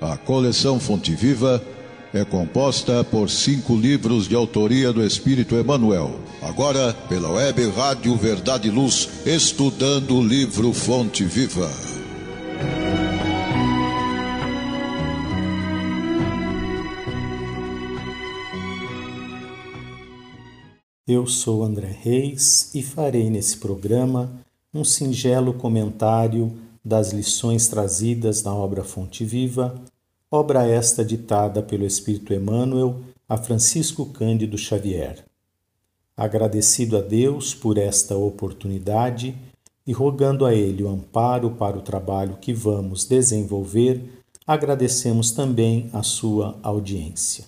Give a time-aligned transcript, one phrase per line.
[0.00, 1.62] A coleção Fonte Viva
[2.12, 6.20] é composta por cinco livros de autoria do Espírito Emmanuel.
[6.42, 11.70] Agora, pela web Rádio Verdade e Luz, estudando o livro Fonte Viva.
[21.08, 24.30] Eu sou André Reis e farei nesse programa
[24.74, 26.52] um singelo comentário
[26.86, 29.74] das lições trazidas na obra Fonte Viva
[30.30, 35.24] obra esta ditada pelo Espírito Emmanuel a Francisco Cândido Xavier.
[36.16, 39.36] Agradecido a Deus por esta oportunidade
[39.84, 46.04] e rogando a Ele o amparo para o trabalho que vamos desenvolver, agradecemos também a
[46.04, 47.46] sua audiência.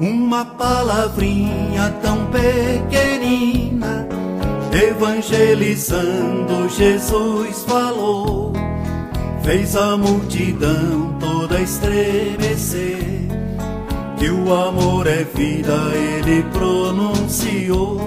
[0.00, 4.08] Uma palavrinha tão pequenina
[4.72, 8.52] Evangelizando, Jesus falou,
[9.42, 13.28] fez a multidão toda estremecer.
[14.16, 17.98] Que o amor é vida, ele pronunciou.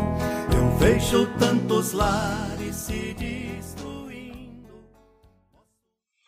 [0.55, 4.69] Eu vejo tantos lares se destruindo.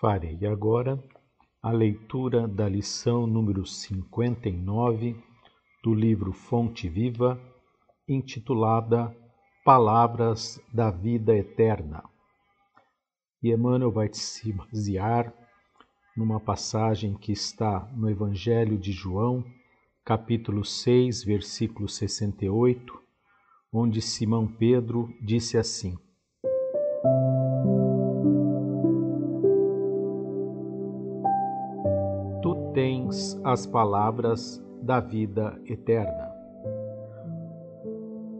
[0.02, 1.02] Farei agora
[1.64, 5.16] a leitura da lição número 59
[5.86, 7.40] do livro Fonte Viva,
[8.10, 9.16] intitulada
[9.64, 12.04] palavras da vida eterna.
[13.44, 15.32] E Emmanuel vai se basear
[16.18, 19.46] numa passagem que está no Evangelho de João,
[20.04, 23.00] capítulo 6, versículo 68,
[23.72, 25.96] onde Simão Pedro disse assim:
[32.42, 36.32] Tu tens as palavras da vida eterna.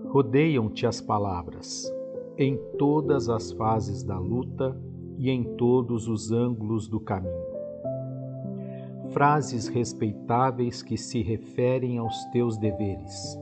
[0.10, 1.92] Rodeiam-te as palavras,
[2.38, 4.80] em todas as fases da luta
[5.18, 7.34] e em todos os ângulos do caminho.
[9.10, 13.40] Frases respeitáveis que se referem aos teus deveres.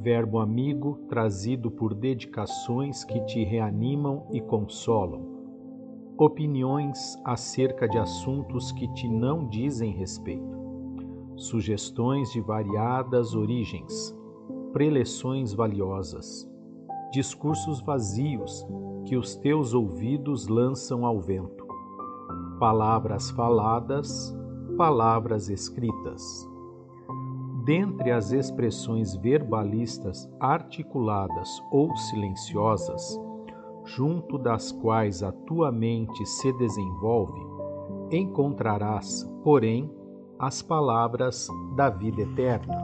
[0.00, 5.22] Verbo amigo trazido por dedicações que te reanimam e consolam.
[6.18, 10.59] Opiniões acerca de assuntos que te não dizem respeito.
[11.40, 14.14] Sugestões de variadas origens
[14.74, 16.46] preleções valiosas,
[17.10, 18.62] discursos vazios
[19.06, 21.66] que os teus ouvidos lançam ao vento,
[22.58, 24.36] palavras faladas,
[24.76, 26.46] palavras escritas.
[27.64, 33.18] Dentre as expressões verbalistas articuladas ou silenciosas,
[33.86, 37.40] junto das quais a tua mente se desenvolve,
[38.10, 39.90] encontrarás, porém,
[40.40, 42.74] as palavras da vida eterna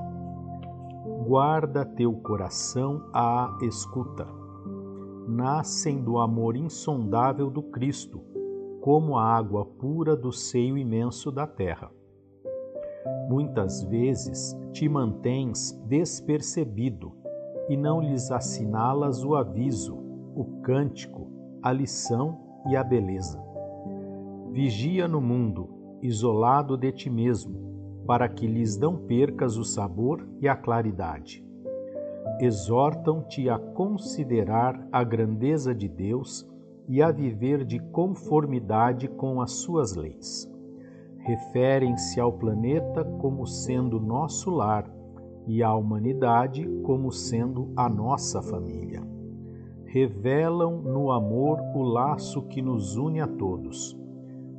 [1.26, 4.26] guarda teu coração à escuta.
[5.26, 8.22] Nascem do amor insondável do Cristo,
[8.82, 11.90] como a água pura do seio imenso da terra.
[13.28, 17.12] Muitas vezes te mantens despercebido
[17.70, 19.96] e não lhes assinalas o aviso,
[20.34, 21.26] o cântico,
[21.62, 22.38] a lição
[22.68, 23.42] e a beleza.
[24.52, 30.48] Vigia no mundo, isolado de ti mesmo, para que lhes não percas o sabor e
[30.48, 31.44] a claridade.
[32.40, 36.48] Exortam-te a considerar a grandeza de Deus
[36.88, 40.50] e a viver de conformidade com as suas leis.
[41.18, 44.88] Referem-se ao planeta como sendo nosso lar
[45.46, 49.02] e à humanidade como sendo a nossa família.
[49.86, 54.05] Revelam no amor o laço que nos une a todos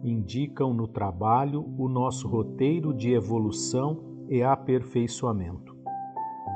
[0.09, 5.75] indicam no trabalho o nosso roteiro de evolução e aperfeiçoamento.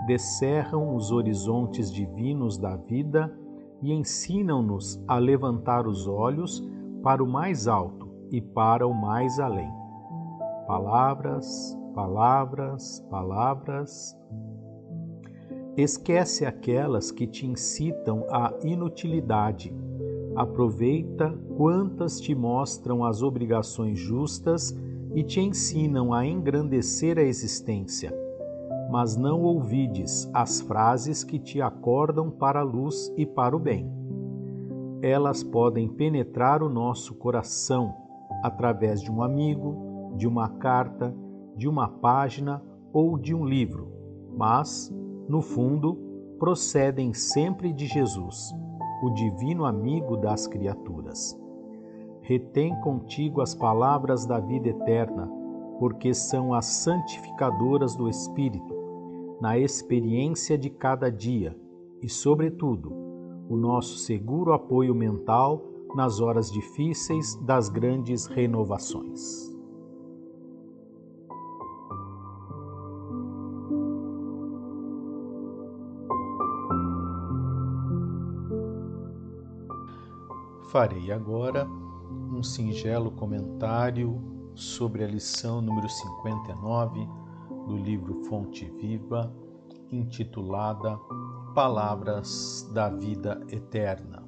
[0.05, 3.35] Descerram os horizontes divinos da vida
[3.81, 6.63] e ensinam-nos a levantar os olhos
[7.03, 9.71] para o mais alto e para o mais além.
[10.67, 14.17] Palavras, palavras, palavras.
[15.75, 19.73] Esquece aquelas que te incitam à inutilidade
[20.35, 24.75] Aproveita quantas te mostram as obrigações justas
[25.13, 28.17] e te ensinam a engrandecer a existência.
[28.89, 33.91] Mas não ouvides as frases que te acordam para a luz e para o bem.
[35.01, 37.93] Elas podem penetrar o nosso coração
[38.41, 41.13] através de um amigo, de uma carta,
[41.57, 42.61] de uma página
[42.93, 43.91] ou de um livro,
[44.37, 44.93] mas,
[45.27, 45.97] no fundo,
[46.39, 48.53] procedem sempre de Jesus
[49.01, 51.39] o divino amigo das criaturas.
[52.21, 55.27] Retém contigo as palavras da vida eterna,
[55.79, 58.75] porque são as santificadoras do Espírito,
[59.41, 61.57] na experiência de cada dia,
[62.01, 62.93] e, sobretudo,
[63.49, 65.65] o nosso seguro apoio mental
[65.95, 69.50] nas horas difíceis das grandes renovações.
[80.71, 87.09] Farei agora um singelo comentário sobre a lição número 59
[87.67, 89.35] do livro Fonte Viva,
[89.91, 90.97] intitulada
[91.53, 94.23] Palavras da Vida Eterna.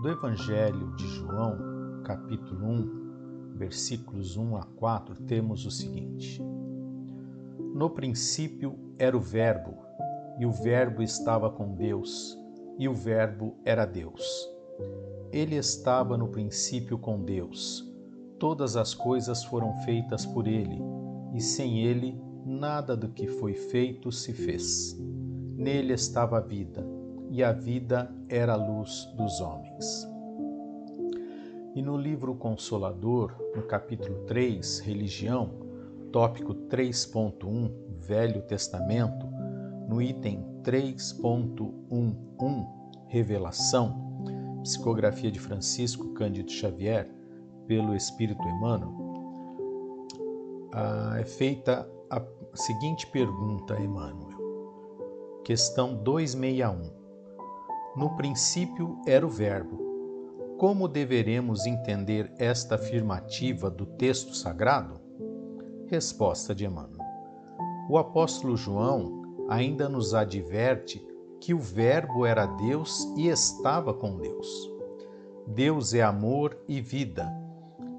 [0.00, 6.42] Do Evangelho de João, capítulo 1, versículos 1 a 4, temos o seguinte:
[7.74, 9.76] No princípio era o Verbo,
[10.38, 12.38] e o Verbo estava com Deus,
[12.78, 14.48] e o Verbo era Deus.
[15.32, 17.88] Ele estava no princípio com Deus.
[18.38, 20.82] Todas as coisas foram feitas por ele,
[21.32, 24.98] e sem ele nada do que foi feito se fez.
[25.56, 26.84] Nele estava a vida,
[27.30, 30.08] e a vida era a luz dos homens.
[31.76, 35.50] E no livro Consolador, no capítulo 3, Religião,
[36.10, 39.28] tópico 3.1, Velho Testamento,
[39.88, 42.66] no item 3.11,
[43.06, 44.09] Revelação,
[44.62, 47.10] Psicografia de Francisco Cândido Xavier,
[47.66, 48.94] pelo Espírito Emmanuel,
[51.18, 52.22] é feita a
[52.54, 54.38] seguinte pergunta, Emmanuel.
[55.44, 56.92] Questão 261.
[57.96, 59.78] No princípio era o Verbo.
[60.58, 65.00] Como deveremos entender esta afirmativa do texto sagrado?
[65.86, 67.00] Resposta de Emmanuel.
[67.88, 71.04] O apóstolo João ainda nos adverte
[71.40, 74.70] que o Verbo era Deus e estava com Deus.
[75.46, 77.28] Deus é amor e vida,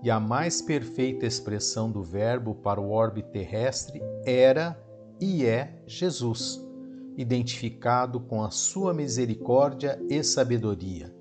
[0.03, 4.79] e a mais perfeita expressão do Verbo para o orbe terrestre era
[5.19, 6.63] e é Jesus,
[7.17, 11.13] identificado com a sua misericórdia e sabedoria,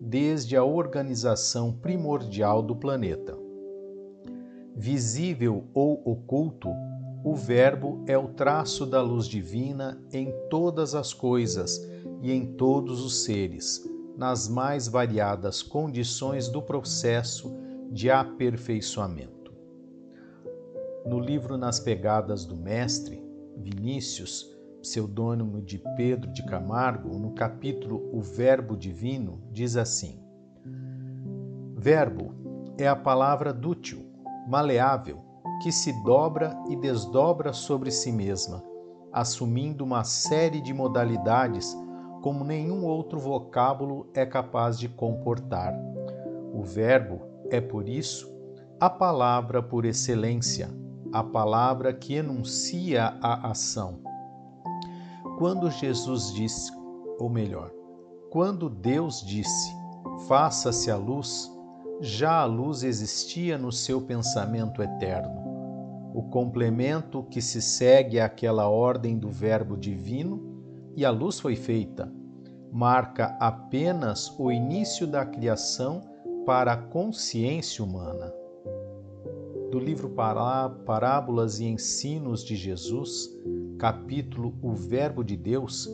[0.00, 3.36] desde a organização primordial do planeta.
[4.74, 6.70] Visível ou oculto,
[7.26, 11.84] o Verbo é o traço da luz divina em todas as coisas
[12.22, 13.84] e em todos os seres,
[14.16, 17.52] nas mais variadas condições do processo
[17.90, 19.52] de aperfeiçoamento.
[21.04, 23.20] No livro Nas Pegadas do Mestre,
[23.56, 24.48] Vinícius,
[24.80, 30.22] pseudônimo de Pedro de Camargo, no capítulo O Verbo Divino, diz assim:
[31.76, 32.32] Verbo
[32.78, 34.06] é a palavra dútil,
[34.46, 35.25] maleável,
[35.62, 38.62] que se dobra e desdobra sobre si mesma,
[39.12, 41.76] assumindo uma série de modalidades
[42.22, 45.72] como nenhum outro vocábulo é capaz de comportar.
[46.52, 47.20] O Verbo
[47.50, 48.28] é, por isso,
[48.80, 50.68] a palavra por excelência,
[51.12, 54.00] a palavra que enuncia a ação.
[55.38, 56.72] Quando Jesus disse,
[57.18, 57.70] ou melhor,
[58.30, 59.72] quando Deus disse:
[60.26, 61.50] Faça-se a luz,
[62.00, 65.45] já a luz existia no seu pensamento eterno.
[66.16, 70.64] O complemento que se segue àquela ordem do Verbo divino,
[70.96, 72.10] e a luz foi feita,
[72.72, 76.00] marca apenas o início da criação
[76.46, 78.32] para a consciência humana.
[79.70, 83.28] Do livro Parábolas e Ensinos de Jesus,
[83.78, 85.86] capítulo O Verbo de Deus,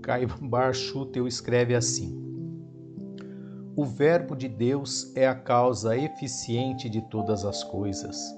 [0.00, 2.18] Caibar Schutel escreve assim:
[3.76, 8.37] o Verbo de Deus é a causa eficiente de todas as coisas.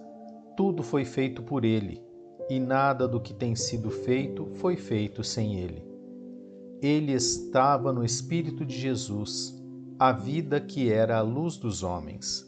[0.60, 2.02] Tudo foi feito por ele,
[2.50, 5.82] e nada do que tem sido feito foi feito sem ele.
[6.82, 9.58] Ele estava no Espírito de Jesus,
[9.98, 12.46] a vida que era a luz dos homens.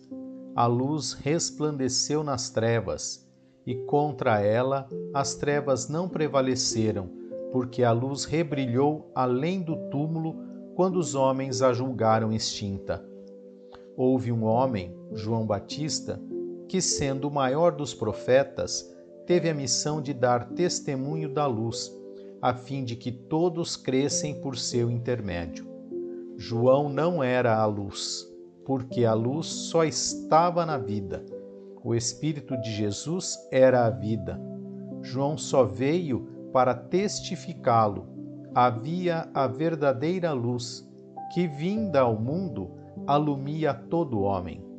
[0.54, 3.26] A luz resplandeceu nas trevas,
[3.64, 7.08] e contra ela as trevas não prevaleceram,
[7.50, 10.36] porque a luz rebrilhou além do túmulo
[10.74, 13.02] quando os homens a julgaram extinta.
[13.96, 16.20] Houve um homem, João Batista,
[16.72, 18.90] que, sendo o maior dos profetas,
[19.26, 21.92] teve a missão de dar testemunho da luz,
[22.40, 25.68] a fim de que todos crescem por seu intermédio.
[26.38, 28.26] João não era a luz,
[28.64, 31.22] porque a luz só estava na vida.
[31.84, 34.40] O Espírito de Jesus era a vida.
[35.02, 38.08] João só veio para testificá-lo
[38.54, 40.90] havia a verdadeira luz,
[41.34, 42.70] que, vinda ao mundo,
[43.06, 44.71] alumia todo homem.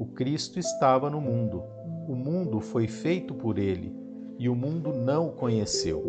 [0.00, 1.62] O Cristo estava no mundo,
[2.08, 3.94] o mundo foi feito por ele,
[4.38, 6.02] e o mundo não o conheceu.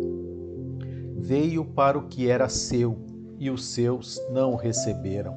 [1.18, 2.96] Veio para o que era seu,
[3.38, 5.34] e os seus não o receberam.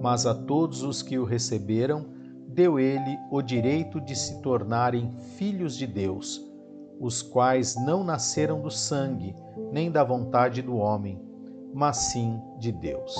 [0.00, 2.06] Mas a todos os que o receberam,
[2.48, 6.50] deu ele o direito de se tornarem filhos de Deus
[6.98, 9.36] os quais não nasceram do sangue,
[9.70, 11.20] nem da vontade do homem,
[11.74, 13.14] mas sim de Deus.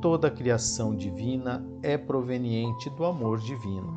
[0.00, 3.92] Toda a criação divina é proveniente do amor divino.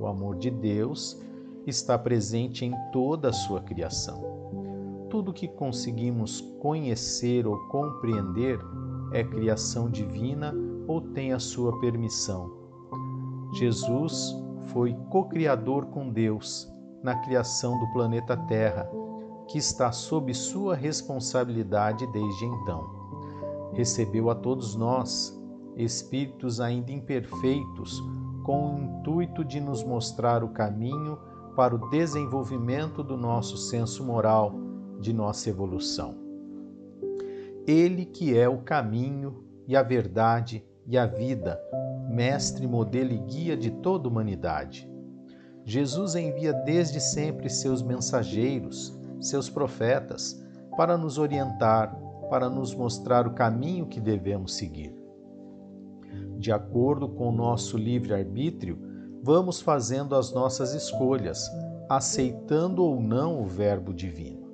[0.00, 1.20] O amor de Deus
[1.66, 4.22] está presente em toda a sua criação.
[5.10, 8.58] Tudo que conseguimos conhecer ou compreender
[9.12, 10.54] é criação divina
[10.86, 12.50] ou tem a sua permissão.
[13.52, 14.34] Jesus
[14.68, 18.90] foi co-criador com Deus na criação do planeta Terra,
[19.46, 22.97] que está sob sua responsabilidade desde então.
[23.72, 25.36] Recebeu a todos nós,
[25.76, 28.02] espíritos ainda imperfeitos,
[28.44, 31.18] com o intuito de nos mostrar o caminho
[31.54, 34.54] para o desenvolvimento do nosso senso moral,
[35.00, 36.14] de nossa evolução.
[37.66, 41.60] Ele que é o caminho e a verdade e a vida,
[42.08, 44.88] mestre, modelo e guia de toda a humanidade.
[45.64, 50.42] Jesus envia desde sempre seus mensageiros, seus profetas,
[50.76, 51.94] para nos orientar,
[52.28, 54.94] para nos mostrar o caminho que devemos seguir.
[56.38, 58.78] De acordo com o nosso livre-arbítrio,
[59.22, 61.50] vamos fazendo as nossas escolhas,
[61.88, 64.46] aceitando ou não o Verbo Divino.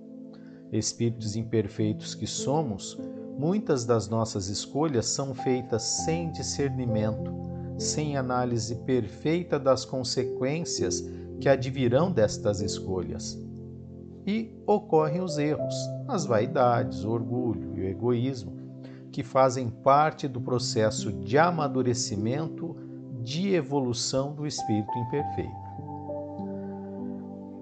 [0.72, 2.98] Espíritos imperfeitos que somos,
[3.38, 11.04] muitas das nossas escolhas são feitas sem discernimento sem análise perfeita das consequências
[11.40, 13.38] que advirão destas escolhas.
[14.26, 15.74] E ocorrem os erros,
[16.08, 18.52] as vaidades, o orgulho e o egoísmo,
[19.12, 22.76] que fazem parte do processo de amadurecimento,
[23.22, 25.64] de evolução do espírito imperfeito.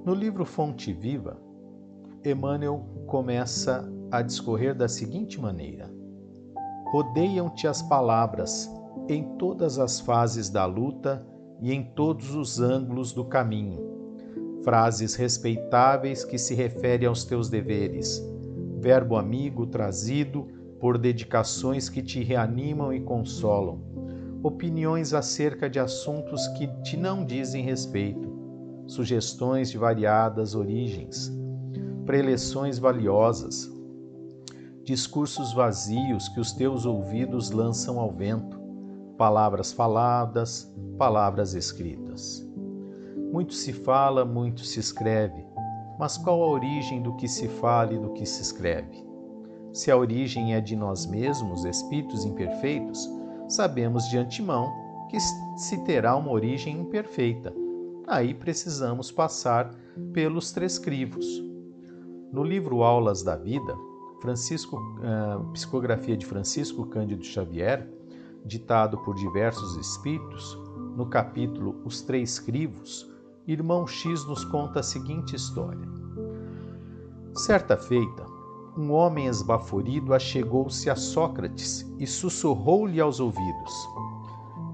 [0.05, 1.37] No livro Fonte Viva,
[2.25, 5.91] Emmanuel começa a discorrer da seguinte maneira:
[6.93, 8.71] Rodeiam-te as palavras,
[9.09, 11.27] em todas as fases da luta
[11.61, 14.02] e em todos os ângulos do caminho.
[14.65, 18.23] Frases respeitáveis que se referem aos teus deveres.
[18.79, 20.47] Verbo amigo trazido
[20.81, 23.81] por dedicações que te reanimam e consolam.
[24.43, 28.33] Opiniões acerca de assuntos que te não dizem respeito.
[28.87, 31.33] Sugestões de variadas origens.
[32.05, 33.71] Preleções valiosas.
[34.85, 38.63] Discursos vazios que os teus ouvidos lançam ao vento
[39.23, 42.45] palavras faladas, palavras escritas.
[43.33, 45.43] Muito se fala, muito se escreve,
[45.99, 49.03] mas qual a origem do que se fala e do que se escreve?
[49.73, 53.09] Se a origem é de nós mesmos, espíritos imperfeitos,
[53.49, 54.71] sabemos de antemão
[55.09, 55.19] que
[55.57, 57.55] se terá uma origem imperfeita.
[58.07, 59.75] Aí precisamos passar
[60.13, 61.25] pelos três crivos.
[62.31, 63.75] No livro Aulas da Vida,
[64.21, 67.89] Francisco, uh, Psicografia de Francisco Cândido Xavier,
[68.45, 70.59] ditado por diversos espíritos,
[70.95, 73.11] no capítulo Os Três Crivos,
[73.47, 75.89] irmão X nos conta a seguinte história.
[77.35, 78.25] Certa feita,
[78.77, 83.73] um homem esbaforido achegou-se a Sócrates e sussurrou-lhe aos ouvidos: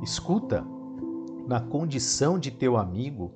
[0.02, 0.66] Escuta,
[1.46, 3.32] na condição de teu amigo,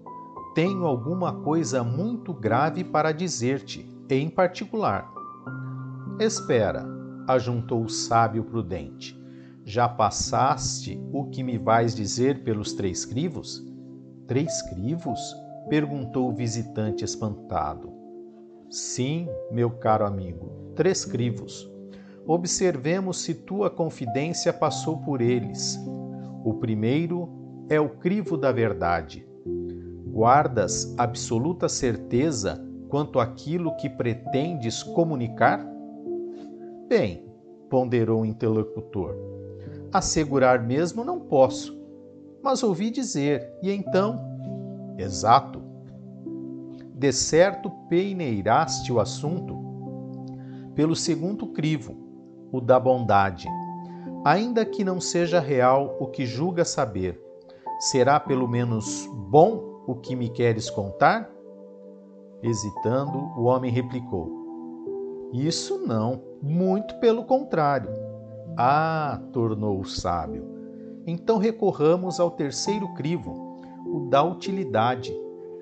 [0.55, 5.11] tenho alguma coisa muito grave para dizer-te, em particular.
[6.19, 6.87] Espera,
[7.27, 9.19] ajuntou o sábio prudente.
[9.65, 13.65] Já passaste o que me vais dizer pelos três crivos?
[14.27, 15.21] Três crivos?
[15.69, 17.93] perguntou o visitante espantado.
[18.71, 21.71] Sim, meu caro amigo, três crivos.
[22.27, 25.79] Observemos se tua confidência passou por eles.
[26.45, 27.29] O primeiro
[27.69, 29.27] é o crivo da verdade.
[30.07, 35.67] Guardas absoluta certeza quanto àquilo que pretendes comunicar?
[36.89, 37.27] Bem,
[37.71, 39.17] ponderou o interlocutor,
[39.93, 41.82] assegurar mesmo não posso,
[42.43, 44.21] mas ouvi dizer, e então,
[44.99, 45.63] exato.
[46.95, 49.61] De certo peineiraste o assunto
[50.75, 51.97] pelo segundo crivo,
[52.51, 53.49] o da bondade.
[54.25, 57.21] Ainda que não seja real o que julga saber,
[57.79, 61.31] será pelo menos bom o que me queres contar?
[62.43, 68.13] Hesitando, o homem replicou: Isso não, muito pelo contrário
[68.57, 70.52] ah, tornou o sábio.
[71.07, 75.13] Então recorramos ao terceiro crivo, o da utilidade,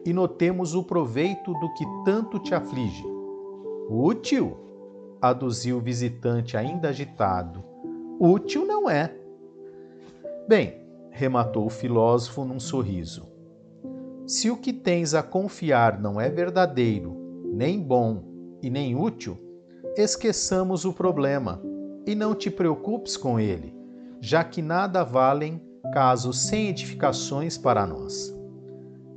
[0.05, 3.05] e notemos o proveito do que tanto te aflige.
[3.89, 4.57] Útil?
[5.21, 7.63] aduziu o visitante ainda agitado.
[8.19, 9.15] Útil não é.
[10.49, 10.81] Bem,
[11.11, 13.29] rematou o filósofo num sorriso.
[14.27, 17.17] Se o que tens a confiar não é verdadeiro,
[17.53, 18.23] nem bom
[18.63, 19.37] e nem útil,
[19.97, 21.61] esqueçamos o problema
[22.07, 23.75] e não te preocupes com ele,
[24.21, 25.61] já que nada valem
[25.93, 28.35] casos sem edificações para nós.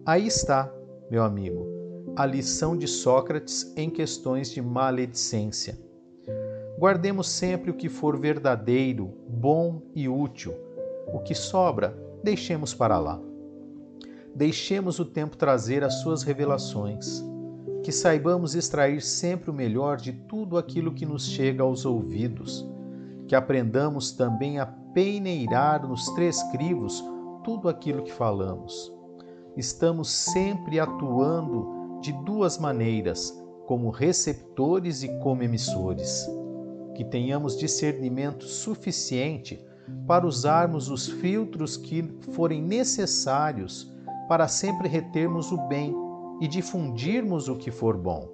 [0.06, 0.74] Aí está,
[1.12, 1.68] meu amigo,
[2.16, 5.78] a lição de Sócrates em questões de maledicência.
[6.78, 10.54] Guardemos sempre o que for verdadeiro, bom e útil.
[11.14, 13.20] O que sobra, deixemos para lá.
[14.36, 17.24] Deixemos o tempo trazer as suas revelações.
[17.84, 22.68] Que saibamos extrair sempre o melhor de tudo aquilo que nos chega aos ouvidos.
[23.28, 27.04] Que aprendamos também a peneirar nos três crivos
[27.44, 28.94] tudo aquilo que falamos.
[29.58, 33.32] Estamos sempre atuando de duas maneiras,
[33.66, 36.28] como receptores e como emissores.
[36.96, 39.64] Que tenhamos discernimento suficiente
[40.08, 43.92] para usarmos os filtros que forem necessários
[44.28, 45.96] para sempre retermos o bem
[46.40, 48.30] e difundirmos o que for bom.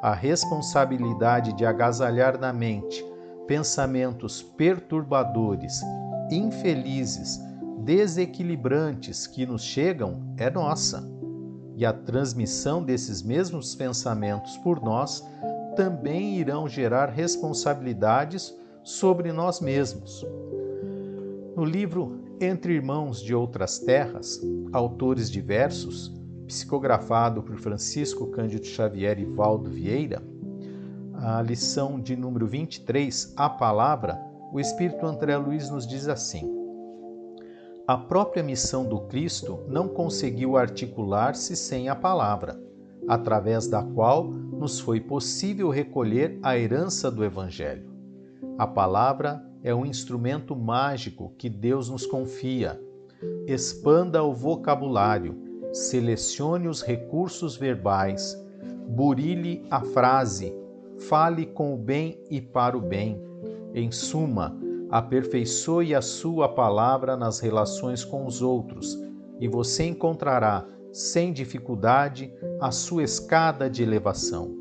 [0.00, 3.04] A responsabilidade de agasalhar na mente
[3.48, 5.80] pensamentos perturbadores,
[6.30, 7.40] infelizes,
[7.78, 11.10] desequilibrantes que nos chegam é nossa.
[11.74, 15.26] E a transmissão desses mesmos pensamentos por nós
[15.74, 20.26] também irão gerar responsabilidades sobre nós mesmos.
[21.56, 24.40] No livro Entre Irmãos de Outras Terras,
[24.72, 26.12] autores diversos,
[26.46, 30.22] psicografado por Francisco Cândido Xavier e Valdo Vieira,
[31.20, 34.16] a lição de número 23, a palavra,
[34.52, 36.48] o Espírito André Luiz nos diz assim:
[37.86, 42.60] A própria missão do Cristo não conseguiu articular-se sem a palavra,
[43.08, 47.90] através da qual nos foi possível recolher a herança do Evangelho.
[48.56, 52.80] A palavra é um instrumento mágico que Deus nos confia.
[53.46, 55.36] Expanda o vocabulário,
[55.72, 58.40] selecione os recursos verbais,
[58.86, 60.54] burile a frase,
[60.98, 63.20] fale com o bem e para o bem.
[63.74, 64.58] Em suma,
[64.90, 68.98] aperfeiçoe a sua palavra nas relações com os outros,
[69.40, 74.56] e você encontrará, sem dificuldade, a sua escada de elevação.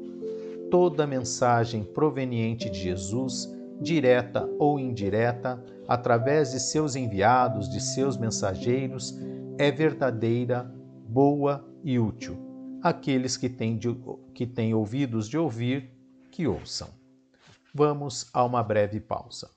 [0.69, 9.17] Toda mensagem proveniente de Jesus, direta ou indireta, através de seus enviados, de seus mensageiros,
[9.57, 10.69] é verdadeira,
[11.07, 12.37] boa e útil.
[12.81, 13.97] Aqueles que têm, de,
[14.33, 15.96] que têm ouvidos de ouvir,
[16.37, 16.89] que ouçam.
[17.73, 19.49] Vamos a uma breve pausa.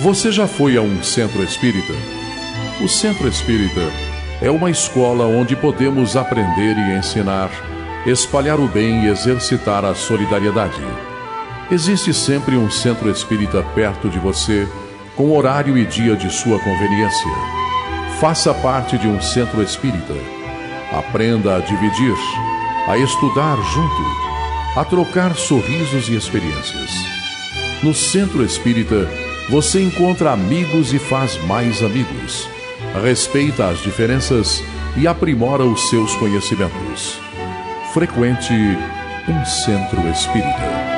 [0.00, 1.92] Você já foi a um centro espírita?
[2.82, 3.80] O centro espírita
[4.42, 7.50] é uma escola onde podemos aprender e ensinar,
[8.04, 10.82] espalhar o bem e exercitar a solidariedade.
[11.70, 14.66] Existe sempre um centro espírita perto de você,
[15.14, 17.57] com horário e dia de sua conveniência.
[18.20, 20.14] Faça parte de um centro espírita.
[20.92, 22.16] Aprenda a dividir,
[22.88, 24.02] a estudar junto,
[24.76, 26.90] a trocar sorrisos e experiências.
[27.80, 29.08] No centro espírita,
[29.48, 32.48] você encontra amigos e faz mais amigos.
[33.04, 34.64] Respeita as diferenças
[34.96, 37.20] e aprimora os seus conhecimentos.
[37.94, 38.52] Frequente
[39.28, 40.97] um centro espírita.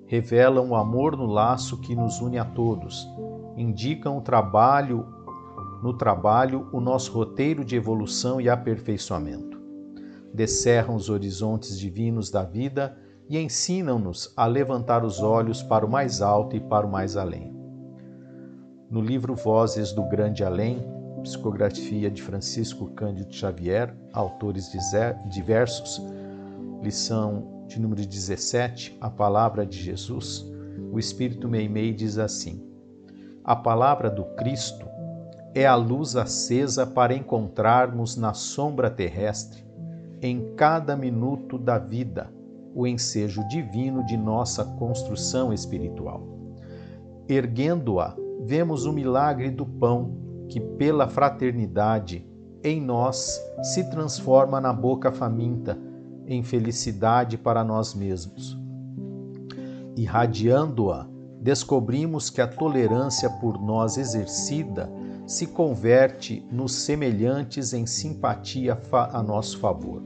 [0.08, 3.08] Revelam o amor no laço que nos une a todos,
[3.58, 5.06] indicam o trabalho
[5.82, 9.62] no trabalho o nosso roteiro de evolução e aperfeiçoamento.
[10.34, 12.98] Descerram os horizontes divinos da vida
[13.30, 17.56] e ensinam-nos a levantar os olhos para o mais alto e para o mais além.
[18.90, 20.84] No livro Vozes do Grande Além,
[21.22, 24.72] psicografia de Francisco Cândido Xavier, autores
[25.30, 26.02] diversos,
[26.82, 30.46] lição de número 17, a palavra de Jesus,
[30.92, 32.64] o Espírito Meimei diz assim:
[33.44, 34.86] A palavra do Cristo
[35.54, 39.66] é a luz acesa para encontrarmos na sombra terrestre,
[40.22, 42.32] em cada minuto da vida,
[42.74, 46.28] o ensejo divino de nossa construção espiritual.
[47.28, 50.18] Erguendo-a, vemos o milagre do pão
[50.50, 52.28] que, pela fraternidade,
[52.64, 55.78] em nós se transforma na boca faminta,
[56.28, 58.58] em felicidade para nós mesmos.
[59.96, 61.08] Irradiando-a,
[61.42, 64.90] descobrimos que a tolerância por nós exercida
[65.26, 70.04] se converte nos semelhantes em simpatia a nosso favor.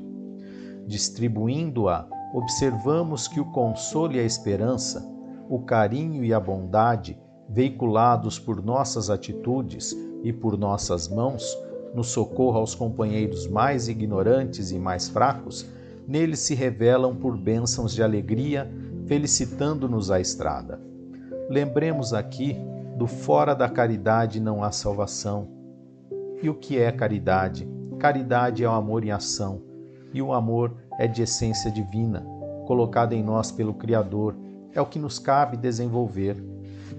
[0.85, 5.05] Distribuindo-a, observamos que o consolo e a esperança,
[5.49, 7.17] o carinho e a bondade,
[7.49, 11.57] veiculados por nossas atitudes, e por nossas mãos,
[11.93, 15.65] no socorro aos companheiros mais ignorantes e mais fracos,
[16.09, 18.69] neles se revelam por bênçãos de alegria,
[19.05, 20.81] felicitando-nos a estrada.
[21.49, 22.57] Lembremos aqui
[22.97, 25.47] do fora da caridade não há salvação.
[26.41, 27.67] E o que é caridade?
[27.99, 29.61] Caridade é o amor em ação,
[30.13, 32.25] e o amor é de essência divina,
[32.65, 34.35] colocado em nós pelo Criador,
[34.73, 36.35] é o que nos cabe desenvolver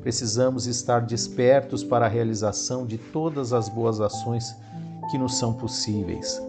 [0.00, 4.56] precisamos estar despertos para a realização de todas as boas ações
[5.10, 6.40] que nos são possíveis.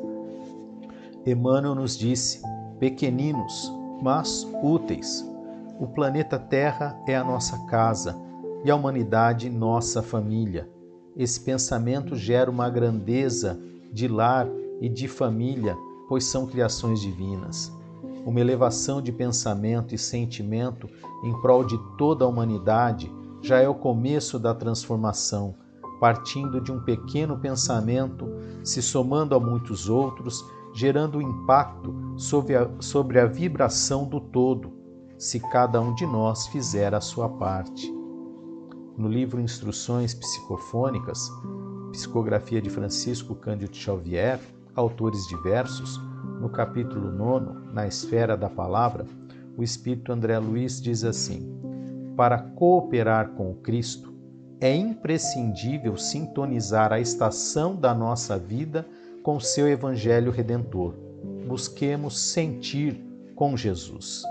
[1.26, 2.41] Emmanuel nos disse:
[2.82, 5.24] pequeninos, mas úteis.
[5.80, 8.20] O planeta Terra é a nossa casa
[8.65, 10.67] e a humanidade nossa família.
[11.15, 13.62] Esse pensamento gera uma grandeza
[13.94, 14.48] de lar
[14.82, 15.78] e de família,
[16.10, 17.72] pois são criações divinas.
[18.26, 20.89] Uma elevação de pensamento e sentimento
[21.24, 23.12] em prol de toda a humanidade
[23.44, 25.54] já é o começo da transformação,
[26.00, 28.28] partindo de um pequeno pensamento,
[28.63, 34.73] se somando a muitos outros, gerando impacto sobre a, sobre a vibração do todo,
[35.17, 37.91] se cada um de nós fizer a sua parte.
[38.97, 41.29] No livro Instruções Psicofônicas,
[41.91, 44.39] Psicografia de Francisco Cândido Xavier,
[44.75, 45.99] autores diversos,
[46.39, 49.05] no capítulo 9, na esfera da palavra,
[49.57, 51.62] o espírito André Luiz diz assim:
[52.15, 54.13] para cooperar com o Cristo,
[54.60, 58.86] é imprescindível sintonizar a estação da nossa vida
[59.23, 60.93] com seu Evangelho Redentor.
[61.47, 62.99] Busquemos sentir
[63.36, 64.23] com Jesus.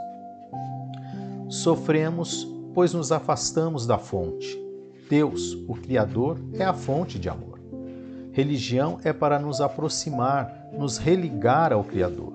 [1.49, 4.59] Sofremos, pois nos afastamos da fonte.
[5.09, 7.61] Deus, o Criador, é a fonte de amor.
[8.33, 12.33] Religião é para nos aproximar, nos religar ao Criador.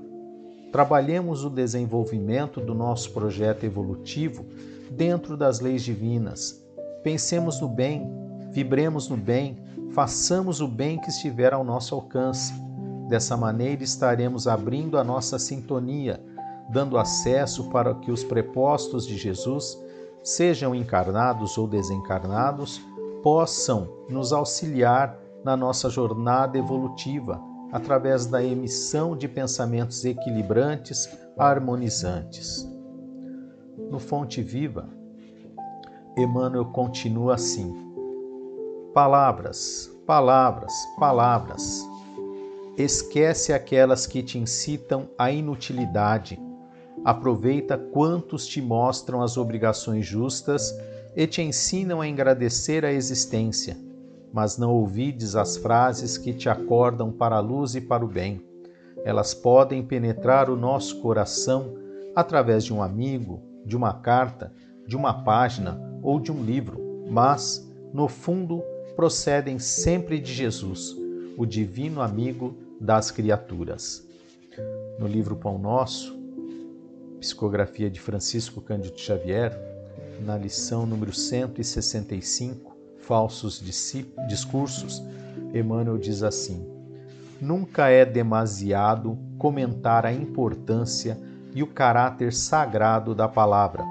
[0.71, 4.45] Trabalhemos o desenvolvimento do nosso projeto evolutivo
[4.91, 6.61] dentro das leis divinas.
[7.01, 8.11] Pensemos no bem,
[8.51, 9.57] vibremos no bem,
[9.95, 12.53] façamos o bem que estiver ao nosso alcance.
[13.08, 16.21] Dessa maneira estaremos abrindo a nossa sintonia,
[16.69, 19.81] dando acesso para que os prepostos de Jesus,
[20.21, 22.81] sejam encarnados ou desencarnados,
[23.23, 32.67] possam nos auxiliar na nossa jornada evolutiva através da emissão de pensamentos equilibrantes, harmonizantes.
[33.89, 34.89] No Fonte Viva,
[36.17, 37.84] Emmanuel continua assim:
[38.95, 41.86] Palavras, palavras, palavras.
[42.77, 46.39] Esquece aquelas que te incitam à inutilidade.
[47.03, 50.73] Aproveita quantos te mostram as obrigações justas
[51.13, 53.77] e te ensinam a agradecer a existência,
[54.31, 58.41] mas não ouvides as frases que te acordam para a luz e para o bem.
[59.03, 61.75] Elas podem penetrar o nosso coração
[62.15, 64.53] através de um amigo, de uma carta,
[64.88, 66.79] de uma página ou de um livro,
[67.12, 68.63] mas, no fundo,
[68.95, 70.95] procedem sempre de Jesus,
[71.38, 74.08] o divino amigo das criaturas.
[74.97, 76.17] No livro Pão Nosso,
[77.19, 79.58] psicografia de Francisco Cândido Xavier,
[80.21, 83.62] na lição número 165, Falsos
[84.27, 85.03] Discursos,
[85.53, 86.65] Emmanuel diz assim:
[87.41, 91.17] Nunca é demasiado comentar a importância
[91.53, 93.84] e o caráter sagrado da palavra.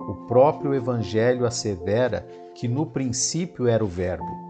[0.00, 4.47] O próprio Evangelho assevera que no princípio era o Verbo.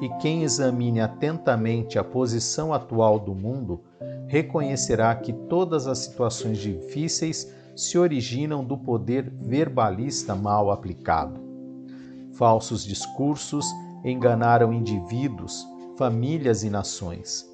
[0.00, 3.82] E quem examine atentamente a posição atual do mundo
[4.28, 11.40] reconhecerá que todas as situações difíceis se originam do poder verbalista mal aplicado.
[12.32, 13.66] Falsos discursos
[14.04, 17.44] enganaram indivíduos, famílias e nações.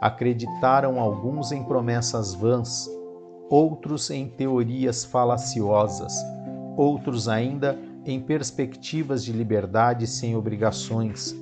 [0.00, 2.88] Acreditaram alguns em promessas vãs,
[3.48, 6.14] outros em teorias falaciosas,
[6.76, 11.34] outros ainda em perspectivas de liberdade sem obrigações.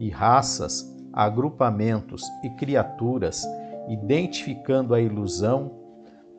[0.00, 3.46] E raças, agrupamentos e criaturas,
[3.88, 5.70] identificando a ilusão,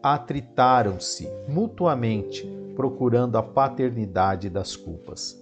[0.04, 2.45] atritaram-se mutuamente,
[2.76, 5.39] procurando a paternidade das culpas.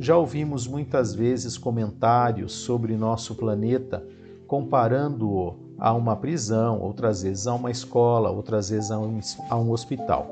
[0.00, 4.02] Já ouvimos muitas vezes comentários sobre nosso planeta
[4.46, 9.20] comparando-o a uma prisão, outras vezes a uma escola, outras vezes a um,
[9.50, 10.30] a um hospital.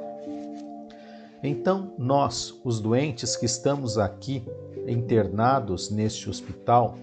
[1.42, 4.42] Então, nós, os doentes que estamos aqui
[4.86, 6.96] internados neste hospital,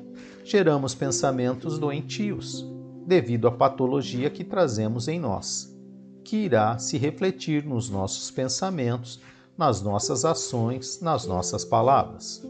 [0.44, 2.66] geramos pensamentos doentios,
[3.06, 5.76] devido à patologia que trazemos em nós,
[6.24, 9.20] que irá se refletir nos nossos pensamentos,
[9.58, 12.42] nas nossas ações, nas nossas palavras.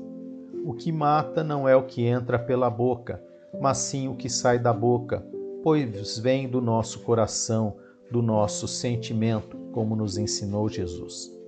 [0.64, 3.22] O que mata não é o que entra pela boca,
[3.60, 5.26] mas sim o que sai da boca,
[5.64, 7.76] pois vem do nosso coração,
[8.12, 11.41] do nosso sentimento, como nos ensinou Jesus.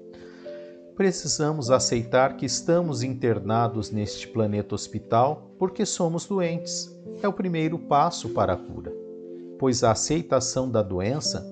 [0.95, 6.95] Precisamos aceitar que estamos internados neste planeta hospital porque somos doentes.
[7.21, 8.93] É o primeiro passo para a cura,
[9.57, 11.43] pois a aceitação da doença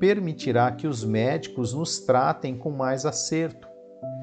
[0.00, 3.68] permitirá que os médicos nos tratem com mais acerto.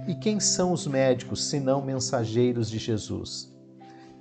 [0.05, 3.55] E quem são os médicos senão mensageiros de Jesus?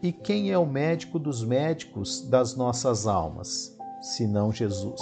[0.00, 5.00] E quem é o médico dos médicos das nossas almas, senão Jesus?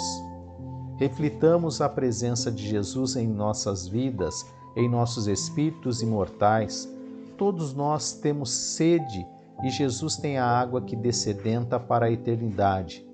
[0.97, 6.91] Reflitamos a presença de Jesus em nossas vidas, em nossos espíritos imortais.
[7.37, 9.25] Todos nós temos sede
[9.63, 13.05] e Jesus tem a água que descedenta para a eternidade.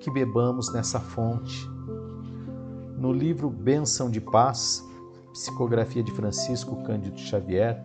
[0.00, 1.68] Que bebamos nessa fonte.
[2.96, 4.82] No livro Bênção de Paz,
[5.32, 7.84] psicografia de Francisco Cândido Xavier,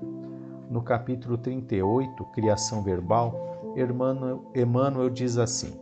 [0.70, 3.74] no capítulo 38, Criação Verbal,
[4.56, 5.74] Emmanuel diz assim: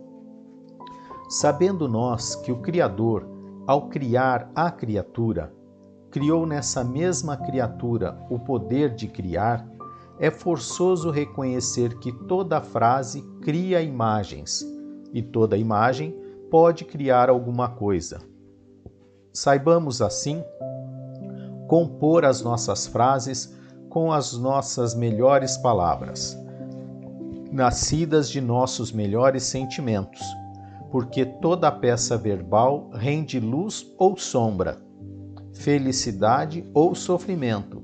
[1.29, 3.27] Sabendo nós que o Criador,
[3.65, 5.53] ao criar a criatura,
[6.17, 9.67] criou nessa mesma criatura o poder de criar,
[10.19, 14.65] é forçoso reconhecer que toda frase cria imagens
[15.13, 16.17] e toda imagem
[16.49, 18.19] pode criar alguma coisa.
[19.31, 20.43] Saibamos assim
[21.67, 23.55] compor as nossas frases
[23.87, 26.35] com as nossas melhores palavras,
[27.51, 30.21] nascidas de nossos melhores sentimentos,
[30.89, 34.86] porque toda peça verbal rende luz ou sombra,
[35.57, 37.83] felicidade ou sofrimento,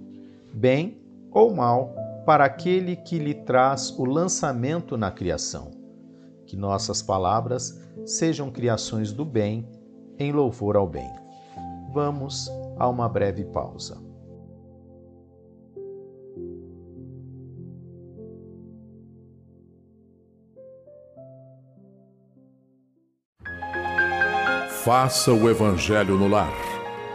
[0.53, 1.93] bem ou mal
[2.25, 5.71] para aquele que lhe traz o lançamento na criação.
[6.45, 9.67] Que nossas palavras sejam criações do bem
[10.17, 11.09] em louvor ao bem.
[11.91, 14.01] Vamos a uma breve pausa.
[24.83, 26.72] Faça o Evangelho no lar.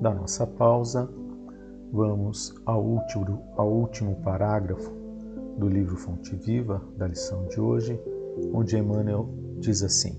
[0.00, 1.08] Da nossa pausa,
[1.92, 4.92] vamos ao último, ao último parágrafo
[5.56, 8.00] do livro Fonte Viva, da lição de hoje,
[8.52, 10.16] onde Emmanuel diz assim: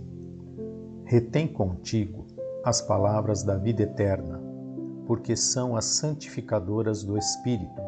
[1.06, 2.26] Retém contigo
[2.64, 4.42] as palavras da vida eterna,
[5.08, 7.82] porque são as santificadoras do espírito,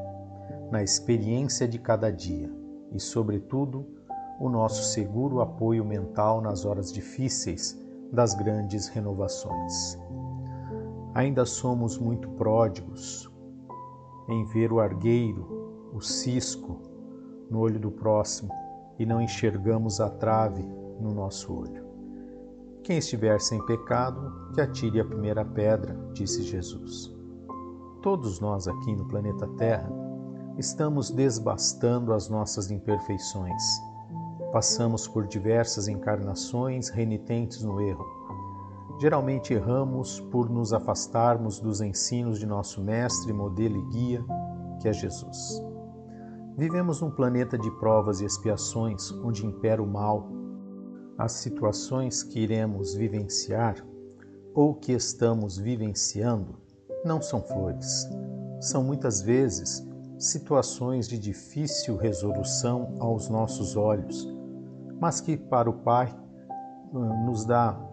[0.71, 2.49] na experiência de cada dia
[2.93, 3.85] e, sobretudo,
[4.39, 7.77] o nosso seguro apoio mental nas horas difíceis
[8.11, 9.99] das grandes renovações.
[11.13, 13.29] Ainda somos muito pródigos
[14.29, 16.79] em ver o argueiro, o cisco
[17.49, 18.53] no olho do próximo
[18.97, 20.63] e não enxergamos a trave
[20.99, 21.85] no nosso olho.
[22.83, 27.13] Quem estiver sem pecado, que atire a primeira pedra, disse Jesus.
[28.01, 29.91] Todos nós aqui no planeta Terra
[30.57, 33.61] estamos desbastando as nossas imperfeições.
[34.51, 38.20] Passamos por diversas encarnações renitentes no erro.
[39.01, 44.23] Geralmente erramos por nos afastarmos dos ensinos de nosso mestre, modelo e guia,
[44.79, 45.59] que é Jesus.
[46.55, 50.29] Vivemos num planeta de provas e expiações onde impera o mal,
[51.17, 53.83] as situações que iremos vivenciar
[54.53, 56.59] ou que estamos vivenciando
[57.03, 58.07] não são flores.
[58.59, 59.83] São muitas vezes
[60.19, 64.31] situações de difícil resolução aos nossos olhos,
[64.99, 66.15] mas que para o Pai
[67.25, 67.89] nos dá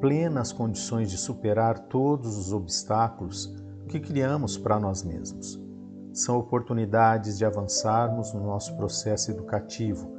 [0.00, 3.54] plenas condições de superar todos os obstáculos
[3.88, 5.60] que criamos para nós mesmos.
[6.12, 10.10] São oportunidades de avançarmos no nosso processo educativo.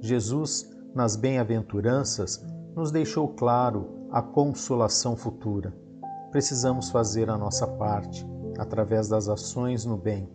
[0.00, 5.74] Jesus nas bem-aventuranças, nos deixou claro a consolação futura.
[6.30, 8.24] Precisamos fazer a nossa parte
[8.58, 10.28] através das ações no bem.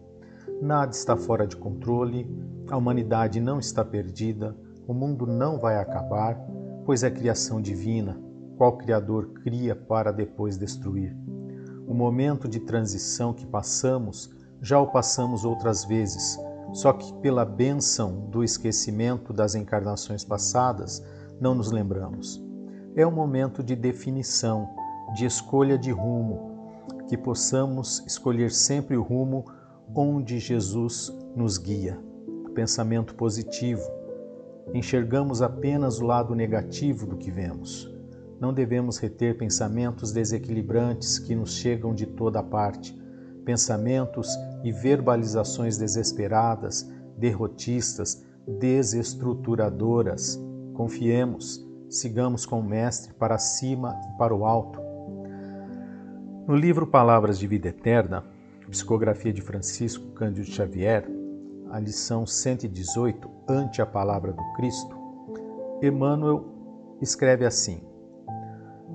[0.62, 2.30] Nada está fora de controle,
[2.70, 6.38] a humanidade não está perdida, o mundo não vai acabar,
[6.86, 8.20] pois é criação divina,
[8.60, 11.18] qual Criador cria para depois destruir.
[11.88, 14.30] O momento de transição que passamos,
[14.62, 16.38] já o passamos outras vezes
[16.74, 21.04] só que pela bênção do esquecimento das encarnações passadas,
[21.40, 22.44] não nos lembramos.
[22.96, 24.70] É um momento de definição,
[25.16, 26.76] de escolha de rumo,
[27.08, 29.46] que possamos escolher sempre o rumo
[29.96, 32.00] onde Jesus nos guia.
[32.54, 33.90] Pensamento positivo.
[34.74, 37.99] Enxergamos apenas o lado negativo do que vemos.
[38.40, 42.98] Não devemos reter pensamentos desequilibrantes que nos chegam de toda parte
[43.50, 44.30] pensamentos
[44.64, 50.40] e verbalizações desesperadas, derrotistas, desestruturadoras.
[50.76, 54.80] Confiemos, sigamos com o Mestre para cima e para o alto.
[56.48, 58.24] No livro Palavras de Vida Eterna,
[58.70, 61.10] psicografia de Francisco Cândido Xavier,
[61.72, 64.96] a lição 118, Ante a Palavra do Cristo,
[65.82, 66.46] Emmanuel
[67.02, 67.82] escreve assim: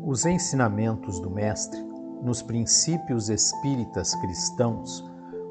[0.06, 1.82] Os ensinamentos do Mestre
[2.22, 5.02] nos princípios espíritas cristãos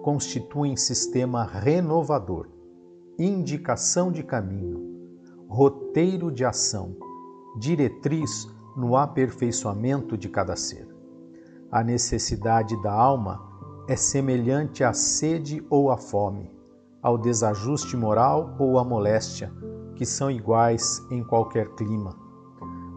[0.04, 2.48] constituem sistema renovador,
[3.18, 5.10] indicação de caminho,
[5.50, 6.96] roteiro de ação,
[7.58, 10.88] diretriz no aperfeiçoamento de cada ser.
[11.72, 13.42] A necessidade da alma
[13.88, 16.56] é semelhante à sede ou à fome,
[17.02, 19.52] ao desajuste moral ou à moléstia,
[19.96, 22.16] que são iguais em qualquer clima.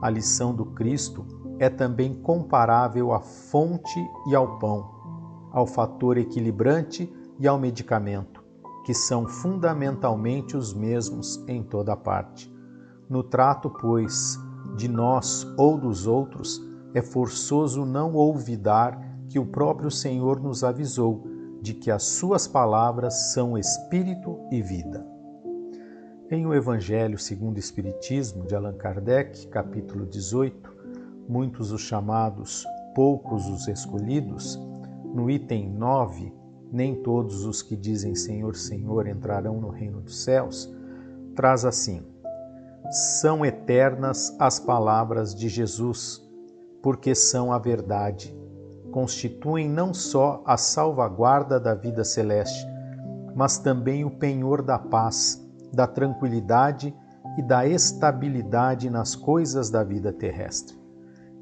[0.02, 1.24] A lição do Cristo
[1.58, 4.90] é também comparável à fonte e ao pão,
[5.50, 8.44] ao fator equilibrante e ao medicamento,
[8.84, 12.54] que são fundamentalmente os mesmos em toda parte.
[13.08, 14.38] No trato, pois,
[14.76, 16.60] de nós ou dos outros,
[16.94, 21.26] é forçoso não olvidar que o próprio Senhor nos avisou
[21.60, 25.06] de que as suas palavras são espírito e vida.
[26.30, 30.75] Em O Evangelho segundo o Espiritismo de Allan Kardec, capítulo 18,
[31.28, 34.60] muitos os chamados, poucos os escolhidos,
[35.14, 36.32] no item 9,
[36.72, 40.72] nem todos os que dizem Senhor, Senhor entrarão no reino dos céus,
[41.34, 42.02] traz assim:
[42.90, 46.22] São eternas as palavras de Jesus,
[46.82, 48.36] porque são a verdade.
[48.90, 52.66] Constituem não só a salvaguarda da vida celeste,
[53.34, 56.94] mas também o penhor da paz, da tranquilidade
[57.36, 60.75] e da estabilidade nas coisas da vida terrestre.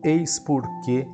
[0.04, 1.08] Eis porque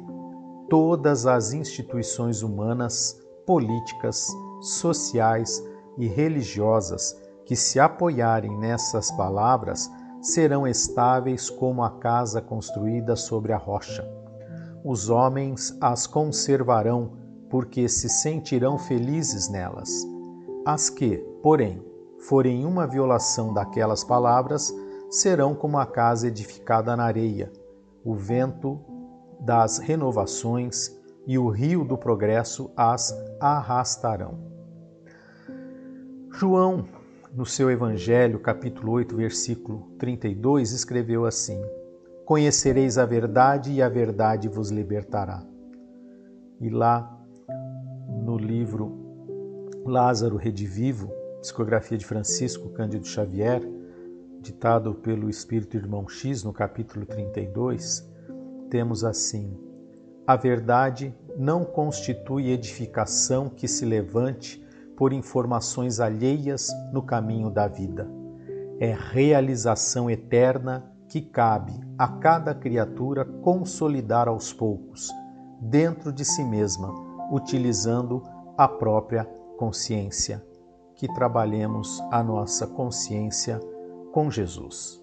[0.69, 3.17] todas as instituições humanas,
[3.47, 4.27] políticas,
[4.61, 5.63] sociais
[5.97, 7.17] e religiosas
[7.47, 9.89] que se apoiarem nessas palavras
[10.21, 14.05] serão estáveis como a casa construída sobre a rocha.
[14.85, 17.13] Os homens as conservarão
[17.49, 20.05] porque se sentirão felizes nelas.
[20.67, 21.81] As que, porém,
[22.19, 24.75] forem uma violação daquelas palavras,
[25.09, 27.53] serão como a casa edificada na areia,
[28.05, 28.81] o vento
[29.41, 30.97] das renovações
[31.27, 34.39] e o rio do progresso as arrastarão.
[36.33, 36.87] João,
[37.35, 41.61] no seu Evangelho, capítulo 8, versículo 32, escreveu assim:
[42.25, 45.43] Conhecereis a verdade e a verdade vos libertará.
[46.61, 47.19] E lá
[48.25, 48.99] no livro
[49.85, 53.63] Lázaro Redivivo, psicografia de Francisco Cândido Xavier,
[54.41, 58.09] ditado pelo Espírito Irmão X no capítulo 32,
[58.71, 59.57] temos assim:
[60.27, 64.65] A verdade não constitui edificação que se levante
[64.97, 68.09] por informações alheias no caminho da vida.
[68.79, 75.11] É realização eterna que cabe a cada criatura consolidar aos poucos,
[75.61, 76.93] dentro de si mesma,
[77.31, 78.23] utilizando
[78.57, 79.25] a própria
[79.59, 80.43] consciência.
[80.95, 83.59] Que trabalhemos a nossa consciência
[84.13, 85.01] com Jesus.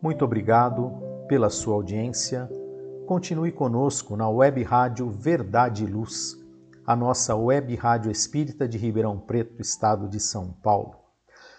[0.00, 0.90] Muito obrigado
[1.28, 2.48] pela sua audiência.
[3.06, 6.36] Continue conosco na web rádio Verdade e Luz,
[6.86, 10.96] a nossa web rádio espírita de Ribeirão Preto, estado de São Paulo.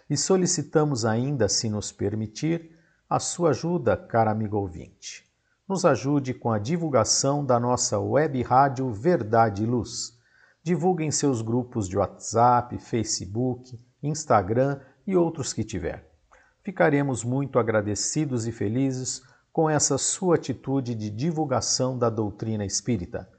[0.10, 2.72] E solicitamos ainda, se nos permitir,
[3.10, 5.24] a sua ajuda, cara amigo ouvinte.
[5.70, 10.18] Nos ajude com a divulgação da nossa web rádio Verdade e Luz.
[10.62, 16.13] Divulgue em seus grupos de WhatsApp, Facebook, Instagram e outros que tiver.
[16.64, 23.30] Ficaremos muito agradecidos e felizes com essa sua atitude de divulgação da doutrina espírita.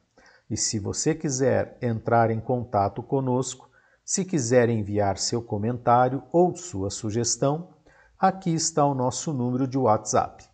[0.50, 3.70] E se você quiser entrar em contato conosco,
[4.04, 7.70] se quiser enviar seu comentário ou sua sugestão,
[8.18, 10.44] aqui está o nosso número de WhatsApp.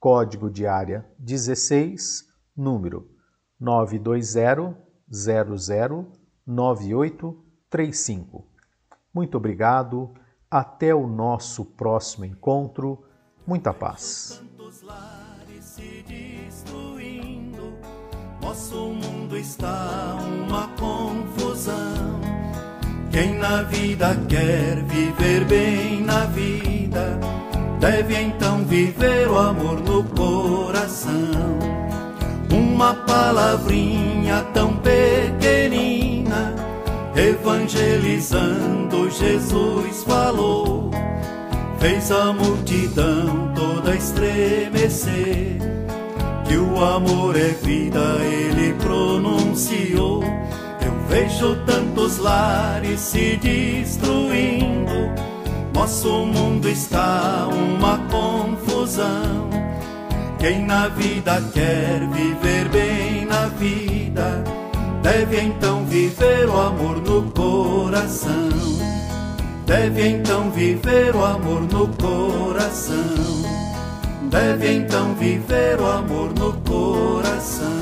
[0.00, 3.08] Código de área 16, número
[3.60, 4.76] 920
[6.46, 8.48] 009835.
[9.14, 10.12] Muito obrigado,
[10.52, 13.02] até o nosso próximo encontro.
[13.46, 14.42] Muita paz.
[18.42, 22.20] Nosso mundo está uma confusão.
[23.10, 27.18] Quem na vida quer viver bem na vida,
[27.80, 31.12] deve então viver o amor no coração.
[32.50, 36.11] Uma palavrinha tão pequenina,
[37.16, 40.90] evangelizando Jesus falou,
[41.78, 45.58] fez a multidão toda estremecer.
[46.46, 50.22] Que o amor é vida, ele pronunciou
[51.12, 55.12] Vejo tantos lares se destruindo,
[55.74, 59.50] nosso mundo está uma confusão.
[60.38, 64.42] Quem na vida quer viver bem na vida,
[65.02, 68.48] deve então viver o amor no coração.
[69.66, 72.94] Deve então viver o amor no coração.
[74.30, 77.81] Deve então viver o amor no coração.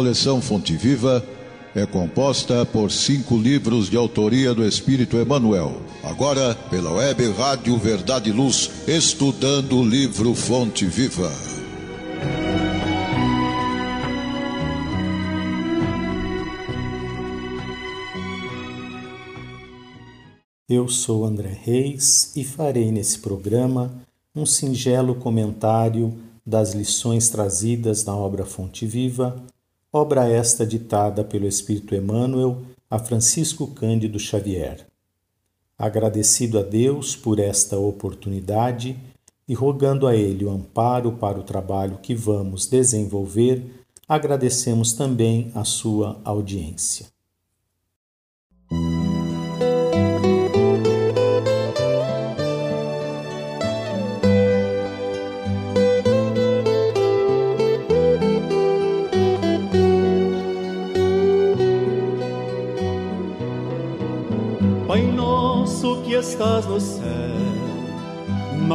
[0.00, 1.22] Coleção Fonte Viva
[1.74, 5.76] é composta por cinco livros de autoria do Espírito Emmanuel.
[6.02, 11.30] Agora, pela web Rádio Verdade e Luz, estudando o livro Fonte Viva.
[20.66, 23.92] Eu sou André Reis e farei nesse programa
[24.34, 26.14] um singelo comentário
[26.46, 29.44] das lições trazidas na obra Fonte Viva,
[29.92, 34.86] obra esta ditada pelo Espírito Emmanuel a Francisco Cândido Xavier.
[35.76, 38.96] Agradecido a Deus por esta oportunidade
[39.48, 45.64] e rogando a Ele o amparo para o trabalho que vamos desenvolver, agradecemos também a
[45.64, 47.09] sua audiência.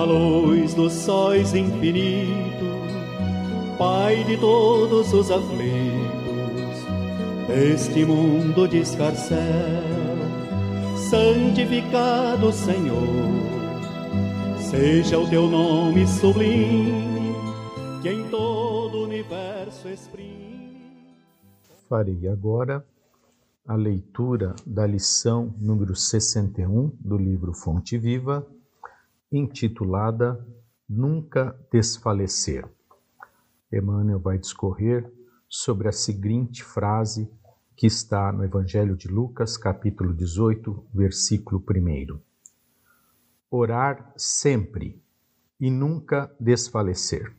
[0.05, 2.65] Luz dos sóis infinito,
[3.77, 5.65] Pai de todos os aflitos,
[7.49, 9.83] este mundo de escarcel,
[11.09, 13.07] santificado Senhor,
[14.59, 17.35] seja o teu nome sublime,
[18.01, 20.45] que em todo o universo exprime.
[21.89, 22.85] Farei agora
[23.67, 28.47] a leitura da lição número 61 do livro Fonte Viva,
[29.37, 30.47] intitulada
[30.87, 32.65] Nunca Desfalecer.
[33.69, 35.11] Emmanuel vai discorrer
[35.49, 37.29] sobre a seguinte frase
[37.75, 42.17] que está no Evangelho de Lucas, capítulo 18, versículo 1.
[43.51, 45.03] Orar sempre
[45.59, 47.35] e nunca desfalecer.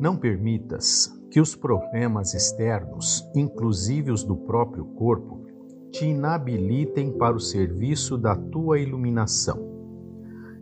[0.00, 5.46] Não permitas que os problemas externos, inclusive os do próprio corpo,
[5.90, 9.58] te inabilitem para o serviço da tua iluminação.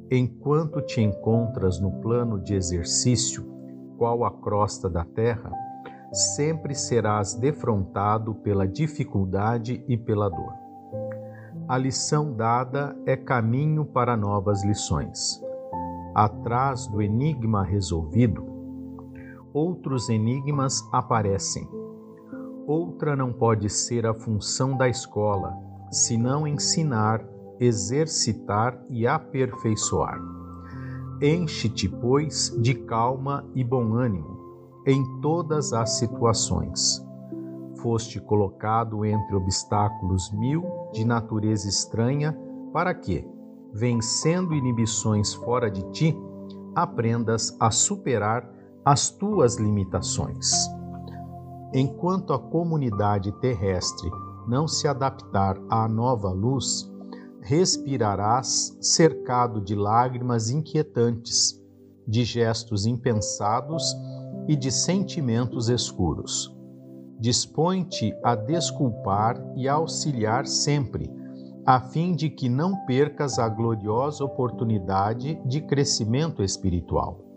[0.09, 3.45] Enquanto te encontras no plano de exercício,
[3.99, 5.51] qual a crosta da terra,
[6.13, 10.55] sempre serás defrontado pela dificuldade e pela dor.
[11.67, 15.43] A lição dada é caminho para novas lições.
[16.15, 18.50] Atrás do enigma resolvido,
[19.53, 21.69] outros enigmas aparecem.
[22.67, 25.55] Outra não pode ser a função da escola,
[25.91, 27.25] senão ensinar,
[27.59, 30.21] exercitar e aperfeiçoar.
[31.21, 34.41] Enche-te, pois, de calma e bom ânimo
[34.87, 37.05] em todas as situações.
[37.83, 42.37] Foste colocado entre obstáculos mil de natureza estranha,
[42.73, 43.27] para que,
[43.73, 46.17] vencendo inibições fora de ti,
[46.75, 48.49] aprendas a superar
[48.91, 50.51] as tuas limitações.
[51.73, 54.11] Enquanto a comunidade terrestre
[54.49, 56.91] não se adaptar à nova luz,
[57.41, 61.57] respirarás cercado de lágrimas inquietantes,
[62.05, 63.95] de gestos impensados
[64.49, 66.53] e de sentimentos escuros.
[67.21, 71.09] Dispõe-te a desculpar e a auxiliar sempre,
[71.65, 77.30] a fim de que não percas a gloriosa oportunidade de crescimento espiritual.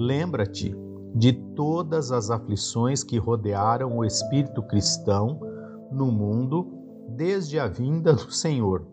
[0.00, 0.72] Lembra-te
[1.12, 5.40] de todas as aflições que rodearam o espírito cristão
[5.90, 6.68] no mundo
[7.16, 8.86] desde a vinda do Senhor.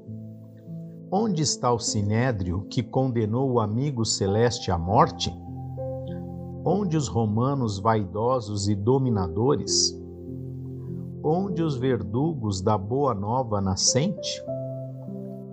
[1.11, 5.31] Onde está o sinédrio que condenou o amigo celeste à morte?
[6.65, 9.95] Onde os romanos vaidosos e dominadores?
[11.23, 14.43] Onde os verdugos da boa nova nascente?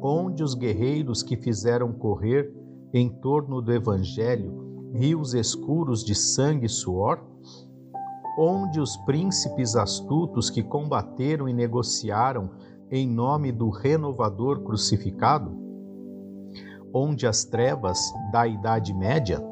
[0.00, 2.50] Onde os guerreiros que fizeram correr
[2.94, 7.20] em torno do evangelho rios escuros de sangue e suor?
[8.38, 12.51] Onde os príncipes astutos que combateram e negociaram
[12.90, 15.51] em nome do renovador crucificado?
[16.93, 17.99] Onde as trevas
[18.30, 19.43] da Idade Média?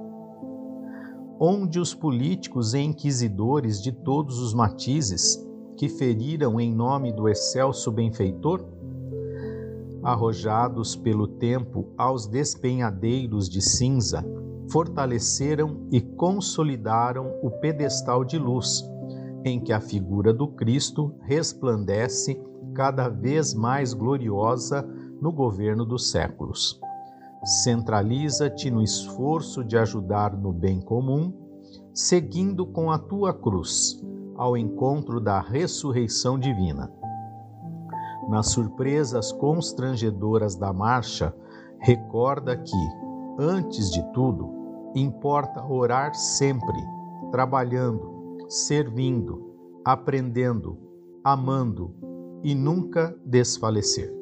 [1.39, 5.43] Onde os políticos e inquisidores de todos os matizes
[5.77, 8.63] que feriram em nome do excelso benfeitor?
[10.03, 14.25] Arrojados pelo tempo aos despenhadeiros de cinza,
[14.71, 18.85] fortaleceram e consolidaram o pedestal de luz,
[19.45, 22.41] em que a figura do Cristo resplandece
[22.75, 24.83] cada vez mais gloriosa
[25.21, 26.81] no governo dos séculos.
[27.63, 31.33] Centraliza-te no esforço de ajudar no bem comum,
[31.93, 34.03] seguindo com a tua cruz
[34.37, 36.91] ao encontro da ressurreição divina.
[38.29, 41.35] Nas surpresas constrangedoras da marcha,
[41.79, 42.77] recorda que,
[43.39, 44.60] antes de tudo,
[44.95, 46.77] Importa orar sempre,
[47.31, 50.77] trabalhando, servindo, aprendendo,
[51.23, 51.95] amando
[52.43, 54.13] e nunca desfalecer.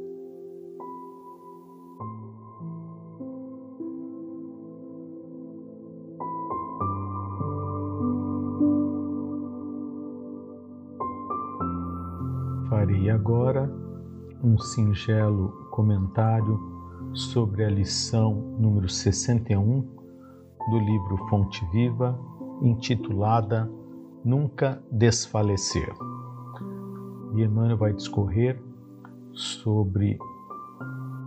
[12.69, 13.73] Farei agora
[14.45, 16.61] um singelo comentário
[17.15, 19.98] sobre a lição número 61
[20.71, 22.19] do livro Fonte Viva,
[22.61, 23.71] intitulada
[24.25, 25.89] Nunca Desfalecer.
[27.35, 28.61] E Emmanuel vai discorrer
[29.33, 30.19] sobre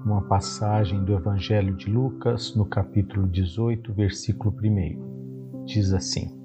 [0.06, 5.64] uma passagem do Evangelho de Lucas, no capítulo 18, versículo 1.
[5.66, 6.38] Diz assim: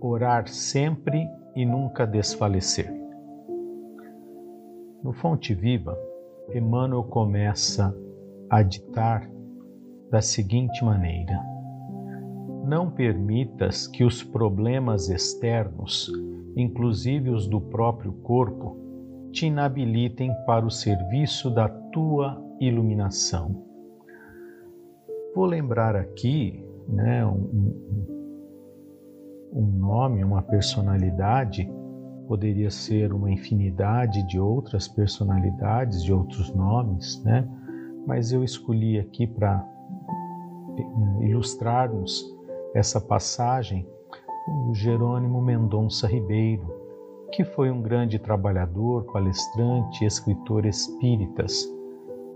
[0.00, 2.92] Orar sempre e nunca desfalecer.
[5.02, 5.96] No Fonte Viva,
[6.54, 7.96] Emmanuel começa
[8.50, 9.30] a ditar
[10.10, 11.55] da seguinte maneira:
[12.66, 16.10] não permitas que os problemas externos,
[16.56, 18.76] inclusive os do próprio corpo,
[19.30, 23.64] te inabilitem para o serviço da tua iluminação.
[25.32, 27.72] Vou lembrar aqui né, um,
[29.52, 31.70] um nome, uma personalidade,
[32.26, 37.48] poderia ser uma infinidade de outras personalidades, de outros nomes, né?
[38.04, 39.64] mas eu escolhi aqui para
[40.78, 42.35] eh, ilustrarmos
[42.76, 43.88] essa passagem
[44.68, 46.62] o Jerônimo Mendonça Ribeiro,
[47.32, 51.66] que foi um grande trabalhador, palestrante e escritor espíritas.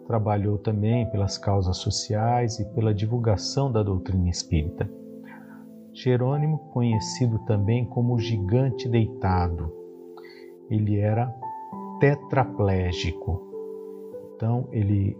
[0.07, 4.91] Trabalhou também pelas causas sociais e pela divulgação da doutrina espírita.
[5.93, 9.70] Jerônimo, conhecido também como gigante deitado,
[10.70, 11.32] ele era
[12.01, 13.43] tetraplégico.
[14.34, 15.18] Então, ele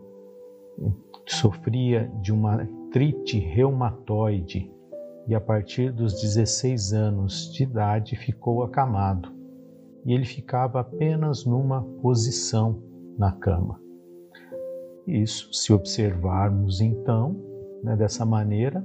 [1.27, 4.80] sofria de uma artrite reumatoide
[5.31, 9.33] e a partir dos 16 anos de idade ficou acamado
[10.05, 12.83] e ele ficava apenas numa posição
[13.17, 13.81] na cama.
[15.07, 17.37] Isso, se observarmos então,
[17.85, 18.85] né, dessa maneira,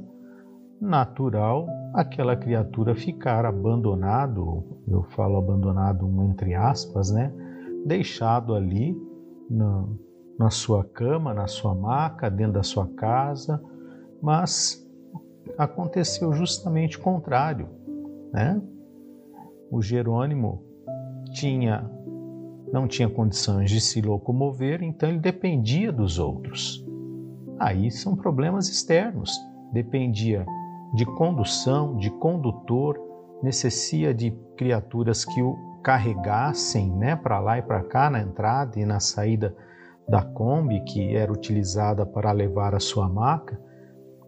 [0.80, 7.34] natural aquela criatura ficar abandonado, eu falo abandonado entre aspas, né,
[7.88, 8.96] deixado ali
[9.50, 9.88] na,
[10.38, 13.60] na sua cama, na sua maca, dentro da sua casa,
[14.22, 14.85] mas
[15.58, 17.70] aconteceu justamente o contrário,
[18.32, 18.62] né?
[19.72, 20.64] O Jerônimo
[21.34, 21.90] tinha
[22.72, 26.86] não tinha condições de se locomover, então ele dependia dos outros.
[27.58, 29.32] Aí são problemas externos.
[29.72, 30.46] Dependia
[30.94, 33.00] de condução, de condutor,
[33.42, 38.86] necessita de criaturas que o carregassem, né, para lá e para cá na entrada e
[38.86, 39.56] na saída
[40.08, 43.60] da Kombi que era utilizada para levar a sua maca.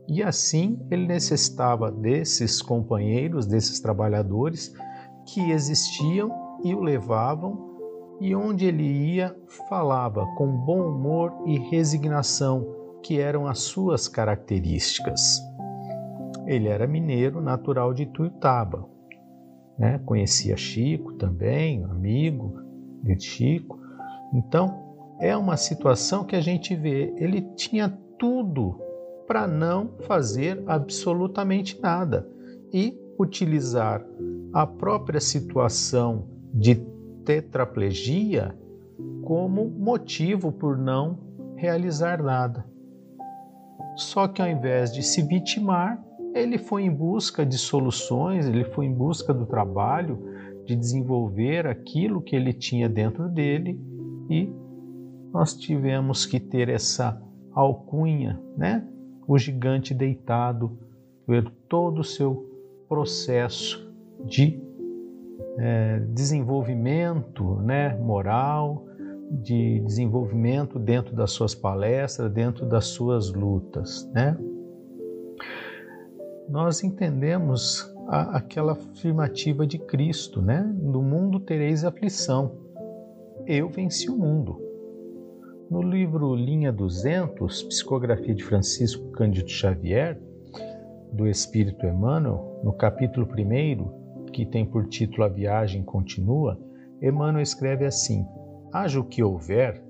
[0.07, 4.73] E assim ele necessitava desses companheiros, desses trabalhadores
[5.25, 6.31] que existiam
[6.63, 7.67] e o levavam,
[8.19, 9.35] e onde ele ia,
[9.69, 12.65] falava com bom humor e resignação,
[13.03, 15.39] que eram as suas características.
[16.47, 18.87] Ele era mineiro, natural de Tuiutaba.
[19.77, 19.99] Né?
[20.05, 22.59] Conhecia Chico também, amigo
[23.03, 23.79] de Chico.
[24.33, 24.87] Então,
[25.19, 28.86] é uma situação que a gente vê, ele tinha tudo
[29.28, 32.28] para não fazer absolutamente nada
[32.73, 34.03] e utilizar
[34.53, 36.75] a própria situação de
[37.25, 38.57] tetraplegia
[39.23, 41.19] como motivo por não
[41.57, 42.65] realizar nada.
[43.97, 46.01] Só que ao invés de se vitimar,
[46.34, 50.23] ele foi em busca de soluções, ele foi em busca do trabalho,
[50.65, 53.80] de desenvolver aquilo que ele tinha dentro dele
[54.30, 54.49] e
[55.34, 57.21] nós tivemos que ter essa
[57.53, 58.88] alcunha, né?
[59.28, 60.78] O gigante deitado,
[61.28, 62.49] ver todo o seu
[62.88, 64.59] processo de
[65.57, 68.86] é, desenvolvimento né, moral,
[69.30, 74.09] de desenvolvimento dentro das suas palestras, dentro das suas lutas.
[74.13, 74.38] Né?
[76.47, 80.63] Nós entendemos a, aquela afirmativa de Cristo, né?
[80.82, 82.55] No mundo tereis aflição.
[83.45, 84.66] Eu venci o mundo.
[85.70, 90.18] No livro Linha 200, Psicografia de Francisco Cândido Xavier,
[91.11, 96.57] do Espírito Emmanuel, no capítulo 1, que tem por título A Viagem Continua,
[97.01, 98.26] Emmanuel escreve assim:
[98.72, 99.84] Haja o que houver,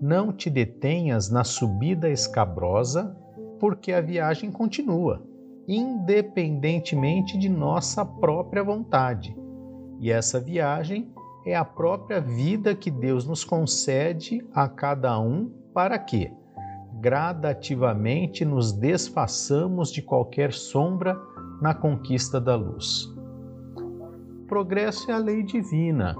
[0.00, 3.14] não te detenhas na subida escabrosa,
[3.60, 5.22] porque a viagem continua,
[5.68, 9.36] independentemente de nossa própria vontade.
[10.00, 11.12] E essa viagem
[11.48, 16.30] é a própria vida que Deus nos concede a cada um para que,
[17.00, 21.18] gradativamente, nos desfaçamos de qualquer sombra
[21.62, 23.08] na conquista da luz.
[24.46, 26.14] progresso é a lei divina.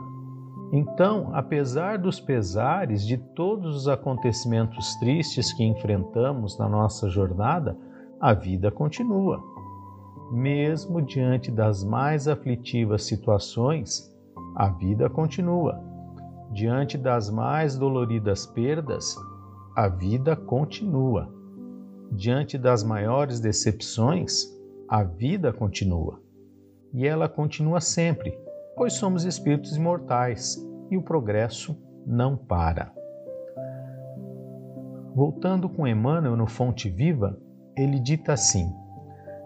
[0.73, 7.77] Então, apesar dos pesares de todos os acontecimentos tristes que enfrentamos na nossa jornada,
[8.19, 9.43] a vida continua.
[10.31, 14.11] Mesmo diante das mais aflitivas situações,
[14.55, 15.83] a vida continua.
[16.53, 19.15] Diante das mais doloridas perdas,
[19.77, 21.33] a vida continua.
[22.11, 24.45] Diante das maiores decepções,
[24.89, 26.21] a vida continua.
[26.93, 28.37] E ela continua sempre,
[28.77, 30.57] pois somos espíritos imortais
[30.91, 31.77] e o progresso
[32.07, 32.93] não para.
[35.15, 37.39] Voltando com Emmanuel no Fonte Viva,
[37.77, 38.73] ele dita assim: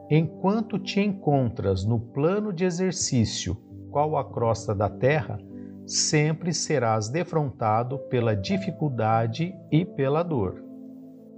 [0.08, 3.56] Enquanto te encontras no plano de exercício
[3.92, 5.38] qual a crosta da terra,
[5.86, 10.64] sempre serás defrontado pela dificuldade e pela dor.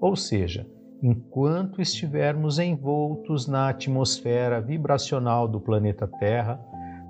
[0.00, 0.66] Ou seja,
[1.02, 6.60] enquanto estivermos envoltos na atmosfera vibracional do planeta Terra,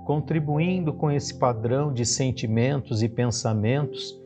[0.05, 4.19] contribuindo com esse padrão de sentimentos e pensamentos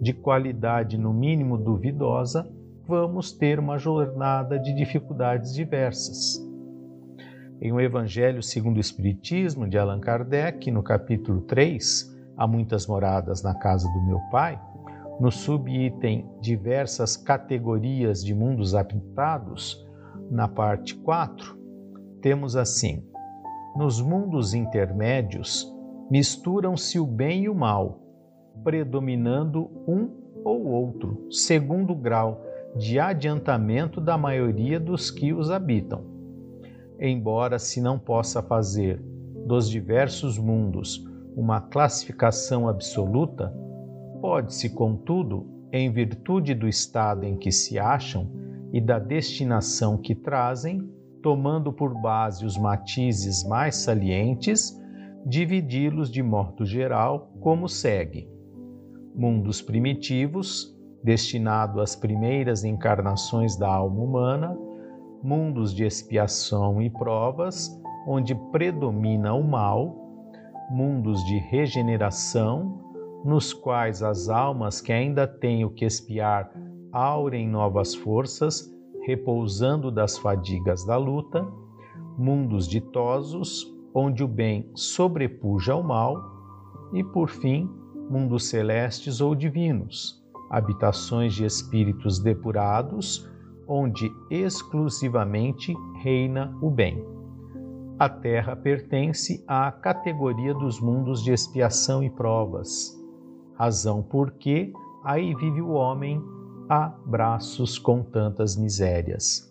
[0.00, 2.48] de qualidade no mínimo duvidosa,
[2.86, 6.45] vamos ter uma jornada de dificuldades diversas.
[7.60, 13.42] Em O Evangelho segundo o Espiritismo, de Allan Kardec, no capítulo 3, Há muitas moradas
[13.42, 14.60] na casa do meu pai,
[15.18, 19.82] no subitem diversas categorias de mundos habitados,
[20.30, 21.56] na parte 4,
[22.20, 23.02] temos assim:
[23.74, 25.66] nos mundos intermédios
[26.10, 28.02] misturam-se o bem e o mal,
[28.62, 30.10] predominando um
[30.44, 32.44] ou outro, segundo o grau
[32.76, 36.15] de adiantamento da maioria dos que os habitam.
[36.98, 39.02] Embora se não possa fazer
[39.46, 41.04] dos diversos mundos
[41.36, 43.54] uma classificação absoluta,
[44.20, 48.30] pode-se, contudo, em virtude do estado em que se acham
[48.72, 50.90] e da destinação que trazem,
[51.22, 54.74] tomando por base os matizes mais salientes,
[55.26, 58.28] dividi-los de modo geral como segue:
[59.14, 64.65] mundos primitivos, destinado às primeiras encarnações da alma humana,
[65.26, 67.68] mundos de expiação e provas,
[68.06, 69.92] onde predomina o mal,
[70.70, 72.80] mundos de regeneração,
[73.24, 76.48] nos quais as almas que ainda têm o que espiar
[76.92, 78.72] aurem novas forças,
[79.04, 81.44] repousando das fadigas da luta,
[82.16, 86.22] mundos ditosos, onde o bem sobrepuja ao mal,
[86.92, 87.68] e por fim,
[88.08, 93.28] mundos celestes ou divinos, habitações de espíritos depurados,
[93.66, 97.04] onde exclusivamente reina o bem.
[97.98, 102.94] A Terra pertence à categoria dos mundos de expiação e provas,
[103.54, 106.22] razão porque aí vive o homem
[106.68, 109.50] a braços com tantas misérias.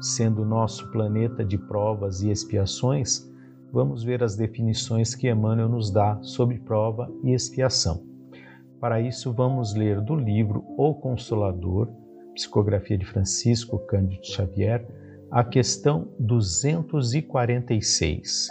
[0.00, 3.30] Sendo nosso planeta de provas e expiações,
[3.72, 8.02] vamos ver as definições que Emmanuel nos dá sobre prova e expiação.
[8.80, 11.88] Para isso, vamos ler do livro O Consolador,
[12.40, 14.86] psicografia de Francisco Cândido Xavier
[15.30, 18.48] a questão 246.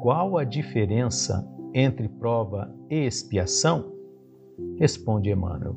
[0.00, 1.44] Qual a diferença
[1.74, 3.92] entre prova e expiação?
[4.78, 5.74] Responde Emmanuel.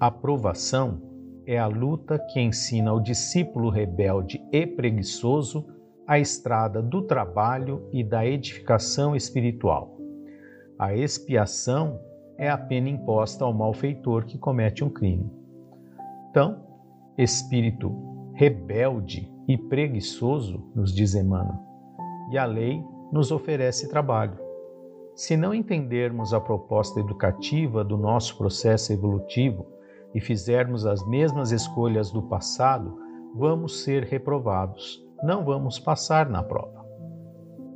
[0.00, 1.00] A provação
[1.46, 5.64] é a luta que ensina ao discípulo rebelde e preguiçoso
[6.04, 9.96] a estrada do trabalho e da edificação espiritual.
[10.76, 12.00] A expiação
[12.36, 15.38] é a pena imposta ao malfeitor que comete um crime.
[16.30, 16.62] Então,
[17.18, 17.92] espírito
[18.34, 21.58] rebelde e preguiçoso, nos diz Emmanuel,
[22.30, 24.38] e a lei nos oferece trabalho.
[25.16, 29.66] Se não entendermos a proposta educativa do nosso processo evolutivo
[30.14, 32.96] e fizermos as mesmas escolhas do passado,
[33.34, 36.86] vamos ser reprovados, não vamos passar na prova.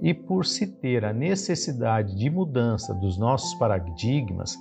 [0.01, 4.57] E por se ter a necessidade de mudança dos nossos paradigmas,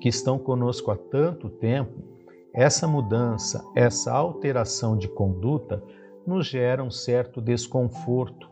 [0.00, 2.15] que estão conosco há tanto tempo,
[2.56, 5.82] essa mudança, essa alteração de conduta
[6.26, 8.48] nos gera um certo desconforto,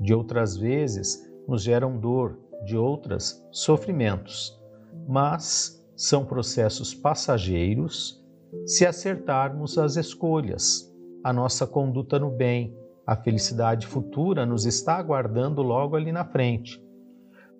[0.00, 4.60] de outras vezes nos geram dor, de outras, sofrimentos.
[5.06, 8.20] Mas são processos passageiros
[8.66, 10.92] se acertarmos as escolhas,
[11.22, 12.76] a nossa conduta no bem,
[13.06, 16.82] a felicidade futura nos está aguardando logo ali na frente.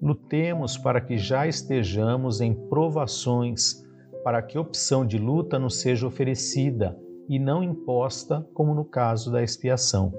[0.03, 3.84] Lutemos para que já estejamos em provações
[4.24, 6.98] para que opção de luta nos seja oferecida
[7.28, 10.14] e não imposta, como no caso da expiação.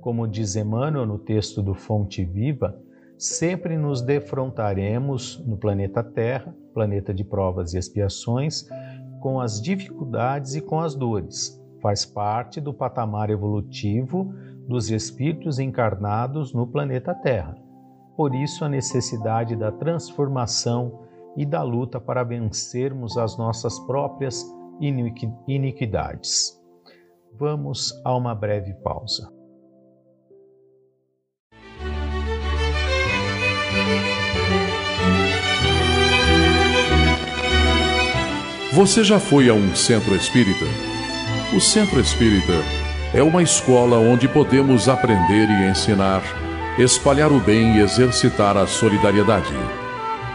[0.00, 2.76] Como diz Emmanuel no texto do Fonte Viva,
[3.16, 8.66] sempre nos defrontaremos no planeta Terra, planeta de provas e expiações,
[9.20, 11.62] com as dificuldades e com as dores.
[11.80, 14.34] Faz parte do patamar evolutivo
[14.66, 17.56] dos espíritos encarnados no planeta Terra.
[18.16, 21.01] Por isso, a necessidade da transformação
[21.36, 24.44] e da luta para vencermos as nossas próprias
[25.48, 26.58] iniquidades.
[27.38, 29.32] Vamos a uma breve pausa.
[38.72, 40.64] Você já foi a um centro espírita?
[41.54, 42.54] O centro espírita
[43.14, 46.22] é uma escola onde podemos aprender e ensinar,
[46.78, 49.81] espalhar o bem e exercitar a solidariedade.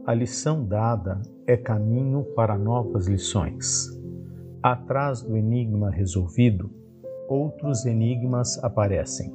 [0.05, 3.87] A lição dada é caminho para novas lições.
[4.61, 6.69] Atrás do enigma resolvido,
[7.29, 9.33] outros enigmas aparecem.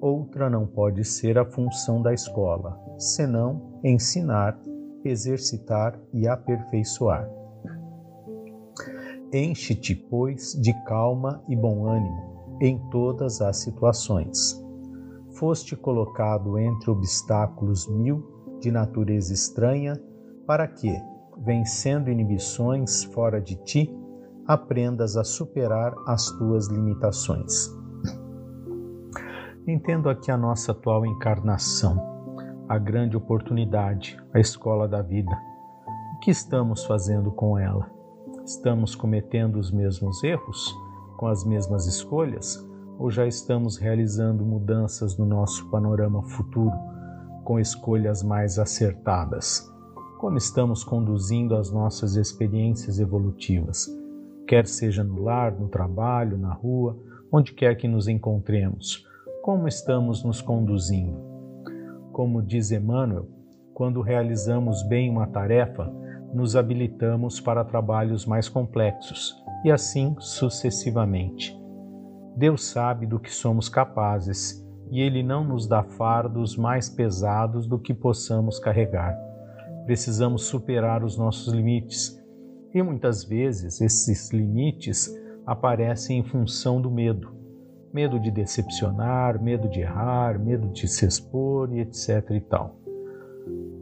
[0.00, 4.60] Outra não pode ser a função da escola, senão ensinar,
[5.04, 7.30] exercitar e aperfeiçoar.
[9.32, 14.60] Enche-te, pois, de calma e bom ânimo em todas as situações.
[15.30, 18.35] Foste colocado entre obstáculos mil
[18.66, 19.92] de natureza estranha,
[20.44, 20.92] para que,
[21.38, 23.96] vencendo inibições fora de ti,
[24.44, 27.72] aprendas a superar as tuas limitações.
[29.68, 31.96] Entendo aqui a nossa atual encarnação,
[32.68, 35.30] a grande oportunidade, a escola da vida.
[36.16, 37.88] O que estamos fazendo com ela?
[38.44, 40.74] Estamos cometendo os mesmos erros,
[41.16, 42.58] com as mesmas escolhas,
[42.98, 46.95] ou já estamos realizando mudanças no nosso panorama futuro,
[47.46, 49.72] com escolhas mais acertadas?
[50.18, 53.86] Como estamos conduzindo as nossas experiências evolutivas?
[54.46, 56.96] quer seja no lar, no trabalho, na rua,
[57.30, 59.04] onde quer que nos encontremos.
[59.42, 61.18] Como estamos nos conduzindo?
[62.12, 63.28] Como diz Emmanuel,
[63.74, 65.92] quando realizamos bem uma tarefa,
[66.32, 69.34] nos habilitamos para trabalhos mais complexos
[69.64, 71.58] e assim sucessivamente.
[72.36, 77.78] Deus sabe do que somos capazes e Ele não nos dá fardos mais pesados do
[77.78, 79.16] que possamos carregar.
[79.84, 82.16] Precisamos superar os nossos limites
[82.74, 85.08] e muitas vezes esses limites
[85.46, 87.34] aparecem em função do medo.
[87.92, 92.78] Medo de decepcionar, medo de errar, medo de se expor e etc e tal.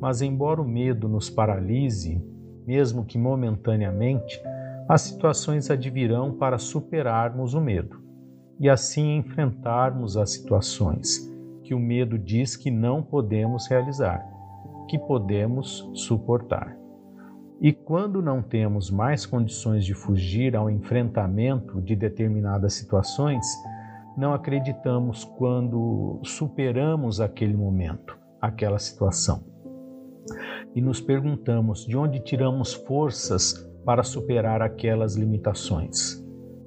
[0.00, 2.22] Mas embora o medo nos paralise,
[2.66, 4.40] mesmo que momentaneamente,
[4.88, 8.03] as situações advirão para superarmos o medo
[8.60, 11.30] e assim enfrentarmos as situações
[11.62, 14.24] que o medo diz que não podemos realizar,
[14.88, 16.76] que podemos suportar.
[17.60, 23.46] E quando não temos mais condições de fugir ao enfrentamento de determinadas situações,
[24.16, 29.42] não acreditamos quando superamos aquele momento, aquela situação.
[30.74, 36.23] E nos perguntamos de onde tiramos forças para superar aquelas limitações,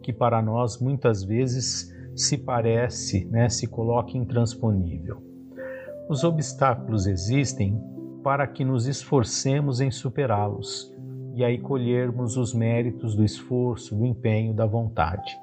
[0.08, 5.22] que para nós muitas vezes se parece, né, se coloca intransponível.
[6.08, 7.78] Os obstáculos existem
[8.24, 10.96] para que nos esforcemos em superá-los
[11.36, 15.38] e aí colhermos os méritos do esforço, do empenho, da vontade.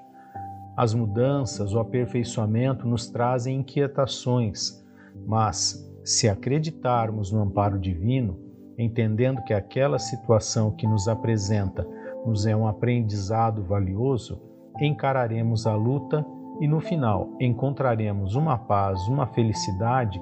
[0.74, 4.82] As mudanças, o aperfeiçoamento nos trazem inquietações,
[5.26, 8.40] mas se acreditarmos no amparo divino,
[8.78, 11.86] entendendo que aquela situação que nos apresenta
[12.24, 16.24] nos é um aprendizado valioso, encararemos a luta
[16.60, 20.20] e no final encontraremos uma paz, uma felicidade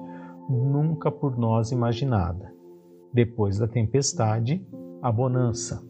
[0.48, 2.53] nunca por nós imaginada
[3.12, 4.66] depois da tempestade,
[5.03, 5.86] a bonança.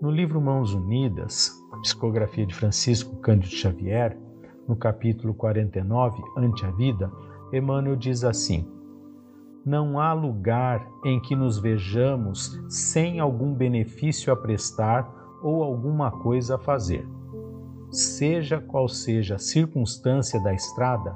[0.00, 1.52] No livro Mãos Unidas,
[1.82, 4.18] psicografia de Francisco Cândido Xavier,
[4.66, 7.12] no capítulo 49, Ante a Vida,
[7.52, 8.66] Emmanuel diz assim:
[9.66, 15.08] Não há lugar em que nos vejamos sem algum benefício a prestar
[15.42, 17.06] ou alguma coisa a fazer.
[17.92, 21.14] Seja qual seja a circunstância da estrada,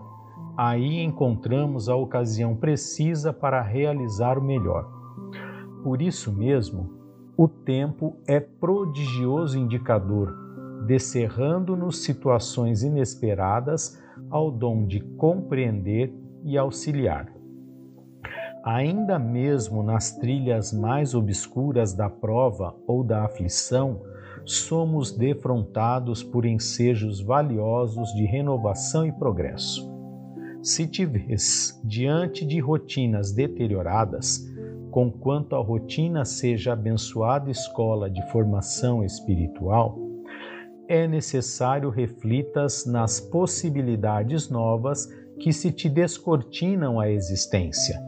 [0.54, 4.86] aí encontramos a ocasião precisa para realizar o melhor.
[5.82, 6.90] Por isso mesmo,
[7.34, 10.34] o tempo é prodigioso indicador,
[10.86, 13.98] descerrando-nos situações inesperadas
[14.28, 16.14] ao dom de compreender
[16.44, 17.32] e auxiliar.
[18.62, 24.02] Ainda mesmo nas trilhas mais obscuras da prova ou da aflição,
[24.46, 29.92] somos defrontados por ensejos valiosos de renovação e progresso
[30.62, 34.40] Se te vês diante de rotinas deterioradas,
[34.90, 39.98] conquanto a rotina seja abençoada escola de formação espiritual,
[40.88, 45.06] é necessário reflitas nas possibilidades novas
[45.40, 48.00] que se te descortinam a existência.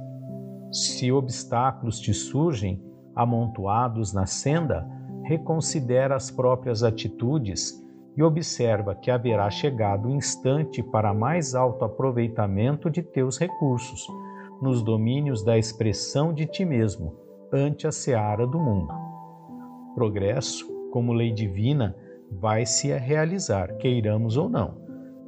[0.72, 2.80] Se obstáculos te surgem,
[3.14, 4.86] amontoados na senda,
[5.28, 7.84] reconsidera as próprias atitudes
[8.16, 14.06] e observa que haverá chegado o instante para mais alto aproveitamento de teus recursos,
[14.62, 17.14] nos domínios da expressão de ti mesmo,
[17.52, 18.92] ante a seara do mundo.
[19.94, 21.94] Progresso, como lei divina,
[22.32, 24.80] vai se realizar, queiramos ou não,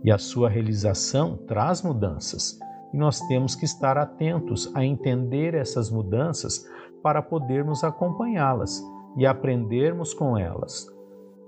[0.02, 2.58] e a sua realização traz mudanças,
[2.92, 6.66] e nós temos que estar atentos a entender essas mudanças
[7.02, 8.82] para podermos acompanhá-las
[9.16, 10.86] e aprendermos com elas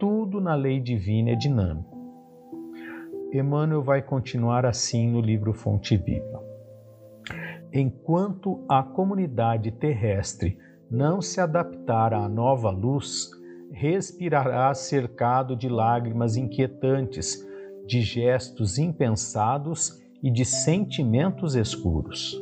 [0.02, 1.96] tudo na lei divina é dinâmico.
[3.32, 6.42] Emmanuel vai continuar assim no livro Fonte Viva.
[7.72, 10.58] Enquanto a comunidade terrestre
[10.90, 13.30] não se adaptar à nova luz,
[13.70, 17.38] respirará cercado de lágrimas inquietantes,
[17.86, 22.36] de gestos impensados e de sentimentos escuros.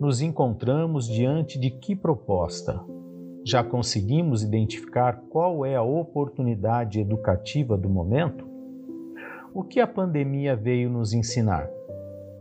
[0.00, 2.84] Nos encontramos diante de que proposta?
[3.44, 8.46] Já conseguimos identificar qual é a oportunidade educativa do momento?
[9.54, 11.68] O que a pandemia veio nos ensinar?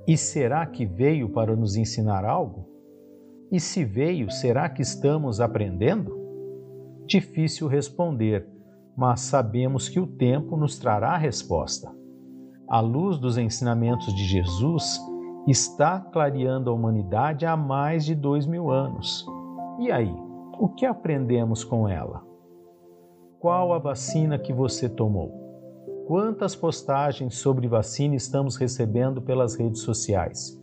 [0.08, 2.68] E será que veio para nos ensinar algo?
[3.52, 6.18] E se veio, será que estamos aprendendo?
[7.06, 8.46] Difícil responder,
[8.96, 11.90] mas sabemos que o tempo nos trará a resposta.
[12.68, 15.00] A luz dos ensinamentos de Jesus
[15.48, 19.26] está clareando a humanidade há mais de dois mil anos.
[19.80, 20.27] E aí?
[20.60, 22.26] O que aprendemos com ela?
[23.40, 25.32] Qual a vacina que você tomou?
[26.08, 30.60] Quantas postagens sobre vacina estamos recebendo pelas redes sociais?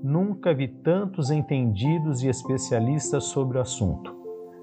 [0.00, 4.14] Nunca vi tantos entendidos e especialistas sobre o assunto.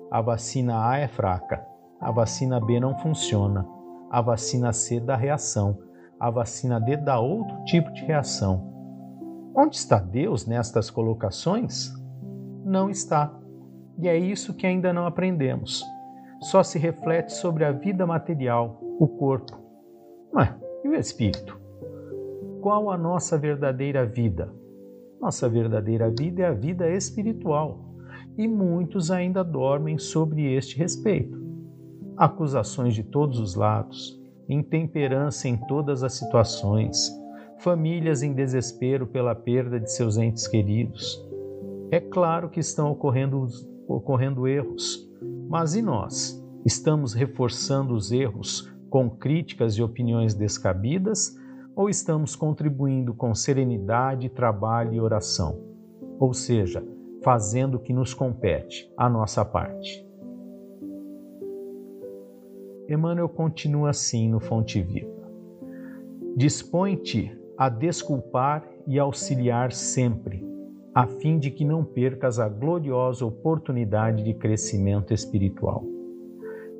[0.09, 1.65] A vacina A é fraca,
[1.99, 3.67] a vacina B não funciona,
[4.09, 5.77] a vacina C dá reação,
[6.17, 8.71] a vacina D dá outro tipo de reação.
[9.53, 11.91] Onde está Deus nestas colocações?
[12.63, 13.40] Não está.
[14.01, 15.85] E é isso que ainda não aprendemos.
[16.41, 19.59] Só se reflete sobre a vida material, o corpo.
[20.33, 20.49] Mas
[20.83, 21.59] e o espírito?
[22.61, 24.51] Qual a nossa verdadeira vida?
[25.21, 27.93] Nossa verdadeira vida é a vida espiritual.
[28.37, 31.39] E muitos ainda dormem sobre este respeito.
[32.17, 37.11] Acusações de todos os lados, intemperança em todas as situações,
[37.59, 41.23] famílias em desespero pela perda de seus entes queridos.
[41.91, 43.47] É claro que estão ocorrendo
[43.95, 45.09] ocorrendo erros.
[45.47, 46.41] Mas e nós?
[46.65, 51.35] Estamos reforçando os erros com críticas e opiniões descabidas
[51.75, 55.59] ou estamos contribuindo com serenidade, trabalho e oração?
[56.19, 56.85] Ou seja,
[57.23, 60.05] fazendo o que nos compete, a nossa parte.
[62.89, 65.31] Emmanuel continua assim no Fonte Viva.
[66.35, 70.43] Dispõe-te a desculpar e auxiliar sempre,
[70.93, 75.85] a fim de que não percas a gloriosa oportunidade de crescimento espiritual.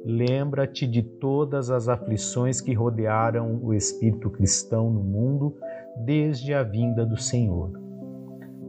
[0.04, 5.56] Lembra-te de todas as aflições que rodearam o espírito cristão no mundo
[6.04, 7.72] desde a vinda do Senhor.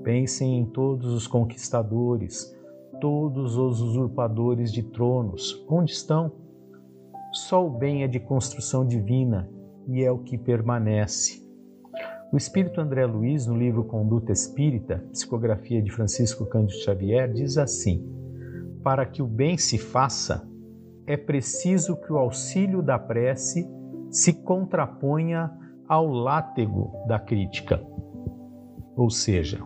[0.04, 2.54] Pensem em todos os conquistadores,
[3.00, 5.64] todos os usurpadores de tronos.
[5.68, 6.30] Onde estão?
[7.32, 9.48] Só o bem é de construção divina
[9.88, 11.41] e é o que permanece.
[12.32, 18.10] O espírito André Luiz, no livro Conduta Espírita, psicografia de Francisco Cândido Xavier, diz assim:
[18.82, 20.48] Para que o bem se faça,
[21.06, 23.70] é preciso que o auxílio da prece
[24.10, 25.52] se contraponha
[25.86, 27.84] ao látego da crítica.
[28.96, 29.62] Ou seja,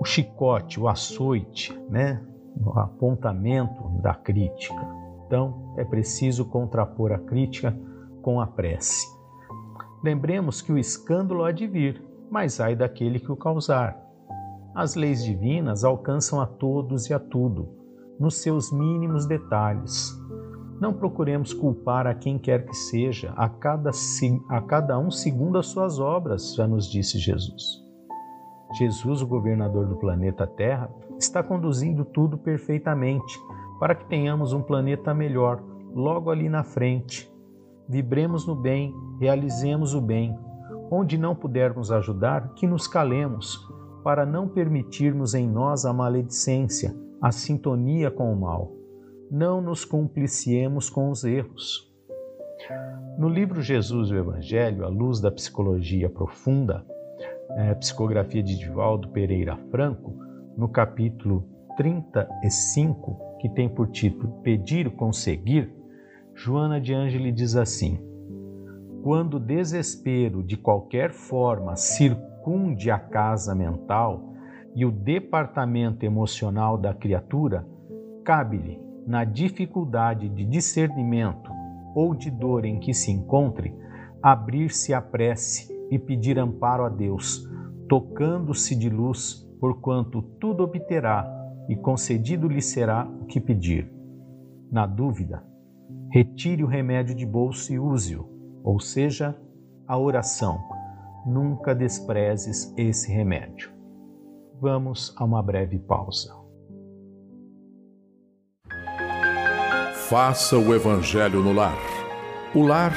[0.00, 2.24] o chicote, o açoite, né?
[2.58, 4.80] o apontamento da crítica.
[5.26, 7.78] Então, é preciso contrapor a crítica
[8.22, 9.17] com a prece.
[10.02, 13.96] Lembremos que o escândalo há de vir, mas ai daquele que o causar.
[14.74, 17.68] As leis divinas alcançam a todos e a tudo,
[18.18, 20.16] nos seus mínimos detalhes.
[20.80, 23.90] Não procuremos culpar a quem quer que seja, a cada,
[24.48, 27.82] a cada um segundo as suas obras, já nos disse Jesus.
[28.78, 33.38] Jesus, o governador do planeta Terra, está conduzindo tudo perfeitamente
[33.80, 35.60] para que tenhamos um planeta melhor
[35.92, 37.28] logo ali na frente.
[37.88, 40.38] Vibremos no bem, realizemos o bem.
[40.90, 43.58] Onde não pudermos ajudar, que nos calemos,
[44.04, 48.72] para não permitirmos em nós a maledicência, a sintonia com o mal.
[49.30, 51.90] Não nos compliciemos com os erros.
[53.18, 56.84] No livro Jesus e o Evangelho, à luz da psicologia profunda,
[57.56, 60.14] é, psicografia de Divaldo Pereira Franco,
[60.56, 61.44] no capítulo
[61.76, 65.72] 35, que tem por título Pedir, Conseguir,
[66.40, 67.98] Joana de Ângeli diz assim:
[69.02, 74.34] Quando o desespero de qualquer forma circunde a casa mental
[74.72, 77.66] e o departamento emocional da criatura,
[78.24, 81.50] cabe-lhe, na dificuldade de discernimento
[81.92, 83.74] ou de dor em que se encontre,
[84.22, 87.44] abrir-se à prece e pedir amparo a Deus,
[87.88, 91.28] tocando-se de luz, porquanto tudo obterá
[91.68, 93.92] e concedido lhe será o que pedir.
[94.70, 95.47] Na dúvida,
[96.10, 98.28] retire o remédio de bolso e use-o,
[98.62, 99.36] ou seja,
[99.86, 100.58] a oração.
[101.26, 103.70] Nunca desprezes esse remédio.
[104.60, 106.34] Vamos a uma breve pausa.
[110.08, 111.78] Faça o Evangelho no lar.
[112.54, 112.94] O lar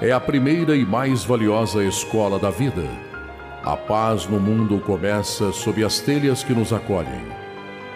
[0.00, 2.82] é a primeira e mais valiosa escola da vida.
[3.62, 7.26] A paz no mundo começa sob as telhas que nos acolhem.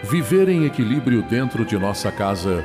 [0.02, 2.64] Viver em equilíbrio dentro de nossa casa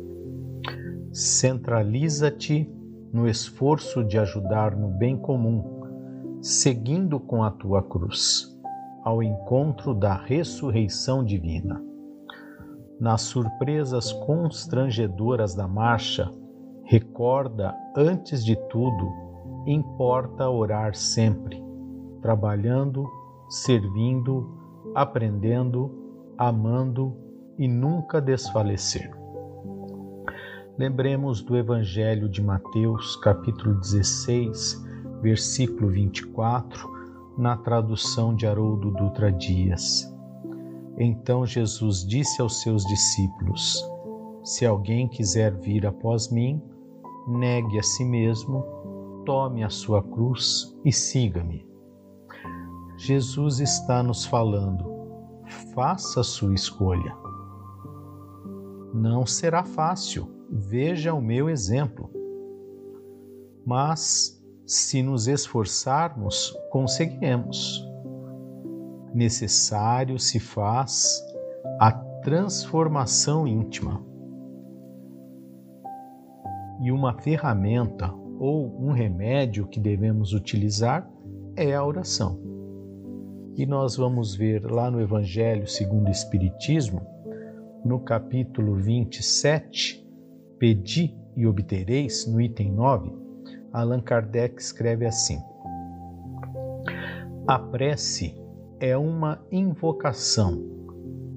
[1.10, 2.70] Centraliza-te
[3.10, 8.54] no esforço de ajudar no bem comum, seguindo com a tua cruz,
[9.02, 11.82] ao encontro da ressurreição divina.
[13.00, 16.30] Nas surpresas constrangedoras da marcha,
[16.88, 19.25] Recorda, antes de tudo,
[19.66, 21.60] importa orar sempre,
[22.22, 23.10] trabalhando,
[23.48, 24.48] servindo,
[24.94, 25.90] aprendendo,
[26.38, 27.16] amando
[27.58, 29.10] e nunca desfalecer.
[30.78, 34.84] Lembremos do Evangelho de Mateus, capítulo 16,
[35.20, 36.88] versículo 24,
[37.36, 40.14] na tradução de Haroldo Dutra Dias.
[40.98, 43.82] Então Jesus disse aos seus discípulos:
[44.44, 46.62] Se alguém quiser vir após mim,
[47.26, 48.75] negue a si mesmo,
[49.26, 51.68] tome a sua cruz e siga-me.
[52.96, 54.86] Jesus está nos falando,
[55.74, 57.14] faça a sua escolha.
[58.94, 62.08] Não será fácil, veja o meu exemplo.
[63.66, 67.84] Mas, se nos esforçarmos, conseguiremos.
[69.12, 71.20] Necessário se faz
[71.80, 71.90] a
[72.22, 74.04] transformação íntima
[76.80, 81.08] e uma ferramenta ou um remédio que devemos utilizar
[81.54, 82.38] é a oração.
[83.56, 87.00] E nós vamos ver lá no Evangelho segundo o Espiritismo,
[87.84, 90.04] no capítulo 27,
[90.58, 93.12] Pedi e obtereis, no item 9,
[93.72, 95.38] Allan Kardec escreve assim:
[97.46, 98.34] A prece
[98.80, 100.62] é uma invocação,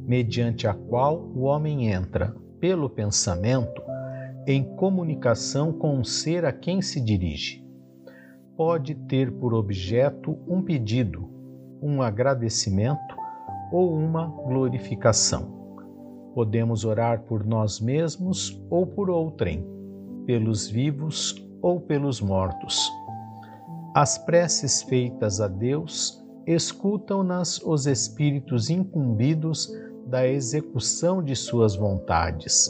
[0.06, 3.82] mediante a qual o homem entra, pelo pensamento,
[4.48, 7.66] em comunicação com um ser a quem se dirige.
[8.56, 11.30] Pode ter por objeto um pedido,
[11.82, 13.16] um agradecimento
[13.72, 15.60] ou uma glorificação.
[16.34, 19.66] Podemos orar por nós mesmos ou por outrem,
[20.26, 22.90] pelos vivos ou pelos mortos.
[23.94, 29.72] As preces feitas a Deus escutam-nas os espíritos incumbidos
[30.08, 32.70] da execução de suas vontades.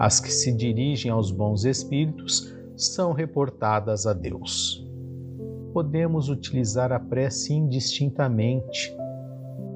[0.00, 4.82] As que se dirigem aos bons espíritos são reportadas a Deus.
[5.74, 8.96] Podemos utilizar a prece indistintamente,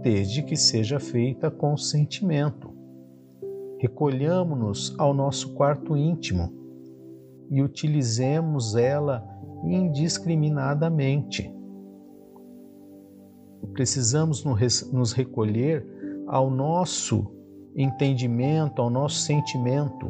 [0.01, 2.73] desde que seja feita com sentimento.
[3.79, 6.51] Recolhamos-nos ao nosso quarto íntimo
[7.51, 9.23] e utilizemos ela
[9.63, 11.55] indiscriminadamente.
[13.75, 14.43] Precisamos
[14.91, 15.87] nos recolher
[16.27, 17.34] ao nosso
[17.77, 20.07] entendimento, ao nosso sentimento.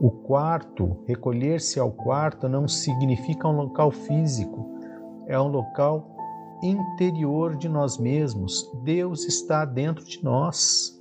[0.00, 4.78] O quarto, recolher-se ao quarto, não significa um local físico,
[5.26, 6.16] é um local
[6.62, 8.70] interior de nós mesmos.
[8.82, 10.98] Deus está dentro de nós.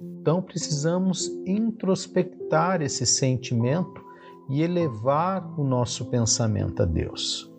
[0.00, 4.02] Então precisamos introspectar esse sentimento
[4.50, 7.50] e elevar o nosso pensamento a Deus.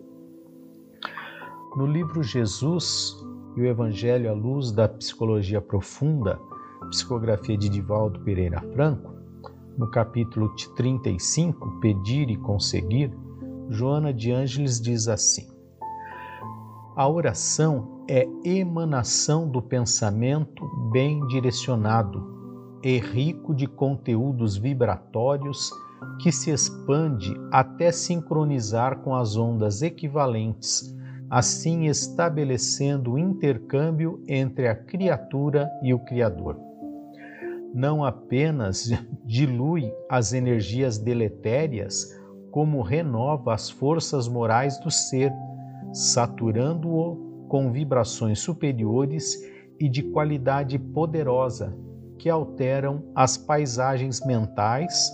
[1.76, 3.16] No livro Jesus
[3.56, 6.40] e o Evangelho à luz da psicologia profunda,
[6.94, 9.12] psicografia de Divaldo Pereira Franco,
[9.76, 13.12] no capítulo 35, Pedir e Conseguir,
[13.68, 15.48] Joana de Ângeles diz assim:
[16.96, 25.72] A oração é emanação do pensamento bem direcionado e rico de conteúdos vibratórios
[26.22, 30.96] que se expande até sincronizar com as ondas equivalentes,
[31.28, 36.73] assim estabelecendo o intercâmbio entre a criatura e o Criador.
[37.74, 38.90] Não apenas
[39.26, 42.08] dilui as energias deletérias,
[42.52, 45.34] como renova as forças morais do ser,
[45.92, 49.38] saturando-o com vibrações superiores
[49.80, 51.76] e de qualidade poderosa
[52.18, 55.12] que alteram as paisagens mentais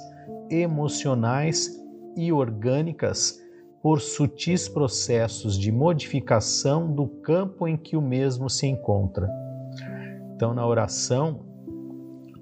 [0.49, 1.69] emocionais
[2.15, 3.39] e orgânicas
[3.81, 9.29] por sutis processos de modificação do campo em que o mesmo se encontra.
[10.35, 11.45] Então, na oração,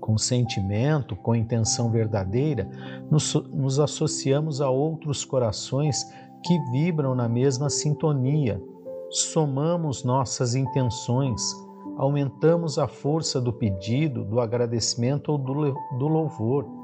[0.08, 2.68] com sentimento, com intenção verdadeira,
[3.12, 6.04] nos, nos associamos a outros corações
[6.44, 8.60] que vibram na mesma sintonia,
[9.12, 11.42] somamos nossas intenções,
[11.98, 16.78] aumentamos a força do pedido, do agradecimento ou do, do louvor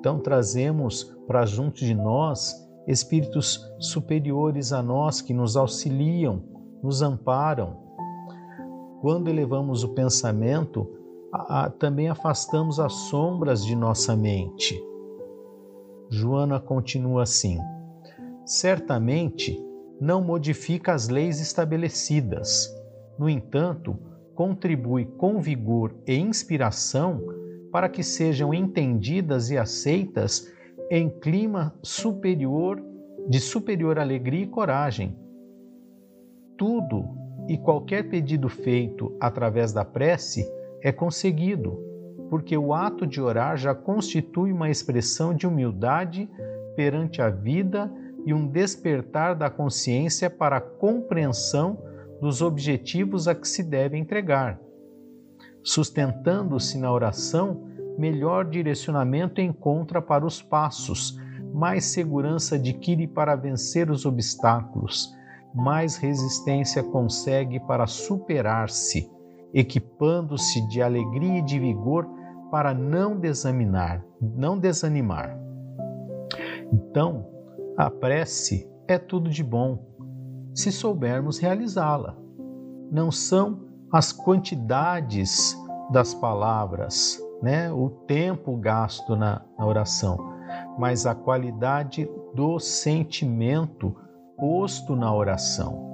[0.00, 2.54] então, trazemos para junto de nós
[2.88, 6.42] espíritos superiores a nós que nos auxiliam,
[6.82, 7.76] nos amparam.
[9.02, 10.88] Quando elevamos o pensamento,
[11.32, 14.80] a, também afastamos as sombras de nossa mente.
[16.08, 17.58] Joana continua assim:
[18.44, 19.58] certamente
[20.00, 22.68] não modifica as leis estabelecidas,
[23.18, 23.96] no entanto,
[24.34, 27.20] contribui com vigor e inspiração
[27.70, 30.50] para que sejam entendidas e aceitas
[30.90, 32.82] em clima superior,
[33.28, 35.16] de superior alegria e coragem.
[36.56, 37.04] Tudo
[37.48, 40.44] e qualquer pedido feito através da prece
[40.82, 41.78] é conseguido,
[42.28, 46.28] porque o ato de orar já constitui uma expressão de humildade
[46.76, 47.92] perante a vida
[48.24, 51.78] e um despertar da consciência para a compreensão
[52.20, 54.60] dos objetivos a que se deve entregar
[55.62, 61.18] sustentando-se na oração, melhor direcionamento encontra para os passos,
[61.52, 65.12] mais segurança adquire para vencer os obstáculos,
[65.54, 69.10] mais resistência consegue para superar-se,
[69.52, 72.08] equipando-se de alegria e de vigor
[72.50, 75.38] para não desanimar, não desanimar.
[76.72, 77.26] Então,
[77.76, 79.78] a prece é tudo de bom,
[80.54, 82.16] se soubermos realizá-la.
[82.90, 83.60] Não são
[83.92, 85.56] as quantidades
[85.90, 87.72] das palavras, né?
[87.72, 90.18] o tempo gasto na, na oração,
[90.78, 93.94] mas a qualidade do sentimento
[94.36, 95.88] posto na oração.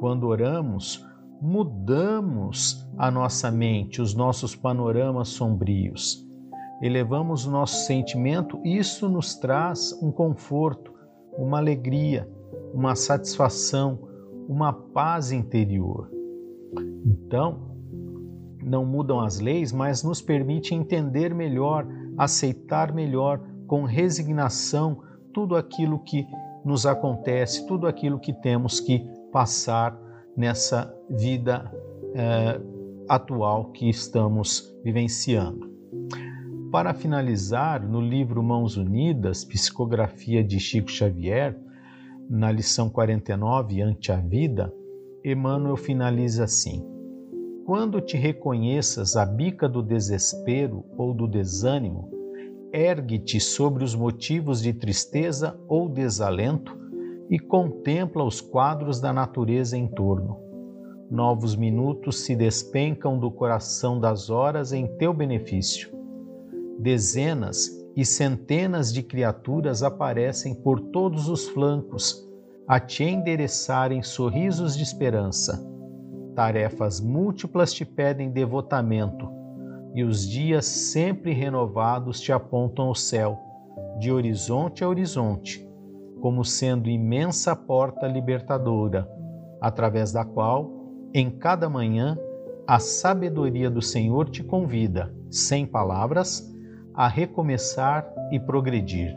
[0.00, 1.03] Quando oramos,
[1.40, 6.24] mudamos a nossa mente, os nossos panoramas sombrios.
[6.82, 10.92] Elevamos o nosso sentimento, isso nos traz um conforto,
[11.38, 12.28] uma alegria,
[12.72, 13.98] uma satisfação,
[14.48, 16.10] uma paz interior.
[17.04, 17.74] Então,
[18.62, 21.86] não mudam as leis, mas nos permite entender melhor,
[22.16, 25.02] aceitar melhor, com resignação,
[25.32, 26.26] tudo aquilo que
[26.64, 29.00] nos acontece, tudo aquilo que temos que
[29.32, 29.98] passar
[30.36, 31.70] nessa vida
[32.14, 32.60] eh,
[33.08, 35.72] atual que estamos vivenciando.
[36.70, 41.56] Para finalizar, no livro Mãos Unidas, Psicografia de Chico Xavier,
[42.28, 44.74] na lição 49, Ante a Vida,
[45.24, 46.84] Emmanuel finaliza assim:
[47.64, 52.10] Quando te reconheças a bica do desespero ou do desânimo,
[52.72, 56.76] ergue-te sobre os motivos de tristeza ou desalento
[57.30, 60.42] e contempla os quadros da natureza em torno.
[61.10, 65.90] novos minutos se despencam do coração das horas em teu benefício.
[66.78, 72.24] Dezenas e centenas de criaturas aparecem por todos os flancos
[72.66, 75.64] a te endereçarem sorrisos de esperança.
[76.34, 79.30] Tarefas múltiplas te pedem devotamento,
[79.94, 83.38] e os dias sempre renovados te apontam ao céu,
[84.00, 85.68] de horizonte a horizonte,
[86.24, 89.06] como sendo imensa porta libertadora,
[89.60, 90.70] através da qual,
[91.12, 92.18] em cada manhã,
[92.66, 96.50] a sabedoria do Senhor te convida, sem palavras,
[96.94, 99.14] a recomeçar e progredir,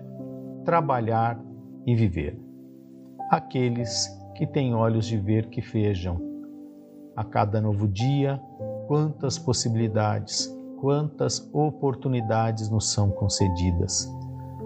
[0.66, 1.42] trabalhar
[1.86, 2.38] e viver.
[3.32, 6.20] Aqueles que têm olhos de ver que vejam.
[7.16, 8.38] A cada novo dia,
[8.86, 14.14] quantas possibilidades, quantas oportunidades nos são concedidas,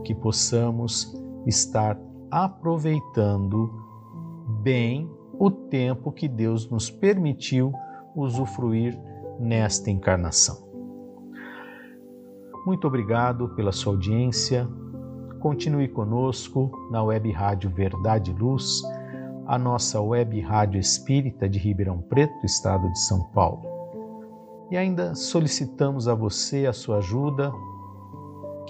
[0.04, 1.16] que possamos
[1.46, 1.96] estar
[2.32, 3.70] aproveitando
[4.64, 7.74] bem o tempo que Deus nos permitiu
[8.16, 8.98] usufruir
[9.40, 10.70] nesta encarnação.
[12.66, 14.68] Muito obrigado pela sua audiência.
[15.40, 18.84] Continue conosco na Web Rádio Verdade e Luz,
[19.48, 23.64] a nossa Web Rádio Espírita de Ribeirão Preto, estado de São Paulo.
[24.70, 27.52] E ainda solicitamos a você a sua ajuda,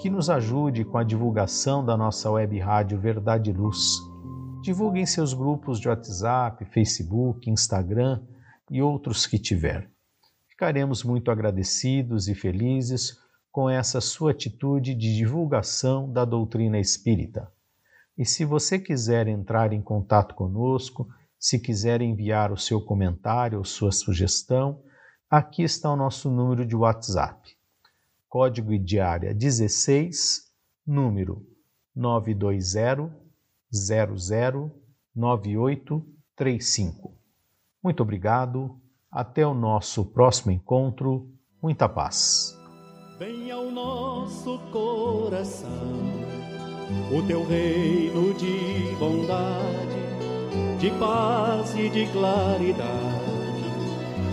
[0.02, 4.00] que nos ajude com a divulgação da nossa Web Rádio Verdade e Luz.
[4.60, 8.20] Divulgue em seus grupos de WhatsApp, Facebook, Instagram
[8.68, 9.88] e outros que tiver.
[10.48, 13.16] Ficaremos muito agradecidos e felizes
[13.52, 17.48] com essa sua atitude de divulgação da doutrina espírita.
[18.18, 21.06] E se você quiser entrar em contato conosco,
[21.38, 24.82] se quiser enviar o seu comentário ou sua sugestão,
[25.30, 27.56] aqui está o nosso número de WhatsApp.
[28.32, 30.50] Código de área 16,
[30.86, 31.46] número
[31.94, 33.12] 920
[35.14, 37.14] 009835.
[37.84, 38.80] Muito obrigado.
[39.10, 41.30] Até o nosso próximo encontro.
[41.62, 42.58] Muita paz.
[43.18, 45.92] Venha ao nosso coração
[47.14, 50.00] o teu reino de bondade,
[50.80, 52.80] de paz e de claridade,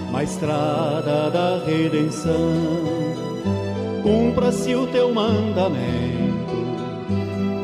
[0.09, 3.08] na estrada da redenção.
[4.03, 6.55] Cumpra-se o teu mandamento,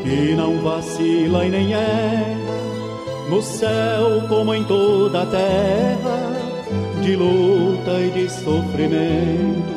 [0.03, 2.35] que não vacila e nem erra,
[3.29, 6.33] no céu como em toda a terra,
[7.01, 9.75] de luta e de sofrimento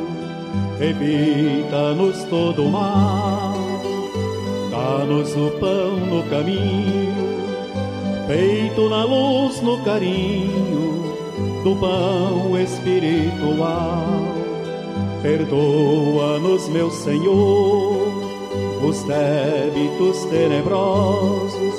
[0.79, 3.53] evita-nos todo o mal,
[4.71, 7.43] dá-nos o pão no caminho,
[8.27, 11.15] feito na luz no carinho
[11.63, 14.38] do pão espiritual.
[15.21, 18.07] Perdoa-nos, meu Senhor,
[18.83, 21.73] os débitos tenebrosos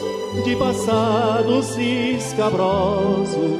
[0.45, 3.59] de passados escabrosos,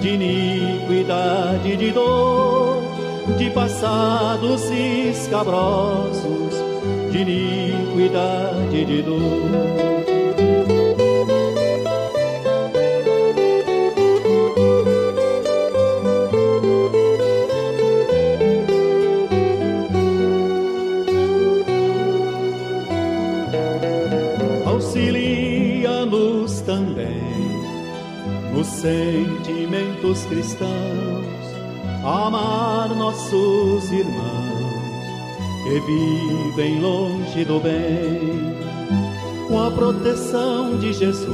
[0.00, 2.90] de iniquidade de dor
[3.38, 6.54] de passados escabrosos,
[7.10, 9.99] de iniquidade de dor.
[28.80, 31.26] Sentimentos cristãos
[32.02, 34.40] amar nossos irmãos
[35.62, 38.56] que vivem longe do bem,
[39.46, 41.30] com a proteção de Jesus.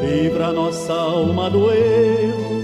[0.00, 2.62] Livra nossa alma do erro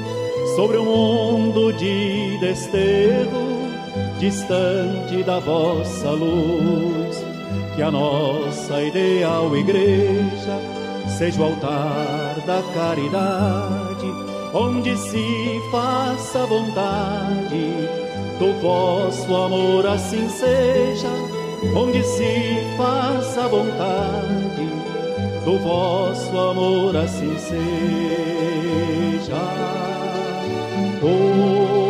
[0.55, 3.69] sobre um mundo de desterro,
[4.21, 7.25] distante da vossa luz.
[7.75, 10.80] Que a nossa ideal igreja
[11.21, 14.07] seja o altar da caridade
[14.55, 17.75] onde se faça vontade
[18.39, 21.11] do vosso amor, assim seja,
[21.77, 24.67] onde se faça vontade
[25.45, 27.61] do vosso amor, assim seja.
[31.03, 31.90] Oh,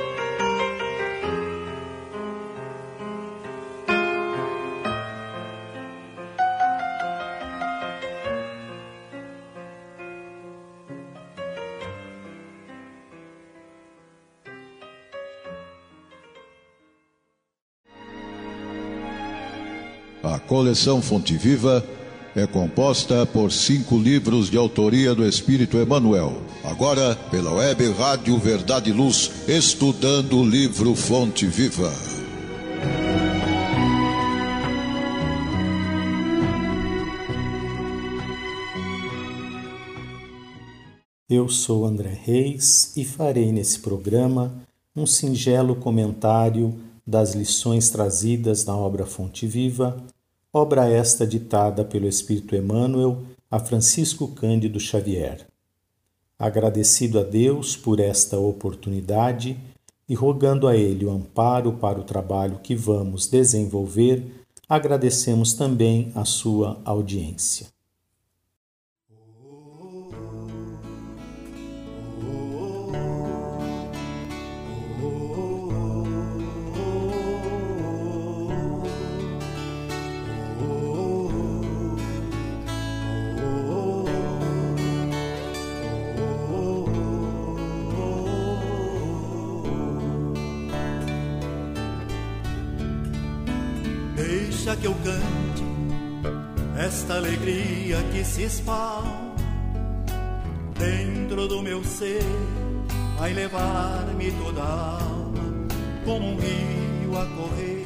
[20.51, 21.81] Coleção Fonte Viva
[22.35, 26.41] é composta por cinco livros de autoria do Espírito Emmanuel.
[26.61, 31.89] Agora, pela web Rádio Verdade e Luz, estudando o livro Fonte Viva.
[41.29, 44.53] Eu sou André Reis e farei nesse programa
[44.93, 49.95] um singelo comentário das lições trazidas na obra Fonte Viva
[50.53, 55.47] obra esta ditada pelo Espírito Emmanuel a Francisco Cândido Xavier.
[56.37, 59.57] Agradecido a Deus por esta oportunidade
[60.09, 66.25] e rogando a Ele o amparo para o trabalho que vamos desenvolver, agradecemos também a
[66.25, 67.67] sua audiência.
[96.91, 99.31] Esta alegria que se espalha
[100.77, 102.21] dentro do meu ser,
[103.17, 105.67] vai levar-me toda a alma
[106.03, 107.83] como um rio a correr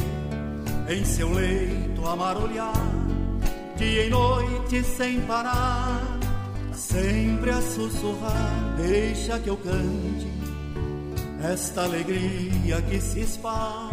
[0.90, 2.74] em seu leito a marulhar,
[3.78, 6.02] dia e noite sem parar,
[6.74, 8.76] sempre a sussurrar.
[8.76, 10.28] Deixa que eu cante
[11.44, 13.92] esta alegria que se espalha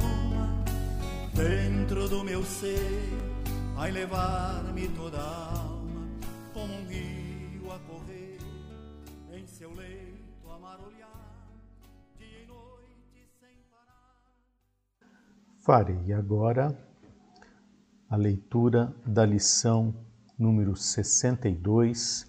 [1.35, 3.22] dentro do meu ser,
[3.83, 6.09] vai levar-me toda a alma
[6.55, 8.39] como um rio a correr
[9.33, 11.49] em seu leito a marulhar,
[12.17, 14.23] dia e noite sem parar.
[15.59, 16.79] Farei agora
[18.09, 19.93] a leitura da lição
[20.39, 22.25] número 62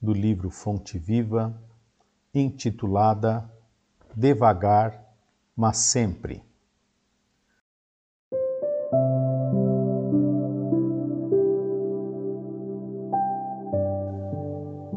[0.00, 1.60] do livro Fonte Viva,
[2.32, 3.52] intitulada
[4.14, 5.12] Devagar,
[5.56, 6.51] mas sempre.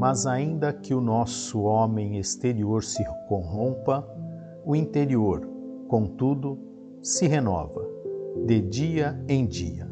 [0.08, 4.08] Mas ainda que o nosso homem exterior se corrompa,
[4.64, 5.50] o interior,
[5.88, 6.60] contudo,
[7.02, 7.84] se renova,
[8.46, 9.90] de dia em dia.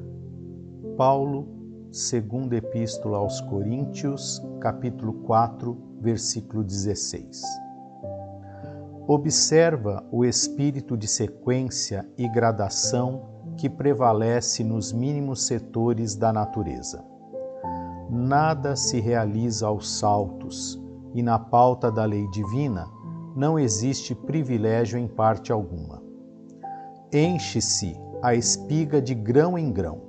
[0.95, 1.47] Paulo,
[1.91, 7.41] segunda epístola aos Coríntios, capítulo 4, versículo 16.
[9.07, 17.12] Observa o espírito de sequência e gradação que prevalece nos mínimos setores da natureza
[18.13, 20.79] nada se realiza aos saltos,
[21.13, 22.87] e na pauta da lei divina
[23.35, 26.01] não existe privilégio em parte alguma.
[27.11, 30.01] Enche-se a espiga de grão em grão,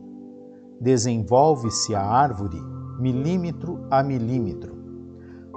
[0.80, 2.60] desenvolve-se a árvore
[2.98, 4.74] milímetro a milímetro,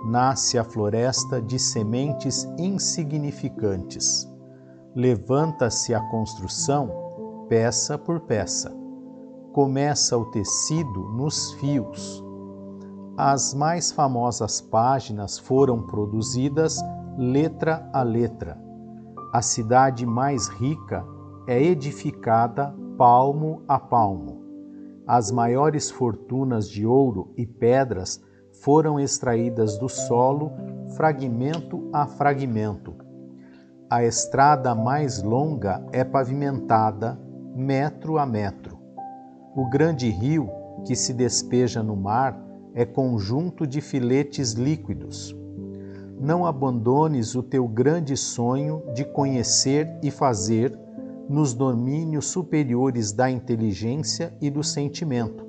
[0.10, 4.28] nasce a floresta de sementes insignificantes,
[4.96, 8.76] levanta-se a construção peça por peça,
[9.54, 12.24] começa o tecido nos fios,
[13.18, 16.80] as mais famosas páginas foram produzidas
[17.18, 18.62] letra a letra.
[19.34, 21.04] A cidade mais rica
[21.48, 24.46] é edificada palmo a palmo.
[25.08, 28.24] As maiores fortunas de ouro e pedras
[28.62, 30.52] foram extraídas do solo,
[30.96, 32.94] fragmento a fragmento.
[33.90, 37.20] A estrada mais longa é pavimentada,
[37.56, 38.78] metro a metro.
[39.56, 40.52] O grande rio
[40.86, 45.36] que se despeja no mar é conjunto de filetes líquidos.
[46.20, 50.78] Não abandones o teu grande sonho de conhecer e fazer
[51.30, 55.46] nos domínios superiores da inteligência e do sentimento,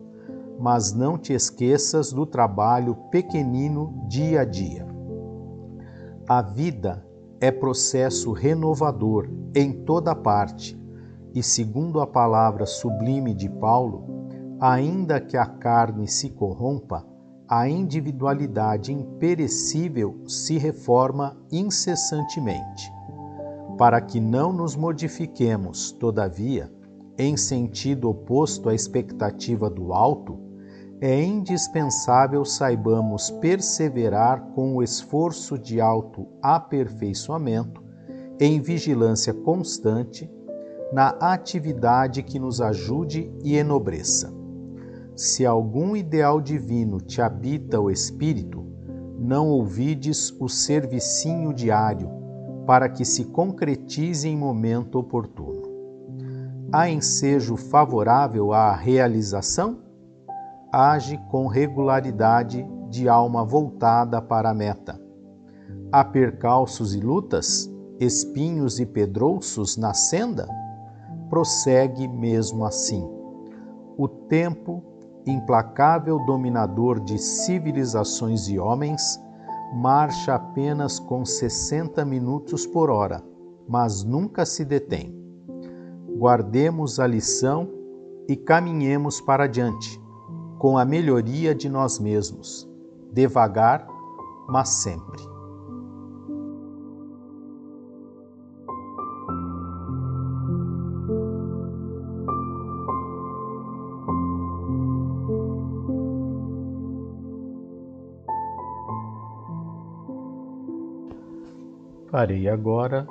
[0.59, 4.87] mas não te esqueças do trabalho pequenino dia a dia.
[6.29, 7.07] A vida
[7.41, 10.79] é processo renovador em toda parte,
[11.35, 14.05] e segundo a palavra sublime de Paulo,
[14.61, 17.07] ainda que a carne se corrompa,
[17.49, 22.93] a individualidade imperecível se reforma incessantemente.
[23.79, 26.71] Para que não nos modifiquemos, todavia,
[27.17, 30.39] em sentido oposto à expectativa do alto,
[31.01, 37.83] é indispensável saibamos perseverar com o esforço de auto-aperfeiçoamento,
[38.39, 40.31] em vigilância constante,
[40.93, 44.38] na atividade que nos ajude e enobreça.
[45.19, 48.65] Se algum ideal divino te habita o espírito,
[49.19, 52.09] não ouvides o servicinho diário,
[52.65, 55.63] para que se concretize em momento oportuno.
[56.71, 59.81] Há ensejo favorável à realização?
[60.71, 65.03] Age com regularidade de alma voltada para a meta.
[65.91, 67.69] Há percalços e lutas,
[67.99, 70.49] espinhos e pedrouços na senda?
[71.29, 73.05] Prossegue mesmo assim.
[73.97, 74.88] O tempo,
[75.27, 79.21] implacável dominador de civilizações e homens,
[79.75, 83.23] marcha apenas com 60 minutos por hora,
[83.69, 85.15] mas nunca se detém.
[86.17, 87.69] Guardemos a lição
[88.29, 90.01] e caminhemos para diante,
[90.59, 92.69] com a melhoria de nós mesmos,
[93.13, 93.87] devagar,
[94.49, 95.28] mas sempre.
[112.19, 113.07] Farei agora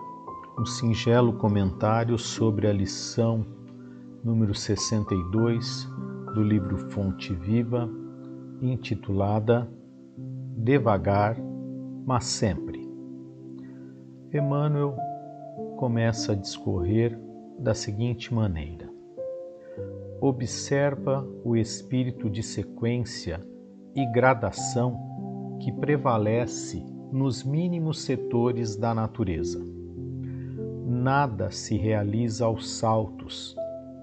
[0.60, 3.46] um singelo comentário sobre a lição
[4.22, 5.90] número 62
[6.34, 7.90] do livro Fonte Viva,
[8.62, 9.66] intitulada
[10.58, 11.38] Devagar,
[12.06, 12.86] mas sempre.
[14.34, 14.98] Emmanuel
[15.78, 17.18] começa a discorrer
[17.58, 18.90] da seguinte maneira:
[20.20, 23.40] Observa o espírito de sequência
[23.96, 29.64] e gradação que prevalece nos mínimos setores da natureza.
[30.86, 33.56] Nada se realiza aos saltos,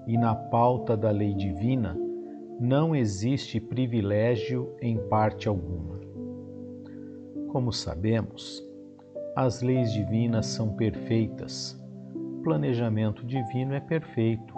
[0.07, 1.97] e na pauta da lei divina
[2.59, 5.99] não existe privilégio em parte alguma.
[7.49, 8.63] Como sabemos,
[9.35, 11.81] as leis divinas são perfeitas,
[12.15, 14.53] o planejamento divino é perfeito,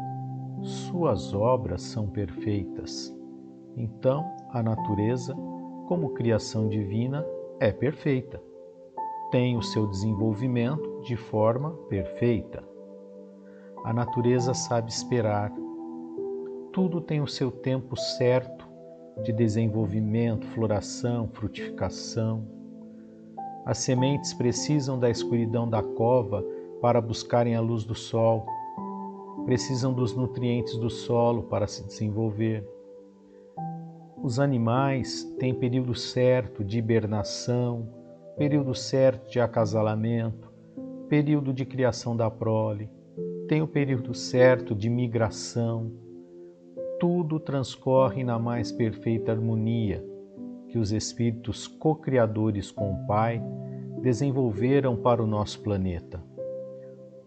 [0.62, 3.16] suas obras são perfeitas.
[3.76, 5.36] Então, a natureza,
[5.88, 7.26] como criação divina,
[7.60, 8.42] é perfeita.
[9.32, 12.64] Tem o seu desenvolvimento de forma perfeita.
[13.84, 15.52] A natureza sabe esperar.
[16.72, 18.68] Tudo tem o seu tempo certo
[19.24, 22.46] de desenvolvimento, floração, frutificação.
[23.66, 26.46] As sementes precisam da escuridão da cova
[26.80, 28.46] para buscarem a luz do sol.
[29.46, 32.66] Precisam dos nutrientes do solo para se desenvolver
[34.22, 37.88] os animais têm período certo de hibernação,
[38.36, 40.52] período certo de acasalamento,
[41.08, 42.90] período de criação da prole,
[43.48, 45.92] tem o período certo de migração.
[47.00, 50.04] Tudo transcorre na mais perfeita harmonia
[50.68, 53.42] que os espíritos co-criadores com o Pai
[54.02, 56.22] desenvolveram para o nosso planeta.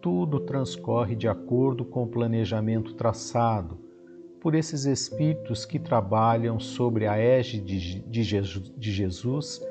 [0.01, 3.90] Tudo transcorre de acordo com o planejamento traçado
[4.41, 9.61] por esses espíritos que trabalham sobre a égide de Jesus,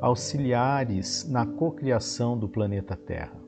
[0.00, 3.38] auxiliares na cocriação do planeta Terra.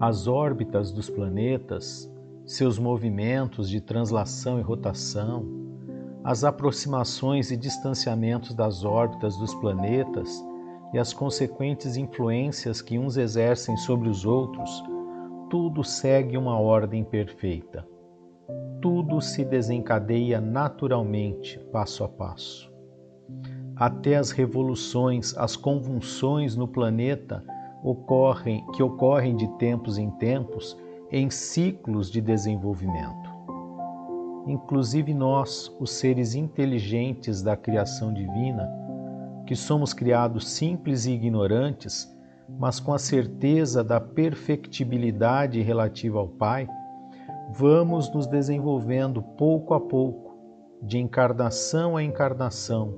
[0.00, 2.12] As órbitas dos planetas,
[2.44, 5.46] seus movimentos de translação e rotação,
[6.24, 10.44] as aproximações e distanciamentos das órbitas dos planetas
[10.92, 14.82] e as consequentes influências que uns exercem sobre os outros,
[15.48, 17.86] tudo segue uma ordem perfeita
[18.80, 22.72] tudo se desencadeia naturalmente, passo a passo.
[23.76, 27.44] Até as revoluções, as convulsões no planeta
[27.82, 30.76] ocorrem, que ocorrem de tempos em tempos
[31.10, 33.38] em ciclos de desenvolvimento.
[34.46, 38.68] Inclusive nós, os seres inteligentes da criação divina,
[39.46, 42.12] que somos criados simples e ignorantes,
[42.58, 46.68] mas com a certeza da perfectibilidade relativa ao Pai,
[47.50, 50.36] vamos nos desenvolvendo pouco a pouco,
[50.82, 52.94] de encarnação a encarnação,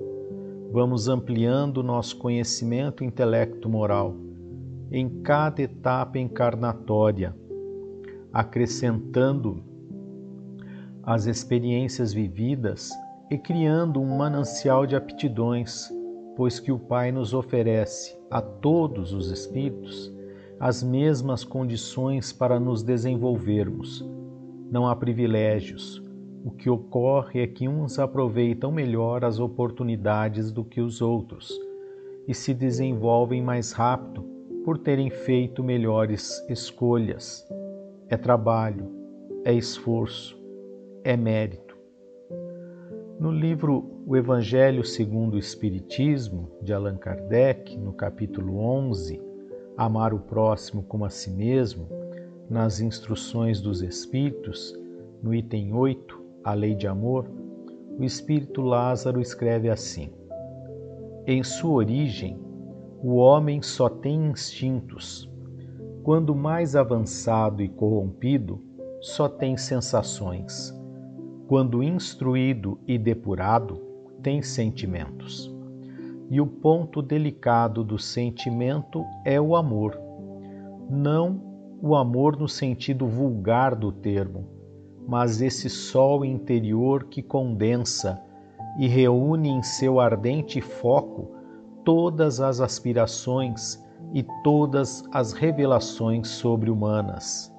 [0.72, 4.16] vamos ampliando nosso conhecimento intelecto-moral
[4.90, 7.34] em cada etapa encarnatória,
[8.32, 9.62] acrescentando
[11.04, 12.90] as experiências vividas
[13.30, 15.88] e criando um manancial de aptidões,
[16.36, 20.12] pois que o Pai nos oferece a todos os espíritos
[20.58, 24.04] as mesmas condições para nos desenvolvermos
[24.70, 26.02] não há privilégios.
[26.44, 31.52] O que ocorre é que uns aproveitam melhor as oportunidades do que os outros
[32.26, 34.22] e se desenvolvem mais rápido
[34.64, 37.46] por terem feito melhores escolhas.
[38.08, 38.88] É trabalho,
[39.44, 40.40] é esforço,
[41.02, 41.76] é mérito.
[43.18, 49.20] No livro O Evangelho segundo o Espiritismo, de Allan Kardec, no capítulo 11,
[49.76, 51.99] Amar o próximo como a si mesmo,
[52.50, 54.76] nas instruções dos Espíritos,
[55.22, 57.30] no item 8, a lei de amor,
[57.96, 60.12] o Espírito Lázaro escreve assim:
[61.24, 62.36] Em sua origem,
[63.00, 65.30] o homem só tem instintos.
[66.02, 68.60] Quando mais avançado e corrompido,
[69.00, 70.74] só tem sensações.
[71.46, 73.80] Quando instruído e depurado,
[74.22, 75.54] tem sentimentos.
[76.28, 79.98] E o ponto delicado do sentimento é o amor.
[80.88, 81.49] Não
[81.82, 84.46] o amor no sentido vulgar do termo,
[85.08, 88.22] mas esse sol interior que condensa
[88.78, 91.32] e reúne em seu ardente foco
[91.84, 93.82] todas as aspirações
[94.12, 97.52] e todas as revelações sobre-humanas.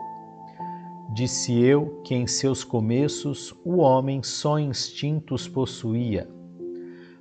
[1.13, 6.29] Disse eu que em seus começos o homem só instintos possuía.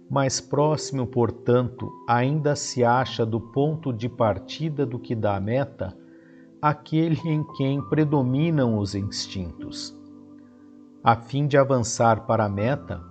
[0.09, 5.97] Mais próximo, portanto, ainda se acha do ponto de partida do que da meta
[6.61, 9.97] aquele em quem predominam os instintos.
[11.03, 13.03] A fim de avançar para a meta,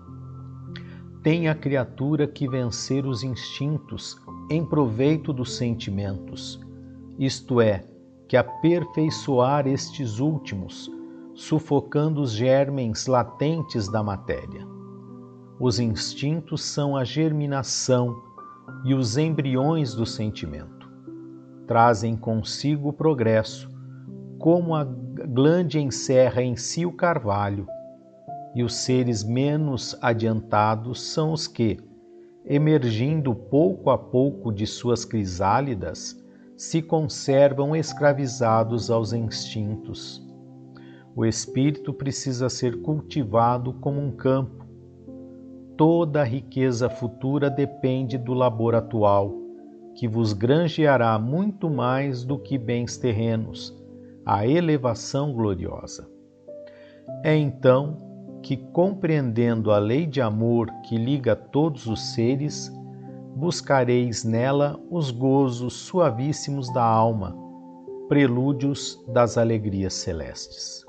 [1.23, 4.15] tem a criatura que vencer os instintos
[4.49, 6.59] em proveito dos sentimentos,
[7.17, 7.83] isto é,
[8.27, 10.89] que aperfeiçoar estes últimos,
[11.33, 14.65] sufocando os germens latentes da matéria.
[15.59, 18.21] Os instintos são a germinação
[18.85, 20.78] e os embriões do sentimento.
[21.69, 23.69] Trazem consigo o progresso,
[24.39, 27.67] como a glande encerra em si o carvalho,
[28.55, 31.77] e os seres menos adiantados são os que,
[32.43, 36.19] emergindo pouco a pouco de suas crisálidas,
[36.57, 40.27] se conservam escravizados aos instintos.
[41.15, 44.65] O espírito precisa ser cultivado como um campo.
[45.77, 49.38] Toda a riqueza futura depende do labor atual,
[49.95, 53.75] que vos granjeará muito mais do que bens terrenos,
[54.25, 56.07] a elevação gloriosa.
[57.23, 57.97] É então
[58.41, 62.71] que, compreendendo a lei de amor que liga todos os seres,
[63.35, 67.35] buscareis nela os gozos suavíssimos da alma,
[68.07, 70.85] prelúdios das alegrias celestes.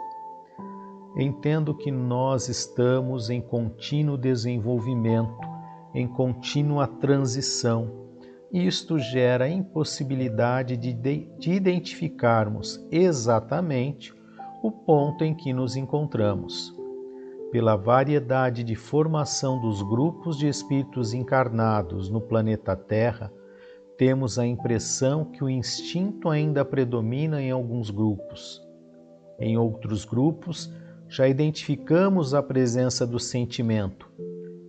[1.16, 5.38] Entendo que nós estamos em contínuo desenvolvimento,
[5.92, 7.99] em contínua transição,
[8.52, 14.14] isto gera impossibilidade de, de identificarmos exatamente
[14.62, 16.78] o ponto em que nos encontramos
[17.50, 23.32] pela variedade de formação dos grupos de espíritos encarnados no planeta Terra,
[23.98, 28.62] temos a impressão que o instinto ainda predomina em alguns grupos.
[29.38, 30.72] Em outros grupos,
[31.08, 34.08] já identificamos a presença do sentimento.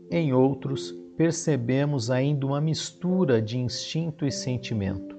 [0.09, 5.15] Em outros, percebemos ainda uma mistura de instinto e sentimento.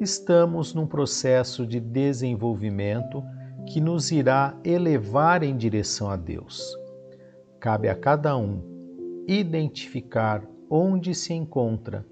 [0.00, 3.20] Estamos num processo de desenvolvimento
[3.66, 6.78] que nos irá elevar em direção a Deus.
[7.58, 8.62] Cabe a cada um
[9.26, 12.06] identificar onde se encontra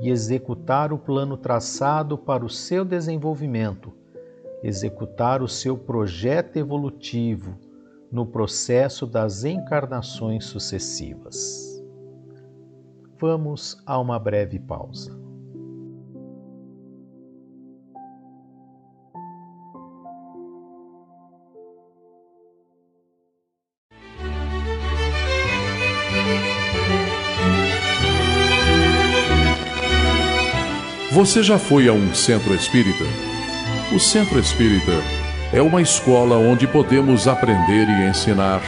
[0.00, 3.92] e executar o plano traçado para o seu desenvolvimento,
[4.62, 7.58] executar o seu projeto evolutivo
[8.08, 11.65] no processo das encarnações sucessivas.
[13.18, 15.16] Vamos a uma breve pausa.
[31.10, 33.04] Você já foi a um centro espírita?
[33.94, 34.92] O centro espírita
[35.50, 38.60] é uma escola onde podemos aprender e ensinar,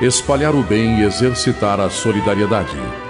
[0.00, 3.09] espalhar o bem e exercitar a solidariedade.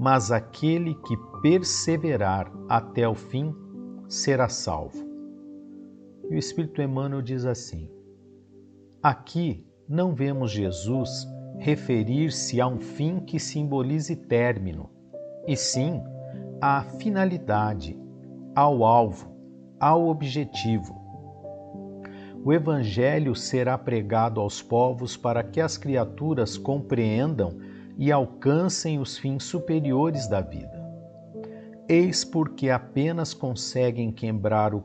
[0.00, 3.52] Mas aquele que perseverar até o fim
[4.08, 5.04] será salvo.
[6.30, 7.90] E o Espírito Emmanuel diz assim:
[9.02, 11.26] Aqui não vemos Jesus
[11.58, 14.88] referir-se a um fim que simbolize término,
[15.48, 16.00] e sim
[16.60, 17.98] à finalidade,
[18.54, 19.34] ao alvo,
[19.80, 20.96] ao objetivo.
[22.44, 27.58] O Evangelho será pregado aos povos para que as criaturas compreendam
[27.98, 30.78] e alcancem os fins superiores da vida.
[31.88, 34.84] Eis porque apenas conseguem quebrar o,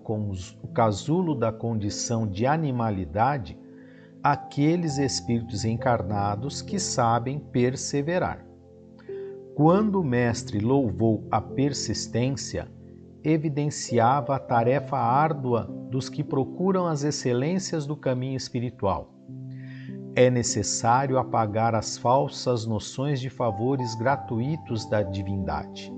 [0.73, 3.59] casulo da condição de animalidade
[4.23, 8.43] aqueles espíritos encarnados que sabem perseverar.
[9.53, 12.71] Quando o Mestre louvou a persistência,
[13.23, 19.13] evidenciava a tarefa árdua dos que procuram as excelências do caminho espiritual.
[20.15, 25.91] É necessário apagar as falsas noções de favores gratuitos da divindade.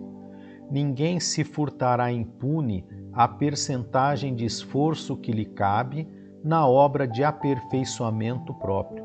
[0.71, 6.07] Ninguém se furtará impune a percentagem de esforço que lhe cabe
[6.43, 9.03] na obra de aperfeiçoamento próprio.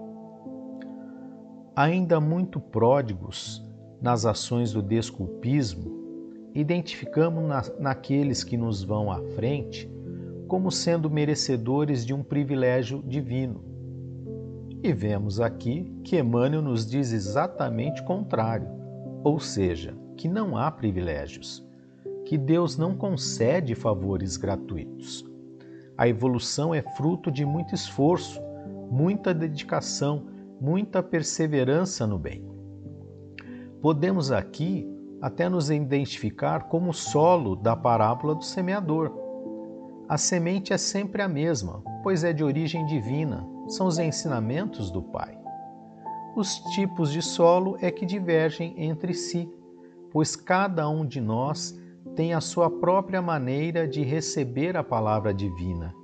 [1.74, 3.66] Ainda muito pródigos
[4.00, 5.90] nas ações do desculpismo,
[6.54, 9.90] identificamos na, naqueles que nos vão à frente
[10.46, 13.69] como sendo merecedores de um privilégio divino.
[14.82, 18.66] E vemos aqui que Emmanuel nos diz exatamente o contrário,
[19.22, 21.62] ou seja, que não há privilégios,
[22.24, 25.22] que Deus não concede favores gratuitos.
[25.98, 28.40] A evolução é fruto de muito esforço,
[28.90, 30.24] muita dedicação,
[30.58, 32.42] muita perseverança no bem.
[33.82, 34.88] Podemos aqui
[35.20, 39.12] até nos identificar como solo da parábola do semeador.
[40.08, 45.00] A semente é sempre a mesma, pois é de origem divina, são os ensinamentos do
[45.00, 45.38] Pai.
[46.36, 49.48] Os tipos de solo é que divergem entre si,
[50.10, 51.78] pois cada um de nós
[52.16, 55.94] tem a sua própria maneira de receber a palavra divina,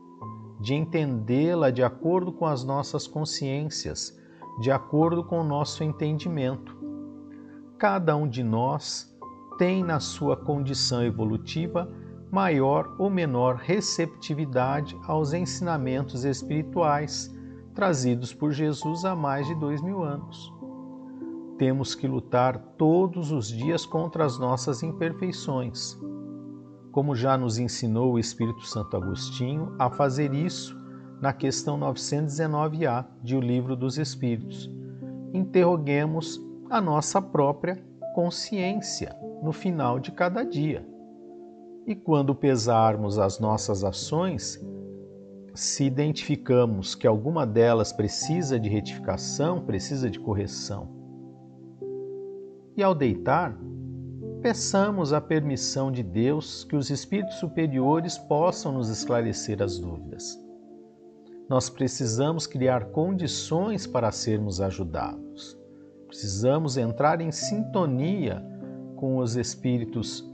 [0.60, 4.16] de entendê-la de acordo com as nossas consciências,
[4.60, 6.76] de acordo com o nosso entendimento.
[7.78, 9.14] Cada um de nós
[9.58, 11.90] tem na sua condição evolutiva
[12.30, 17.35] maior ou menor receptividade aos ensinamentos espirituais
[17.76, 20.50] trazidos por Jesus há mais de dois mil anos.
[21.58, 25.96] Temos que lutar todos os dias contra as nossas imperfeições,
[26.90, 30.74] como já nos ensinou o Espírito Santo Agostinho a fazer isso
[31.20, 34.70] na questão 919A de O Livro dos Espíritos.
[35.34, 36.40] Interroguemos
[36.70, 37.76] a nossa própria
[38.14, 40.86] consciência no final de cada dia.
[41.86, 44.58] E quando pesarmos as nossas ações,
[45.56, 50.88] se identificamos que alguma delas precisa de retificação, precisa de correção.
[52.76, 53.58] E ao deitar,
[54.42, 60.38] peçamos a permissão de Deus que os espíritos superiores possam nos esclarecer as dúvidas.
[61.48, 65.56] Nós precisamos criar condições para sermos ajudados.
[66.06, 68.44] Precisamos entrar em sintonia
[68.96, 70.28] com os espíritos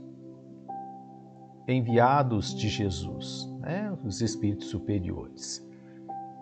[1.67, 3.95] enviados de Jesus, né?
[4.03, 5.65] os espíritos superiores.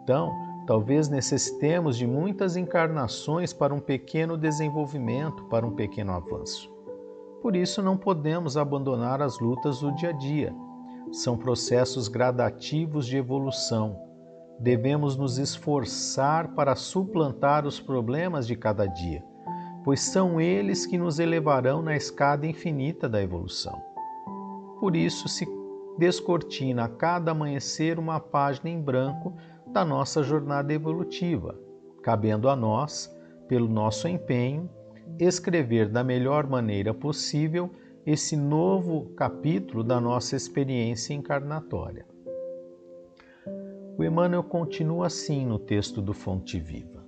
[0.04, 0.32] Então,
[0.68, 6.70] talvez necessitemos de muitas encarnações para um pequeno desenvolvimento, para um pequeno avanço.
[7.42, 10.54] Por isso, não podemos abandonar as lutas do dia a dia.
[11.12, 14.12] São processos gradativos de evolução
[14.62, 19.24] devemos nos esforçar para suplantar os problemas de cada dia,
[19.84, 23.82] pois são eles que nos elevarão na escada infinita da evolução.
[24.80, 25.48] Por isso, se
[26.02, 29.38] descortina a cada amanhecer uma página em branco
[29.68, 31.56] da nossa jornada evolutiva,
[32.02, 33.16] cabendo a nós,
[33.48, 34.68] pelo nosso empenho,
[35.20, 37.70] escrever da melhor maneira possível
[38.04, 42.04] esse novo capítulo da nossa experiência encarnatória.
[43.96, 47.06] O Emmanuel continua assim no texto do Fonte Viva.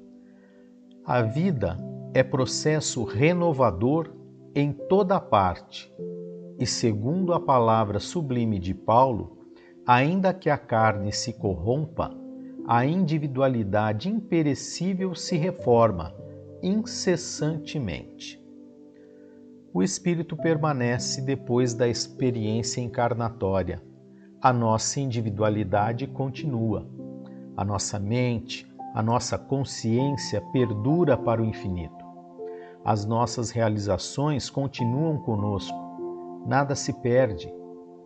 [1.03, 1.79] A vida
[2.13, 4.13] é processo renovador
[4.53, 5.91] em toda parte,
[6.59, 9.37] e segundo a palavra sublime de Paulo,
[9.85, 12.11] ainda que a carne se corrompa,
[12.65, 16.15] a individualidade imperecível se reforma
[16.61, 18.41] incessantemente.
[19.73, 23.83] O espírito permanece depois da experiência encarnatória.
[24.41, 26.87] A nossa individualidade continua.
[27.57, 32.05] A nossa mente, a nossa consciência perdura para o infinito.
[32.85, 35.82] As nossas realizações continuam conosco.
[36.45, 37.53] Nada se perde.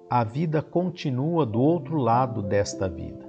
[0.10, 3.26] A vida continua do outro lado desta vida.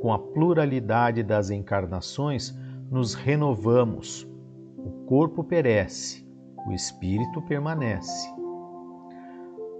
[0.00, 2.58] Com a pluralidade das encarnações,
[2.90, 4.28] nos renovamos.
[4.76, 6.26] O corpo perece,
[6.66, 8.28] o espírito permanece.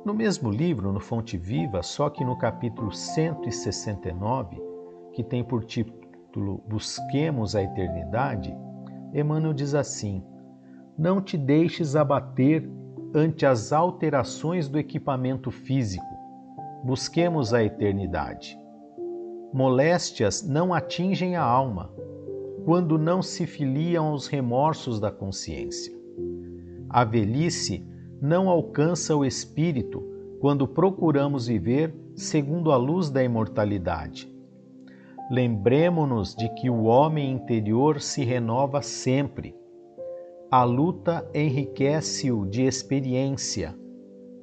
[0.04, 4.60] No mesmo livro, no Fonte Viva, só que no capítulo 169,
[5.12, 8.56] que tem por título Busquemos a Eternidade,
[9.12, 10.24] Emmanuel diz assim:
[10.96, 12.68] Não te deixes abater
[13.14, 16.04] ante as alterações do equipamento físico.
[16.84, 18.58] Busquemos a eternidade.
[19.52, 21.90] Moléstias não atingem a alma
[22.64, 25.92] quando não se filiam aos remorsos da consciência.
[26.88, 27.86] A velhice
[28.20, 30.02] não alcança o espírito
[30.40, 34.32] quando procuramos viver segundo a luz da imortalidade.
[35.30, 39.54] Lembremo-nos de que o homem interior se renova sempre
[40.52, 43.74] a luta enriquece-o de experiência,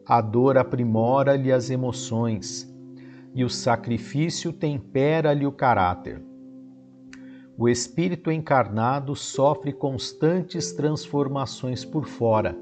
[0.03, 2.67] a dor aprimora-lhe as emoções
[3.35, 6.19] e o sacrifício tempera-lhe o caráter.
[7.55, 12.57] O espírito encarnado sofre constantes transformações por fora,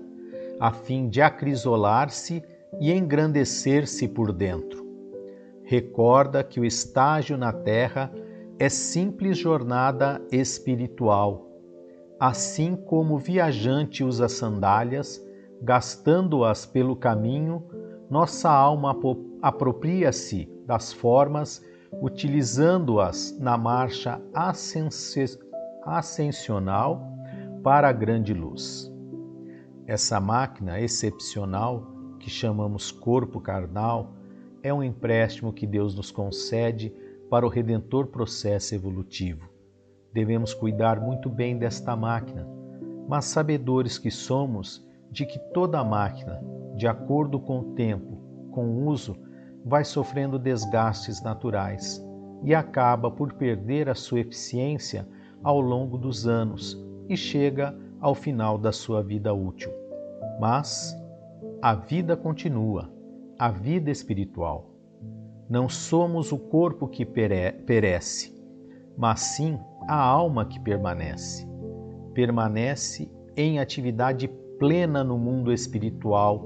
[0.60, 2.44] a fim de acrisolar-se
[2.82, 4.86] e engrandecer-se por dentro.
[5.64, 8.12] Recorda que o estágio na terra
[8.60, 11.47] é simples jornada espiritual
[12.20, 15.24] assim como o viajante usa sandálias,
[15.62, 17.64] gastando-as pelo caminho,
[18.10, 18.96] nossa alma
[19.42, 21.64] apropria-se das formas,
[22.02, 24.22] utilizando-as na marcha
[25.86, 27.02] ascensional
[27.64, 28.92] para a grande luz.
[29.86, 31.86] Essa máquina excepcional,
[32.20, 34.12] que chamamos corpo carnal,
[34.62, 36.94] é um empréstimo que Deus nos concede
[37.30, 39.57] para o redentor processo evolutivo
[40.18, 42.44] Devemos cuidar muito bem desta máquina,
[43.08, 46.42] mas sabedores que somos de que toda máquina,
[46.76, 48.18] de acordo com o tempo,
[48.50, 49.16] com o uso,
[49.64, 52.04] vai sofrendo desgastes naturais
[52.44, 55.08] e acaba por perder a sua eficiência
[55.44, 59.72] ao longo dos anos e chega ao final da sua vida útil.
[60.40, 61.00] Mas
[61.62, 62.92] a vida continua,
[63.38, 64.72] a vida espiritual.
[65.48, 68.36] Não somos o corpo que perece,
[68.98, 71.48] mas sim a alma que permanece.
[72.14, 74.28] Permanece em atividade
[74.60, 76.46] plena no mundo espiritual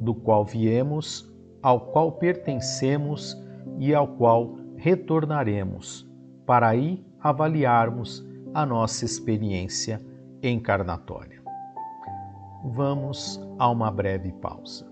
[0.00, 1.32] do qual viemos,
[1.62, 3.36] ao qual pertencemos
[3.78, 6.08] e ao qual retornaremos,
[6.44, 10.00] para aí avaliarmos a nossa experiência
[10.42, 11.40] encarnatória.
[12.64, 14.91] Vamos a uma breve pausa.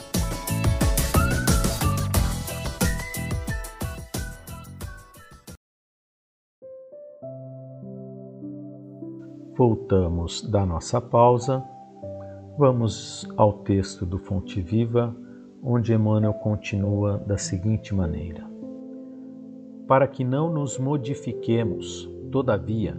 [9.63, 11.63] Voltamos da nossa pausa,
[12.57, 15.15] vamos ao texto do Fonte Viva,
[15.61, 18.43] onde Emmanuel continua da seguinte maneira:
[19.87, 22.97] Para que não nos modifiquemos, todavia,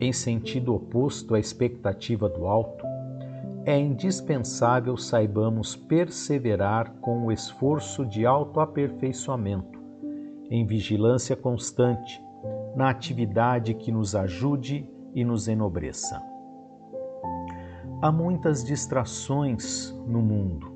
[0.00, 2.84] em sentido oposto à expectativa do alto,
[3.64, 9.78] é indispensável saibamos perseverar com o esforço de autoaperfeiçoamento,
[10.50, 12.20] em vigilância constante,
[12.74, 16.22] na atividade que nos ajude e nos enobreça.
[18.00, 20.72] Há muitas distrações no mundo,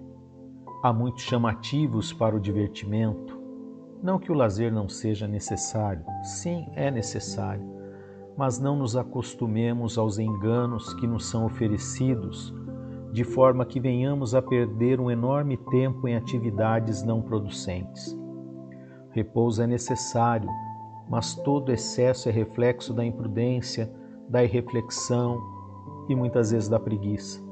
[0.82, 3.36] há muitos chamativos para o divertimento.
[4.02, 7.66] Não que o lazer não seja necessário, sim, é necessário,
[8.36, 12.54] mas não nos acostumemos aos enganos que nos são oferecidos,
[13.12, 18.16] de forma que venhamos a perder um enorme tempo em atividades não producentes.
[19.10, 20.50] Repouso é necessário,
[21.08, 23.90] mas todo excesso é reflexo da imprudência
[24.28, 25.40] da irreflexão
[26.08, 27.44] e muitas vezes da preguiça.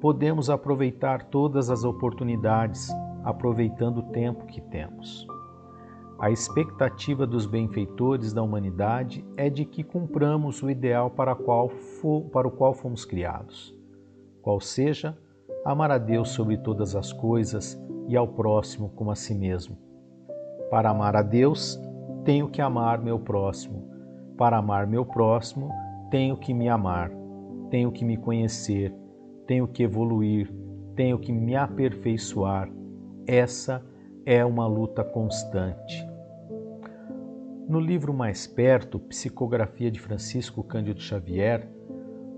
[0.00, 2.88] Podemos aproveitar todas as oportunidades,
[3.24, 5.26] aproveitando o tempo que temos.
[6.20, 12.22] A expectativa dos benfeitores da humanidade é de que cumpramos o ideal para, qual for,
[12.30, 13.74] para o qual fomos criados,
[14.42, 15.16] qual seja
[15.64, 19.76] amar a Deus sobre todas as coisas e ao próximo como a si mesmo.
[20.70, 21.80] Para amar a Deus,
[22.24, 23.87] tenho que amar meu próximo
[24.38, 25.70] para amar meu próximo,
[26.10, 27.10] tenho que me amar,
[27.70, 28.94] tenho que me conhecer,
[29.46, 30.50] tenho que evoluir,
[30.94, 32.70] tenho que me aperfeiçoar.
[33.26, 33.84] Essa
[34.24, 36.06] é uma luta constante.
[37.68, 41.68] No livro Mais Perto, Psicografia de Francisco Cândido Xavier,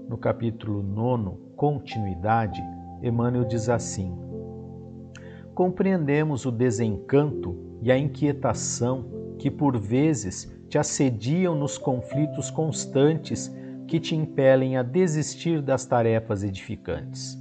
[0.08, 2.60] no capítulo 9, Continuidade,
[3.02, 4.18] Emmanuel diz assim:
[5.54, 9.04] Compreendemos o desencanto e a inquietação
[9.38, 13.52] que por vezes te assediam nos conflitos constantes
[13.88, 17.36] que te impelem a desistir das tarefas edificantes.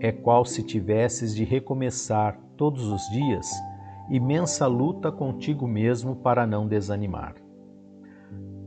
[0.00, 3.48] É qual se tivesses de recomeçar todos os dias
[4.10, 7.36] imensa luta contigo mesmo para não desanimar.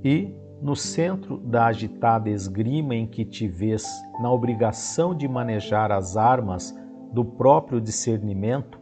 [0.02, 3.86] E, no centro da agitada esgrima em que te vês
[4.22, 6.74] na obrigação de manejar as armas
[7.12, 8.80] do próprio discernimento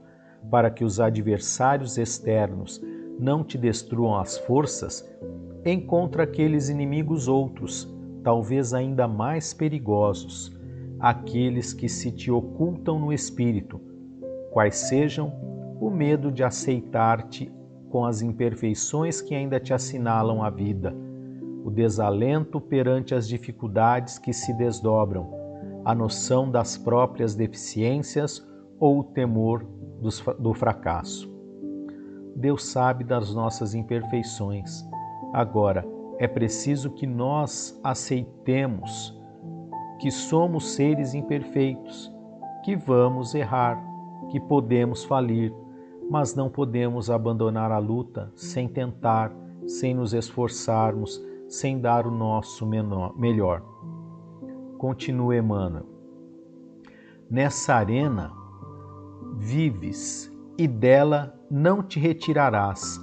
[0.51, 2.79] para que os adversários externos
[3.19, 5.07] não te destruam as forças,
[5.65, 7.87] encontra aqueles inimigos outros,
[8.23, 10.51] talvez ainda mais perigosos,
[10.99, 13.79] aqueles que se te ocultam no espírito,
[14.51, 15.33] quais sejam
[15.79, 17.51] o medo de aceitar-te
[17.89, 20.95] com as imperfeições que ainda te assinalam a vida,
[21.63, 25.29] o desalento perante as dificuldades que se desdobram,
[25.83, 28.47] a noção das próprias deficiências
[28.79, 29.65] ou o temor
[30.39, 31.30] do fracasso.
[32.35, 34.85] Deus sabe das nossas imperfeições.
[35.33, 35.85] Agora,
[36.17, 39.17] é preciso que nós aceitemos
[39.99, 42.11] que somos seres imperfeitos,
[42.63, 43.79] que vamos errar,
[44.29, 45.53] que podemos falir,
[46.09, 49.31] mas não podemos abandonar a luta sem tentar,
[49.67, 53.61] sem nos esforçarmos, sem dar o nosso menor, melhor.
[54.77, 55.85] Continua Emmanuel.
[57.29, 58.31] Nessa arena
[59.37, 62.97] vives e dela não te retirarás,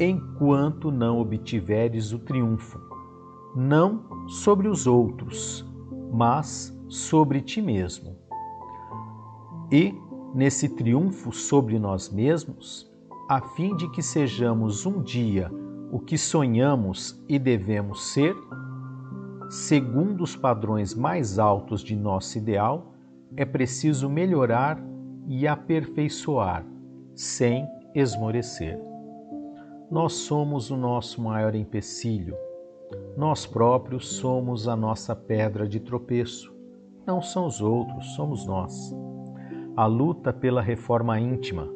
[0.00, 2.80] enquanto não obtiveres o triunfo,
[3.54, 5.68] não sobre os outros,
[6.10, 8.16] mas sobre ti mesmo.
[9.70, 9.94] E,
[10.34, 12.90] nesse triunfo sobre nós mesmos,
[13.28, 15.50] a fim de que sejamos um dia
[15.92, 18.34] o que sonhamos e devemos ser,
[19.50, 22.94] segundo os padrões mais altos de nosso ideal,
[23.36, 24.80] é preciso melhorar
[25.26, 26.64] e aperfeiçoar,
[27.14, 28.78] sem esmorecer.
[29.90, 32.36] Nós somos o nosso maior empecilho.
[33.16, 36.54] Nós próprios somos a nossa pedra de tropeço.
[37.04, 38.94] Não são os outros, somos nós.
[39.76, 41.68] A luta pela reforma íntima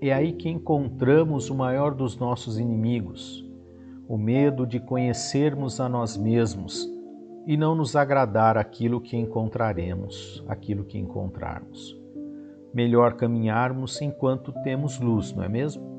[0.00, 3.48] é aí que encontramos o maior dos nossos inimigos,
[4.08, 6.88] o medo de conhecermos a nós mesmos
[7.46, 12.03] e não nos agradar aquilo que encontraremos, aquilo que encontrarmos
[12.74, 15.94] melhor caminharmos enquanto temos luz, não é mesmo?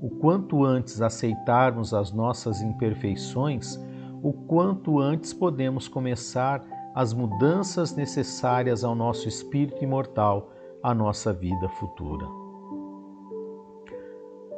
[0.00, 3.78] o quanto antes aceitarmos as nossas imperfeições,
[4.22, 6.64] o quanto antes podemos começar
[6.94, 10.50] as mudanças necessárias ao nosso espírito imortal,
[10.82, 12.26] à nossa vida futura.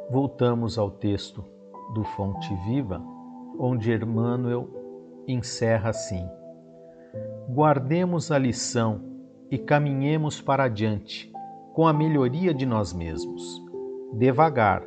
[0.09, 1.43] Voltamos ao texto
[1.93, 3.01] do Fonte Viva,
[3.59, 4.67] onde Emmanuel
[5.27, 6.25] encerra assim:
[7.49, 9.01] Guardemos a lição
[9.53, 11.31] e caminhemos para adiante
[11.73, 13.63] com a melhoria de nós mesmos,
[14.11, 14.83] devagar,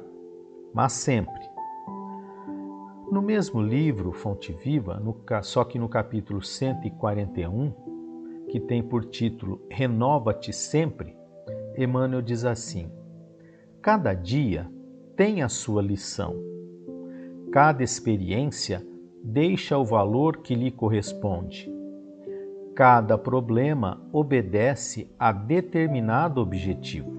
[0.74, 1.40] mas sempre.
[3.08, 7.72] No mesmo livro, Fonte Viva, no, só que no capítulo 141,
[8.50, 11.16] que tem por título Renova-te sempre,
[11.78, 12.90] Emmanuel diz assim:
[13.80, 14.68] Cada dia
[15.14, 16.34] tem a sua lição.
[17.52, 18.84] Cada experiência
[19.22, 21.75] deixa o valor que lhe corresponde.
[22.76, 27.10] Cada problema obedece a determinado objetivo.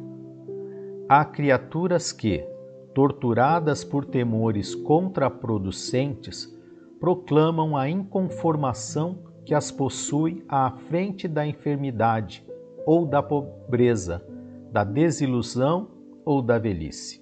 [1.09, 2.45] Há criaturas que,
[2.93, 6.55] torturadas por temores contraproducentes,
[6.99, 12.45] proclamam a inconformação que as possui à frente da enfermidade
[12.85, 14.23] ou da pobreza,
[14.71, 15.89] da desilusão
[16.23, 17.19] ou da velhice.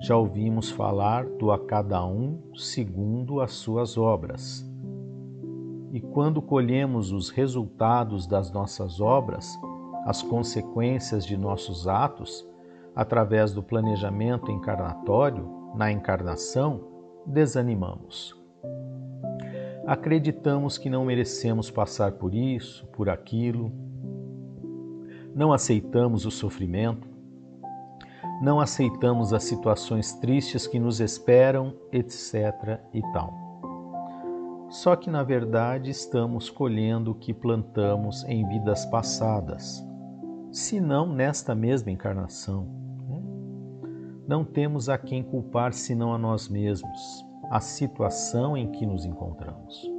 [0.00, 4.71] Já ouvimos falar do a cada um segundo as suas obras.
[5.92, 9.58] E quando colhemos os resultados das nossas obras,
[10.06, 12.48] as consequências de nossos atos,
[12.96, 15.46] através do planejamento encarnatório,
[15.76, 16.80] na encarnação,
[17.26, 18.34] desanimamos.
[19.86, 23.70] Acreditamos que não merecemos passar por isso, por aquilo,
[25.34, 27.06] não aceitamos o sofrimento,
[28.40, 32.80] não aceitamos as situações tristes que nos esperam, etc.
[32.94, 33.41] e tal.
[34.72, 39.86] Só que, na verdade, estamos colhendo o que plantamos em vidas passadas,
[40.50, 42.64] se não nesta mesma encarnação.
[43.08, 43.22] Né?
[44.26, 49.90] Não temos a quem culpar senão a nós mesmos, a situação em que nos encontramos.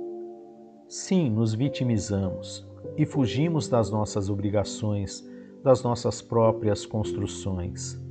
[0.87, 2.67] Sim, nos vitimizamos
[2.97, 5.23] e fugimos das nossas obrigações,
[5.63, 8.03] das nossas próprias construções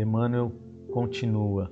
[0.00, 0.52] Emmanuel
[0.92, 1.70] continua: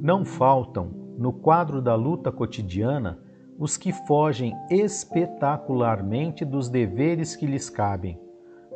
[0.00, 3.18] Não faltam, no quadro da luta cotidiana,
[3.58, 8.18] os que fogem espetacularmente dos deveres que lhes cabem,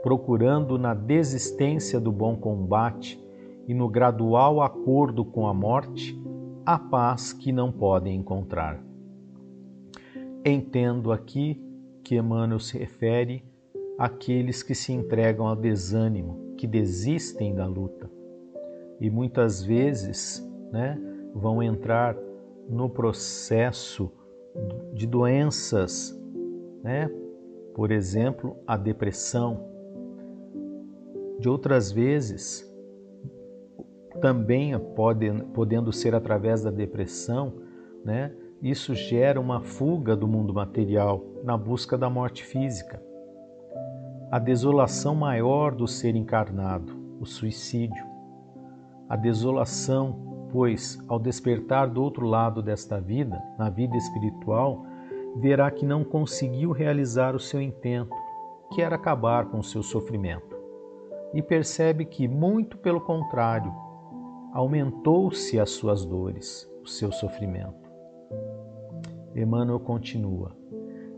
[0.02, 3.18] procurando na desistência do bom combate
[3.66, 6.22] e no gradual acordo com a morte
[6.66, 8.78] a paz que não podem encontrar.
[10.44, 11.58] Entendo aqui
[12.02, 13.42] que Emmanuel se refere
[13.98, 18.10] àqueles que se entregam ao desânimo, que desistem da luta
[19.00, 20.98] e muitas vezes né,
[21.34, 22.14] vão entrar
[22.68, 24.10] no processo
[24.92, 26.18] de doenças,
[26.82, 27.10] né?
[27.74, 29.72] por exemplo, a depressão.
[31.38, 32.64] De outras vezes,
[34.20, 37.52] também pode, podendo ser através da depressão,
[38.04, 38.32] né?
[38.62, 43.02] isso gera uma fuga do mundo material na busca da morte física.
[44.30, 48.14] A desolação maior do ser encarnado, o suicídio
[49.08, 54.86] a desolação, pois, ao despertar do outro lado desta vida, na vida espiritual,
[55.34, 58.14] verá que não conseguiu realizar o seu intento,
[58.72, 60.56] que era acabar com o seu sofrimento.
[61.34, 63.74] E percebe que, muito pelo contrário,
[64.52, 67.90] aumentou-se as suas dores, o seu sofrimento.
[69.34, 70.52] Emmanuel continua: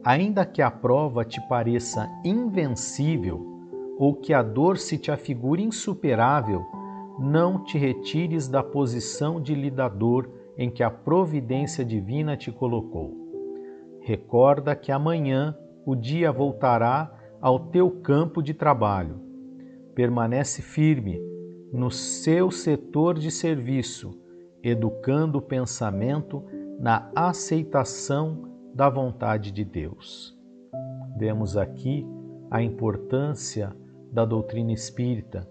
[0.02, 3.44] Ainda que a prova te pareça invencível,
[3.98, 6.64] ou que a dor se te afigure insuperável,
[7.18, 13.14] não te retires da posição de lidador em que a providência divina te colocou.
[14.00, 19.20] Recorda que amanhã o dia voltará ao teu campo de trabalho.
[19.94, 21.20] Permanece firme
[21.72, 24.18] no seu setor de serviço,
[24.62, 26.44] educando o pensamento
[26.78, 30.36] na aceitação da vontade de Deus.
[31.16, 32.06] Vemos aqui
[32.50, 33.74] a importância
[34.12, 35.48] da doutrina espírita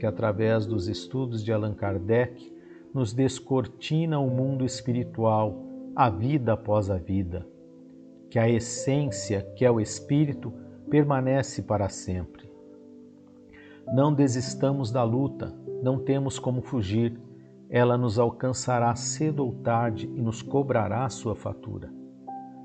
[0.00, 2.50] que, através dos estudos de Allan Kardec,
[2.92, 5.62] nos descortina o mundo espiritual,
[5.94, 7.46] a vida após a vida,
[8.30, 10.54] que a essência, que é o espírito,
[10.88, 12.50] permanece para sempre.
[13.92, 17.20] Não desistamos da luta, não temos como fugir,
[17.68, 21.92] ela nos alcançará cedo ou tarde e nos cobrará sua fatura.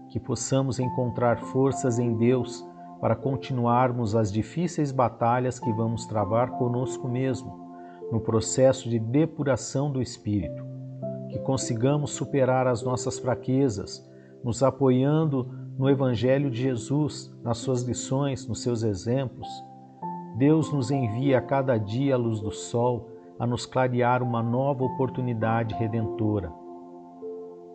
[0.10, 2.66] Que possamos encontrar forças em Deus
[3.00, 7.66] para continuarmos as difíceis batalhas que vamos travar conosco mesmo,
[8.12, 10.64] no processo de depuração do espírito.
[11.30, 14.08] Que consigamos superar as nossas fraquezas,
[14.44, 19.48] nos apoiando no Evangelho de Jesus, nas suas lições, nos seus exemplos.
[20.38, 23.10] Deus nos envia a cada dia a luz do sol,
[23.40, 26.52] a nos clarear uma nova oportunidade redentora.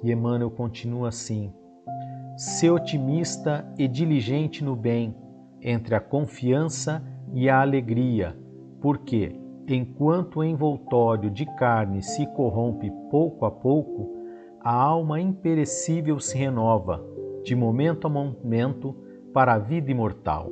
[0.03, 1.53] E Emmanuel continua assim:
[2.37, 5.15] ser otimista e diligente no bem,
[5.61, 7.03] entre a confiança
[7.33, 8.37] e a alegria,
[8.81, 9.37] porque,
[9.69, 14.17] enquanto o envoltório de carne se corrompe pouco a pouco,
[14.61, 17.05] a alma imperecível se renova,
[17.45, 18.95] de momento a momento,
[19.33, 20.51] para a vida imortal.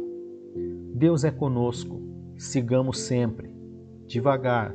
[0.95, 2.01] Deus é conosco,
[2.37, 3.55] sigamos sempre,
[4.07, 4.75] devagar,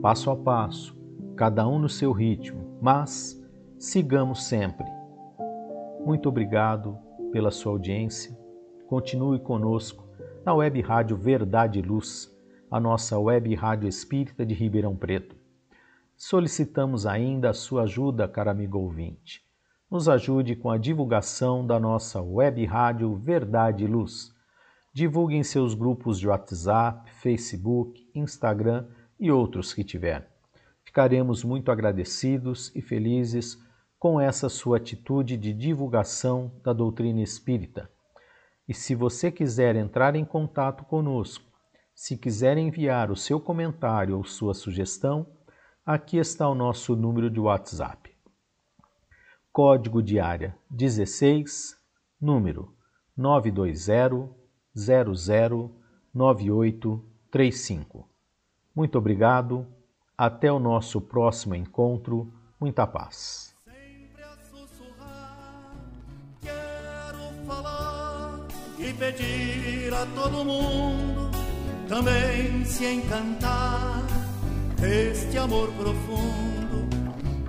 [0.00, 0.96] passo a passo,
[1.36, 3.40] cada um no seu ritmo, mas
[3.78, 4.86] sigamos sempre.
[6.04, 6.98] Muito obrigado
[7.30, 8.36] pela sua audiência.
[8.88, 10.04] Continue conosco
[10.44, 12.28] na Web Rádio Verdade e Luz,
[12.68, 15.36] a nossa Web Rádio Espírita de Ribeirão Preto.
[16.16, 19.42] Solicitamos ainda a sua ajuda, caro amigo ouvinte.
[19.88, 24.34] Nos ajude com a divulgação da nossa Web Rádio Verdade e Luz.
[24.92, 28.86] Divulgue em seus grupos de WhatsApp, Facebook, Instagram
[29.20, 30.28] e outros que tiver.
[30.82, 33.56] Ficaremos muito agradecidos e felizes
[34.02, 37.88] com essa sua atitude de divulgação da doutrina espírita.
[38.66, 41.44] E se você quiser entrar em contato conosco,
[41.94, 45.24] se quiser enviar o seu comentário ou sua sugestão,
[45.86, 48.10] aqui está o nosso número de WhatsApp.
[49.52, 51.76] Código de área 16,
[52.20, 52.74] número
[53.16, 54.34] 920
[56.12, 58.08] 009835.
[58.74, 59.64] Muito obrigado.
[60.18, 62.34] Até o nosso próximo encontro.
[62.58, 63.51] Muita paz.
[68.82, 71.30] E pedir a todo mundo
[71.88, 74.02] também se encantar
[74.82, 76.88] este amor profundo.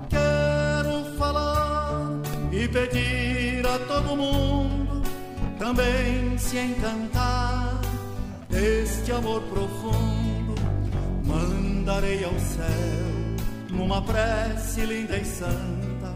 [0.09, 5.01] Quero falar e pedir a todo mundo
[5.57, 7.81] também se encantar
[8.49, 10.53] deste amor profundo
[11.23, 13.37] mandarei ao céu
[13.71, 16.13] numa prece linda e santa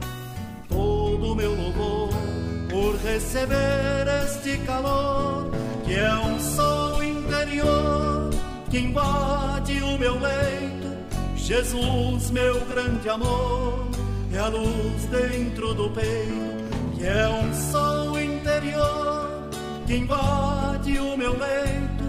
[0.69, 2.36] todo o meu louvor
[2.69, 5.51] por receber este calor
[5.85, 8.29] que é um sol interior
[8.69, 10.87] que invade o meu leito.
[11.35, 13.87] Jesus, meu grande amor,
[14.33, 16.57] é a luz dentro do peito
[16.97, 19.49] que é um sol interior
[19.85, 22.03] que invade o meu leito.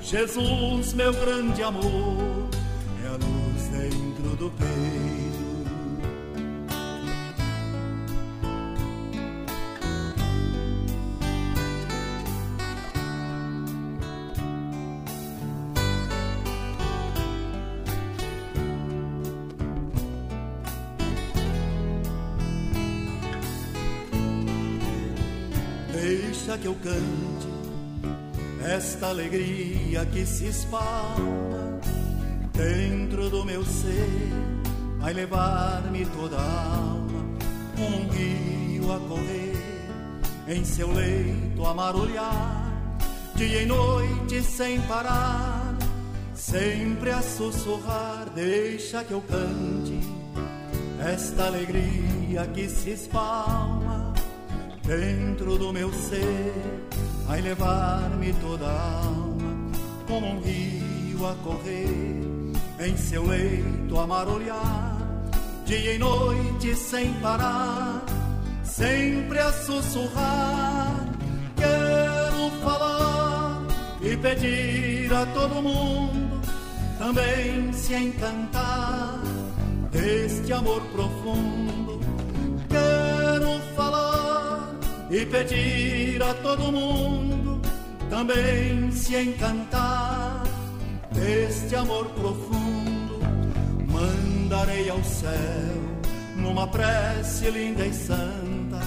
[0.00, 2.48] Jesus, meu grande amor,
[3.04, 4.97] é a luz dentro do peito.
[26.60, 27.48] Que eu cante
[28.64, 31.78] esta alegria que se espalha
[32.52, 34.32] dentro do meu ser,
[34.98, 37.24] vai levar-me toda a alma
[37.76, 39.52] como um rio a correr
[40.48, 42.98] em seu leito a marulhar,
[43.36, 45.76] dia e noite sem parar,
[46.34, 48.28] sempre a sussurrar.
[48.34, 50.00] Deixa que eu cante
[51.00, 53.87] esta alegria que se espalma
[54.88, 56.54] dentro do meu ser
[57.26, 59.70] vai levar-me toda a alma
[60.06, 62.24] como um rio a correr
[62.80, 64.96] em seu leito a marolhar
[65.66, 68.02] dia e noite sem parar
[68.64, 71.06] sempre a sussurrar
[71.54, 73.62] quero falar
[74.00, 76.40] e pedir a todo mundo
[76.98, 79.20] também se encantar
[79.90, 82.00] deste amor profundo.
[82.68, 84.07] Quero falar
[85.10, 87.60] e pedir a todo mundo
[88.10, 90.42] também se encantar
[91.12, 93.20] deste amor profundo.
[93.90, 95.30] Mandarei ao céu
[96.36, 98.80] numa prece linda e santa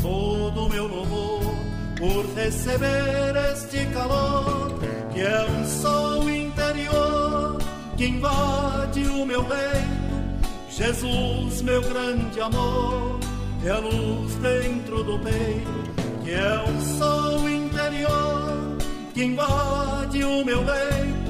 [0.00, 1.54] todo o meu louvor
[1.98, 4.78] por receber este calor
[5.12, 7.58] que é um sol interior
[7.96, 10.06] que invade o meu leito.
[10.68, 13.25] Jesus, meu grande amor
[13.66, 18.78] é a luz dentro do peito, que é um sol interior
[19.12, 21.26] que invade o meu leito.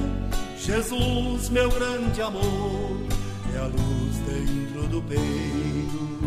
[0.59, 2.97] Jesus, meu grande amor,
[3.55, 6.26] é a luz dentro do peito.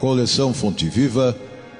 [0.00, 1.36] Coleção Fonte Viva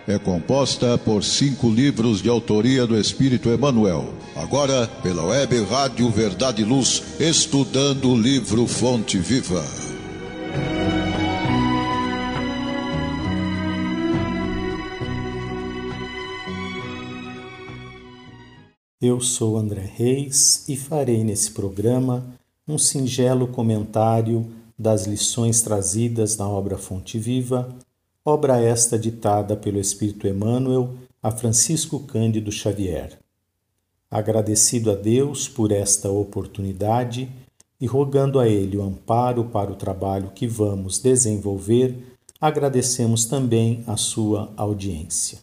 [0.07, 4.13] é composta por cinco livros de autoria do Espírito Emmanuel.
[4.37, 9.65] Agora, pela web Rádio Verdade e Luz, estudando o livro Fonte Viva.
[19.01, 22.23] Eu sou André Reis e farei nesse programa
[22.69, 24.47] um singelo comentário
[24.79, 27.75] das lições trazidas na obra Fonte Viva,
[28.25, 33.19] obra esta ditada pelo Espírito Emmanuel a Francisco Cândido Xavier.
[34.11, 37.31] Agradecido a Deus por esta oportunidade
[37.81, 41.97] e rogando a Ele o amparo para o trabalho que vamos desenvolver,
[42.41, 45.39] agradecemos também a sua audiência.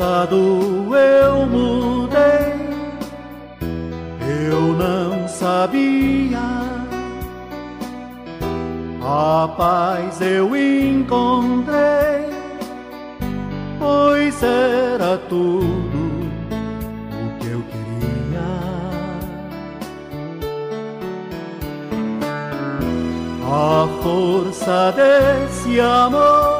[0.00, 2.54] Cansado eu mudei,
[4.48, 6.40] eu não sabia.
[9.02, 12.30] A paz eu encontrei,
[13.78, 16.30] pois era tudo
[17.12, 18.40] o que eu queria.
[23.44, 26.59] A força desse amor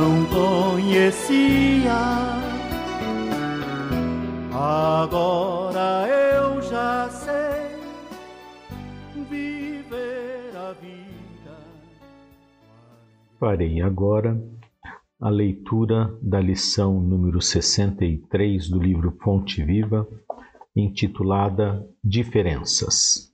[0.00, 1.92] não conhecia.
[4.50, 7.76] Agora eu já sei
[9.28, 11.54] viver a vida.
[13.38, 14.42] Farei agora
[15.20, 20.08] a leitura da lição número 63 do livro Fonte Viva,
[20.74, 23.30] intitulada Diferenças.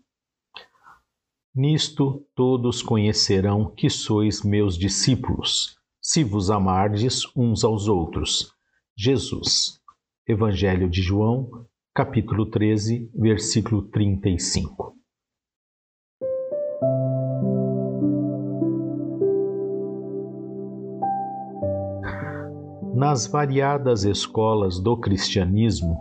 [1.54, 5.75] Nisto todos conhecerão que sois meus discípulos
[6.06, 8.52] se vos amardes uns aos outros.
[8.96, 9.80] Jesus.
[10.24, 11.50] Evangelho de João,
[11.92, 14.94] capítulo 13, versículo 35.
[22.94, 25.98] Nas variadas escolas do cristianismo,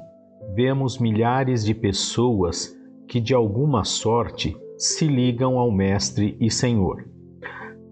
[0.54, 2.78] vemos milhares de pessoas
[3.08, 7.15] que, de alguma sorte, se ligam ao Mestre e Senhor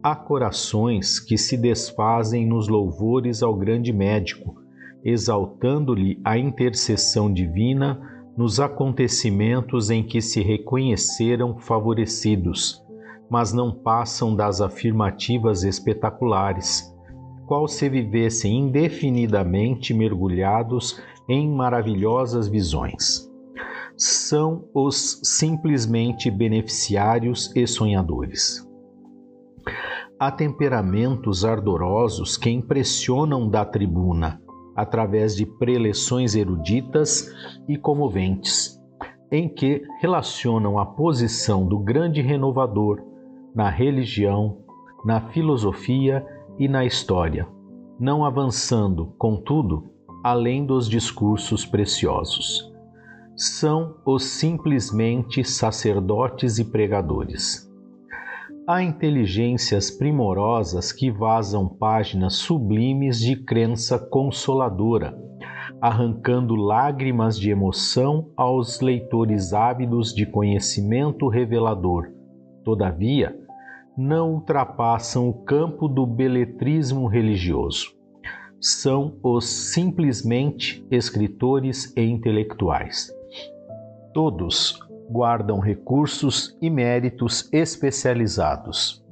[0.04, 4.62] há corações que se desfazem nos louvores ao grande médico,
[5.02, 8.02] exaltando-lhe a intercessão divina
[8.36, 12.84] nos acontecimentos em que se reconheceram favorecidos,
[13.30, 16.94] mas não passam das afirmativas espetaculares,
[17.48, 23.32] qual se vivessem indefinidamente mergulhados em maravilhosas visões.
[23.96, 28.73] São os simplesmente beneficiários e sonhadores.
[30.26, 34.42] Há temperamentos ardorosos que impressionam da tribuna
[34.74, 37.30] através de preleções eruditas
[37.68, 38.82] e comoventes,
[39.30, 43.02] em que relacionam a posição do grande renovador
[43.54, 44.60] na religião,
[45.04, 46.26] na filosofia
[46.58, 47.46] e na história,
[48.00, 49.92] não avançando, contudo,
[50.24, 52.72] além dos discursos preciosos.
[53.36, 57.73] São os simplesmente sacerdotes e pregadores.
[58.66, 65.14] Há inteligências primorosas que vazam páginas sublimes de crença consoladora,
[65.82, 72.10] arrancando lágrimas de emoção aos leitores ávidos de conhecimento revelador.
[72.64, 73.38] Todavia,
[73.98, 77.88] não ultrapassam o campo do beletrismo religioso.
[78.62, 83.12] São os simplesmente escritores e intelectuais.
[84.14, 84.80] Todos
[85.14, 89.06] guardam recursos e méritos especializados.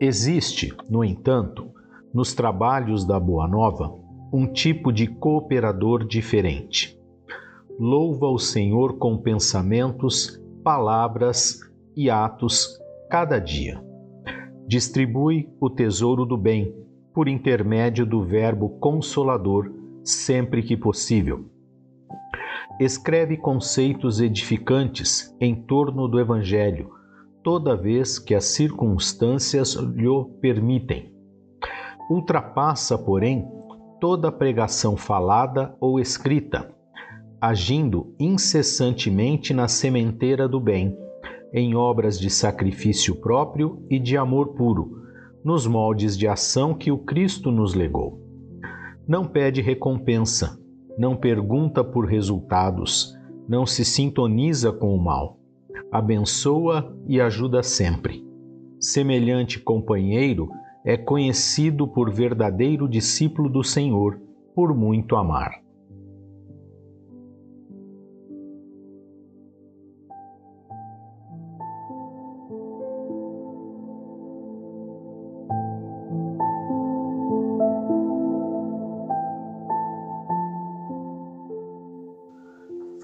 [0.00, 1.68] Existe, no entanto,
[2.14, 3.92] nos trabalhos da Boa Nova,
[4.32, 6.96] um tipo de cooperador diferente.
[7.80, 11.58] Louva o Senhor com pensamentos, palavras
[11.96, 12.78] e atos
[13.10, 13.82] cada dia.
[14.68, 16.72] Distribui o tesouro do bem
[17.12, 19.72] por intermédio do Verbo Consolador
[20.04, 21.52] sempre que possível
[22.80, 26.90] escreve conceitos edificantes em torno do Evangelho,
[27.42, 30.08] toda vez que as circunstâncias lhe
[30.40, 31.12] permitem.
[32.10, 33.46] Ultrapassa, porém,
[34.00, 36.74] toda pregação falada ou escrita,
[37.40, 40.96] agindo incessantemente na sementeira do bem,
[41.52, 45.02] em obras de sacrifício próprio e de amor puro,
[45.44, 48.20] nos moldes de ação que o Cristo nos legou.
[49.06, 50.58] Não pede recompensa,
[50.96, 53.14] não pergunta por resultados,
[53.48, 55.38] não se sintoniza com o mal.
[55.90, 58.24] Abençoa e ajuda sempre.
[58.80, 60.48] Semelhante companheiro
[60.84, 64.20] é conhecido por verdadeiro discípulo do Senhor,
[64.54, 65.63] por muito amar.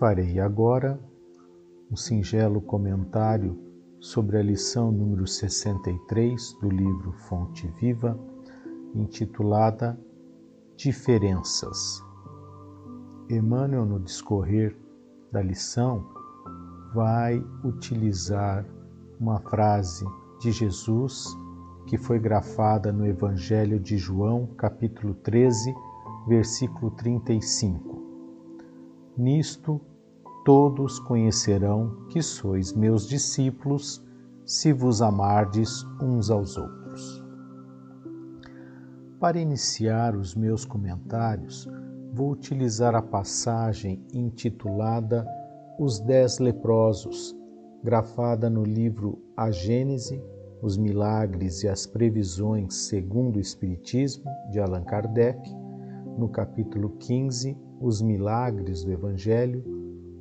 [0.01, 0.98] Farei agora
[1.93, 3.55] um singelo comentário
[4.01, 8.18] sobre a lição número 63 do livro Fonte Viva,
[8.94, 10.01] intitulada
[10.74, 12.02] Diferenças.
[13.28, 14.74] Emmanuel, no discorrer
[15.31, 16.09] da lição,
[16.94, 18.64] vai utilizar
[19.20, 20.06] uma frase
[20.40, 21.27] de Jesus
[21.86, 25.74] que foi grafada no Evangelho de João, capítulo 13,
[26.27, 28.01] versículo 35.
[29.18, 29.89] Nisto
[30.44, 34.02] todos conhecerão que sois meus discípulos
[34.44, 37.24] se vos amardes uns aos outros.
[39.18, 41.68] Para iniciar os meus comentários,
[42.12, 45.26] vou utilizar a passagem intitulada
[45.78, 47.36] Os Dez Leprosos,
[47.84, 50.22] grafada no livro A Gênese,
[50.62, 55.38] os Milagres e as Previsões segundo o Espiritismo, de Allan Kardec,
[56.18, 59.64] no capítulo 15, Os Milagres do Evangelho,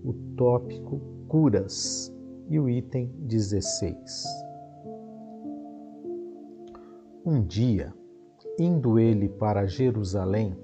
[0.09, 2.11] o tópico curas
[2.49, 4.25] e o item 16.
[7.23, 7.93] Um dia,
[8.57, 10.57] indo ele para Jerusalém,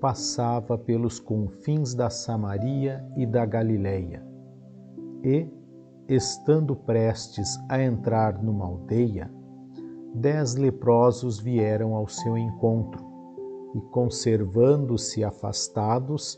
[0.00, 4.26] passava pelos confins da Samaria e da Galileia,
[5.22, 5.48] e,
[6.08, 9.30] estando prestes a entrar numa aldeia,
[10.12, 13.00] dez leprosos vieram ao seu encontro
[13.76, 16.36] e, conservando-se afastados,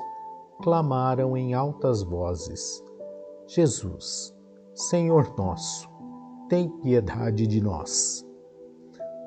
[0.62, 2.82] clamaram em altas vozes:
[3.46, 4.34] Jesus,
[4.74, 5.88] Senhor nosso,
[6.48, 8.26] tem piedade de nós.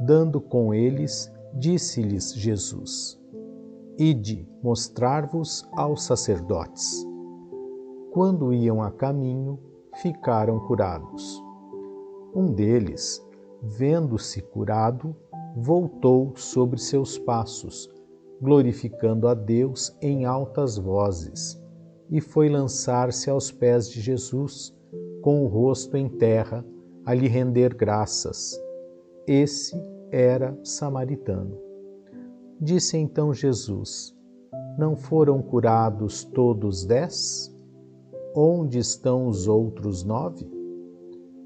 [0.02, 3.20] Dando com eles, disse-lhes Jesus:
[3.98, 7.06] Ide mostrar-vos aos sacerdotes.
[8.12, 9.60] Quando iam a caminho,
[10.02, 11.44] ficaram curados.
[12.36, 13.26] Um deles,
[13.62, 15.16] vendo-se curado,
[15.56, 17.90] voltou sobre seus passos
[18.42, 21.62] glorificando a Deus em altas vozes,
[22.10, 24.76] e foi lançar-se aos pés de Jesus,
[25.22, 26.66] com o rosto em terra,
[27.06, 28.58] a lhe render graças.
[29.26, 29.76] Esse
[30.12, 31.58] era samaritano.
[32.62, 34.16] Disse então Jesus:
[34.78, 37.54] Não foram curados todos dez?
[38.36, 40.50] Onde estão os outros nove?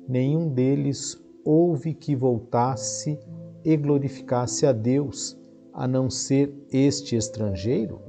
[0.08, 3.18] Nenhum deles houve que voltasse
[3.64, 5.41] e glorificasse a Deus
[5.82, 8.00] a não ser este estrangeiro?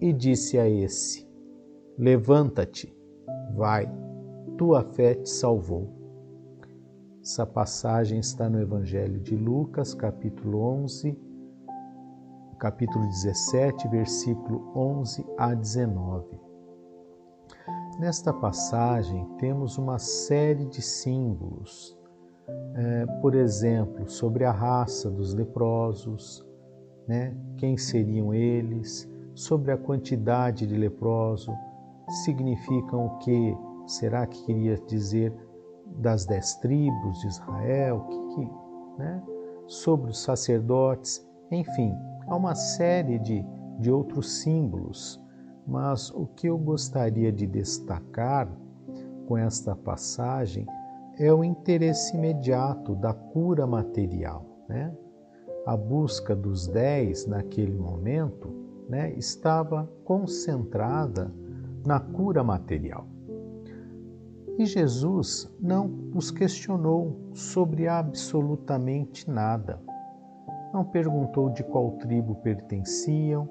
[0.00, 1.24] E disse a esse:
[1.96, 2.92] Levanta-te,
[3.54, 3.88] vai,
[4.58, 5.88] tua fé te salvou.
[7.22, 11.16] Essa passagem está no Evangelho de Lucas, capítulo 11,
[12.58, 16.36] capítulo 17, versículo 11 a 19.
[18.00, 21.96] Nesta passagem temos uma série de símbolos,
[22.74, 26.44] é, por exemplo, sobre a raça dos leprosos,
[27.12, 27.36] né?
[27.58, 31.52] quem seriam eles, sobre a quantidade de leproso,
[32.24, 33.54] significam o que?
[33.86, 35.30] Será que queria dizer
[35.98, 38.06] das dez tribos de Israel?
[38.08, 38.50] Que, que
[38.98, 39.22] né?
[39.66, 41.94] Sobre os sacerdotes, enfim,
[42.26, 43.44] há uma série de,
[43.78, 45.22] de outros símbolos,
[45.66, 48.50] mas o que eu gostaria de destacar
[49.26, 50.66] com esta passagem
[51.18, 54.46] é o interesse imediato da cura material.
[54.66, 54.96] Né?
[55.64, 58.48] A busca dos dez naquele momento
[58.88, 61.32] né, estava concentrada
[61.86, 63.06] na cura material.
[64.58, 69.80] E Jesus não os questionou sobre absolutamente nada.
[70.72, 73.48] Não perguntou de qual tribo pertenciam,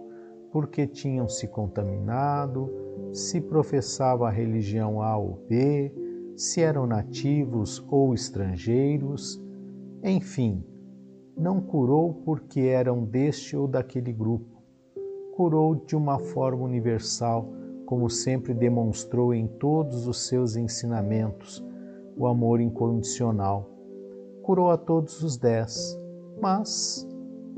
[0.52, 2.70] por que tinham se contaminado,
[3.14, 5.94] se professava a religião A ou B,
[6.36, 9.42] se eram nativos ou estrangeiros,
[10.04, 10.64] enfim,
[11.38, 14.62] não curou porque eram deste ou daquele grupo.
[15.36, 17.48] Curou de uma forma universal,
[17.86, 21.64] como sempre demonstrou em todos os seus ensinamentos
[22.16, 23.70] o amor incondicional.
[24.44, 25.98] Curou a todos os dez,
[26.42, 27.08] mas,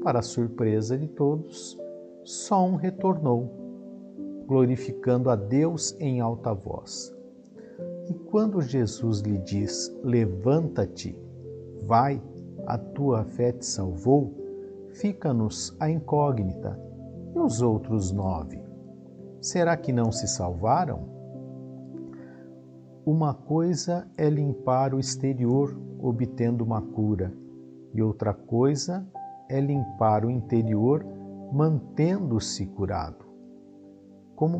[0.03, 1.77] para surpresa de todos,
[2.23, 3.49] só um retornou,
[4.47, 7.13] glorificando a Deus em alta voz.
[8.09, 11.17] E quando Jesus lhe diz: Levanta-te,
[11.85, 12.21] vai,
[12.65, 14.33] a tua fé te salvou,
[14.93, 16.79] fica-nos a incógnita.
[17.35, 18.61] E os outros nove?
[19.41, 21.09] Será que não se salvaram?
[23.05, 27.33] Uma coisa é limpar o exterior, obtendo uma cura,
[27.93, 29.05] e outra coisa
[29.49, 31.05] é limpar o interior,
[31.51, 33.25] mantendo-se curado.
[34.35, 34.57] Como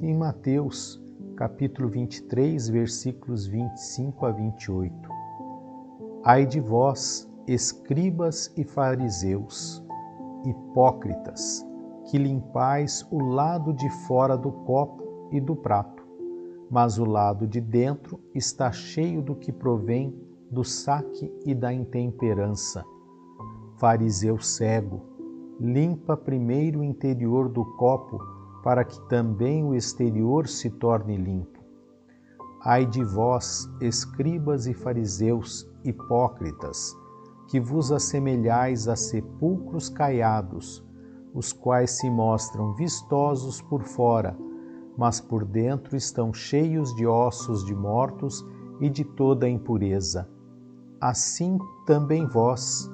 [0.00, 1.02] em Mateus,
[1.36, 5.08] capítulo 23, versículos 25 a 28.
[6.24, 9.82] Ai de vós, escribas e fariseus,
[10.44, 11.66] hipócritas,
[12.04, 16.06] que limpais o lado de fora do copo e do prato,
[16.70, 20.14] mas o lado de dentro está cheio do que provém
[20.50, 22.84] do saque e da intemperança.
[23.78, 25.00] Fariseu cego,
[25.58, 28.18] limpa primeiro o interior do copo,
[28.62, 31.58] para que também o exterior se torne limpo.
[32.62, 36.94] Ai de vós, escribas e fariseus, hipócritas,
[37.48, 40.84] que vos assemelhais a sepulcros caiados,
[41.34, 44.36] os quais se mostram vistosos por fora,
[44.96, 48.44] mas por dentro estão cheios de ossos de mortos
[48.80, 50.28] e de toda impureza.
[51.00, 52.90] Assim também vós,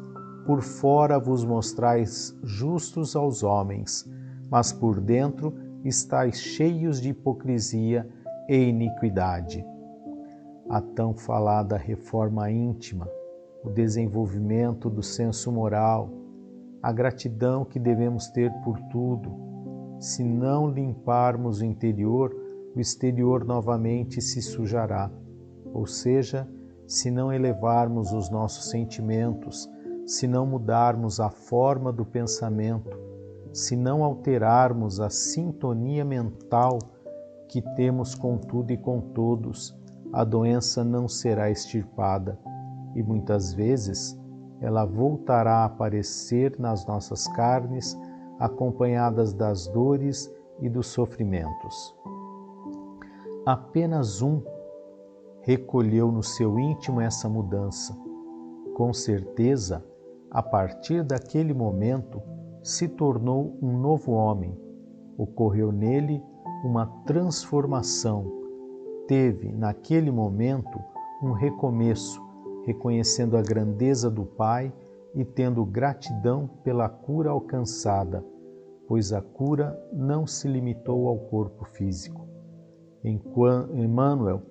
[0.46, 4.08] por fora vos mostrais justos aos homens,
[4.50, 5.54] mas por dentro
[5.84, 8.08] estáis cheios de hipocrisia
[8.48, 9.64] e iniquidade.
[10.68, 13.08] A tão falada reforma íntima,
[13.64, 16.10] o desenvolvimento do senso moral,
[16.82, 19.34] a gratidão que devemos ter por tudo.
[19.98, 22.36] Se não limparmos o interior,
[22.76, 25.10] o exterior novamente se sujará.
[25.72, 26.46] Ou seja,
[26.86, 29.68] se não elevarmos os nossos sentimentos,
[30.06, 32.90] se não mudarmos a forma do pensamento,
[33.50, 36.78] se não alterarmos a sintonia mental
[37.48, 39.74] que temos com tudo e com todos,
[40.12, 42.38] a doença não será extirpada
[42.94, 44.18] e muitas vezes
[44.60, 47.98] ela voltará a aparecer nas nossas carnes,
[48.38, 51.94] acompanhadas das dores e dos sofrimentos.
[53.44, 54.42] Apenas um
[55.42, 57.94] recolheu no seu íntimo essa mudança.
[58.74, 59.84] Com certeza,
[60.30, 62.22] a partir daquele momento,
[62.62, 64.58] se tornou um novo homem.
[65.18, 66.22] Ocorreu nele
[66.64, 68.24] uma transformação.
[69.06, 70.80] Teve, naquele momento,
[71.22, 72.23] um recomeço
[72.66, 74.72] reconhecendo a grandeza do Pai
[75.14, 78.24] e tendo gratidão pela cura alcançada,
[78.88, 82.26] pois a cura não se limitou ao corpo físico.
[83.04, 84.42] Emmanuel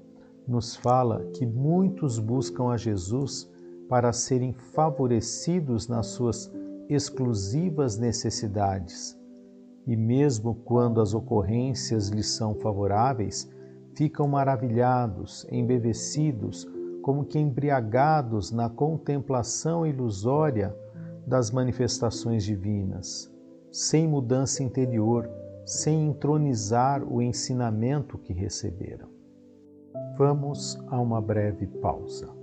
[0.48, 3.49] nos fala que muitos buscam a Jesus
[3.90, 6.52] para serem favorecidos nas suas
[6.90, 9.19] exclusivas necessidades.
[9.85, 13.52] E mesmo quando as ocorrências lhes são favoráveis,
[13.95, 16.68] ficam maravilhados, embevecidos
[17.04, 20.74] como que embriagados na contemplação ilusória
[21.28, 23.30] das manifestações divinas,
[23.70, 25.30] sem mudança interior,
[25.66, 29.10] sem entronizar o ensinamento que receberam.
[30.18, 32.43] Vamos a uma breve pausa.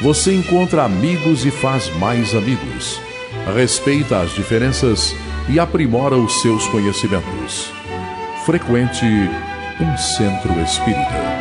[0.00, 3.00] você encontra amigos e faz mais amigos.
[3.54, 5.14] Respeita as diferenças
[5.48, 7.70] e aprimora os seus conhecimentos.
[8.44, 9.04] Frequente
[9.80, 11.34] um centro espírita.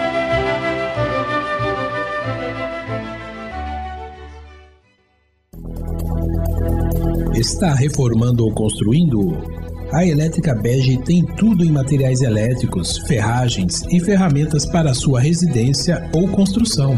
[7.35, 9.37] Está reformando ou construindo?
[9.91, 16.27] A Elétrica Bege tem tudo em materiais elétricos, ferragens e ferramentas para sua residência ou
[16.29, 16.97] construção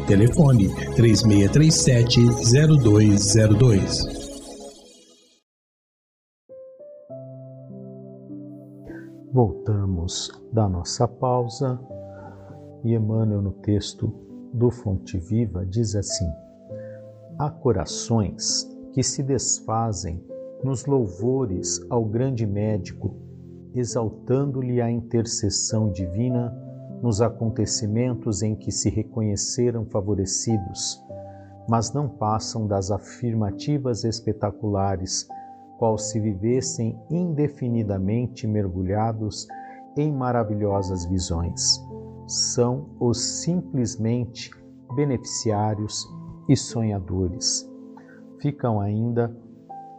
[0.11, 0.67] Telefone
[0.97, 3.79] 3637-0202.
[9.31, 11.79] Voltamos da nossa pausa
[12.83, 14.13] e Emmanuel, no texto
[14.53, 16.29] do Fonte Viva, diz assim:
[17.39, 20.21] Há corações que se desfazem
[20.61, 23.15] nos louvores ao grande médico,
[23.73, 26.60] exaltando-lhe a intercessão divina
[27.01, 31.03] nos acontecimentos em que se reconheceram favorecidos,
[31.67, 35.27] mas não passam das afirmativas espetaculares,
[35.77, 39.47] qual se vivessem indefinidamente mergulhados
[39.97, 41.81] em maravilhosas visões.
[42.27, 44.51] São os simplesmente
[44.95, 46.05] beneficiários
[46.47, 47.67] e sonhadores.
[48.39, 49.35] Ficam ainda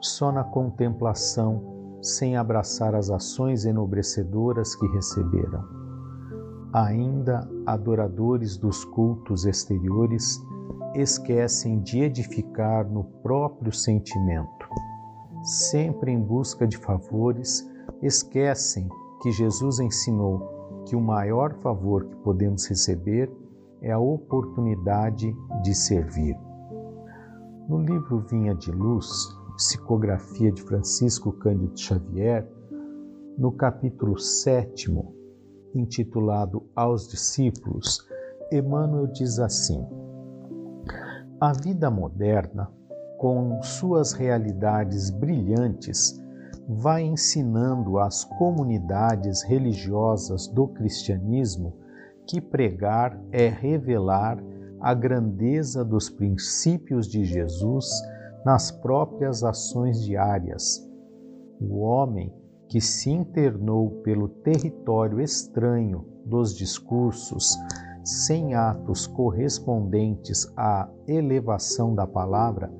[0.00, 5.81] só na contemplação, sem abraçar as ações enobrecedoras que receberam.
[6.72, 10.42] Ainda adoradores dos cultos exteriores
[10.94, 14.66] esquecem de edificar no próprio sentimento.
[15.42, 17.68] Sempre em busca de favores,
[18.00, 18.88] esquecem
[19.20, 23.30] que Jesus ensinou que o maior favor que podemos receber
[23.82, 26.38] é a oportunidade de servir.
[27.68, 32.50] No livro Vinha de Luz, Psicografia de Francisco Cândido Xavier,
[33.36, 34.90] no capítulo 7,
[35.74, 38.06] intitulado Aos Discípulos,
[38.50, 39.86] Emmanuel diz assim:
[41.40, 42.70] A vida moderna,
[43.18, 46.20] com suas realidades brilhantes,
[46.68, 51.76] vai ensinando às comunidades religiosas do cristianismo
[52.26, 54.42] que pregar é revelar
[54.80, 57.88] a grandeza dos princípios de Jesus
[58.44, 60.84] nas próprias ações diárias.
[61.60, 62.32] O homem
[62.72, 67.54] que se internou pelo território estranho dos discursos,
[68.02, 72.72] sem atos correspondentes à elevação da palavra,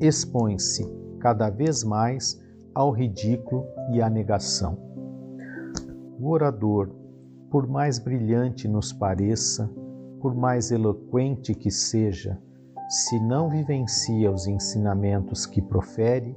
[0.00, 0.84] expõe-se
[1.20, 2.36] cada vez mais
[2.74, 4.76] ao ridículo e à negação.
[6.18, 6.90] O orador,
[7.48, 9.70] por mais brilhante nos pareça,
[10.20, 12.36] por mais eloquente que seja,
[12.88, 16.36] se não vivencia os ensinamentos que profere,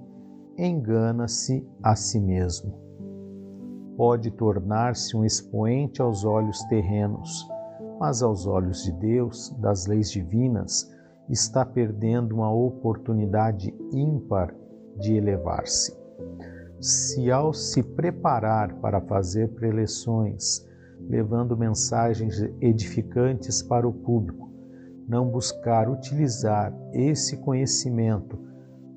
[0.56, 2.91] engana-se a si mesmo.
[3.96, 7.48] Pode tornar-se um expoente aos olhos terrenos,
[8.00, 10.90] mas aos olhos de Deus, das leis divinas,
[11.30, 14.54] está perdendo uma oportunidade ímpar
[14.98, 15.96] de elevar-se.
[16.80, 20.68] Se ao se preparar para fazer preleções,
[21.08, 24.50] levando mensagens edificantes para o público,
[25.08, 28.40] não buscar utilizar esse conhecimento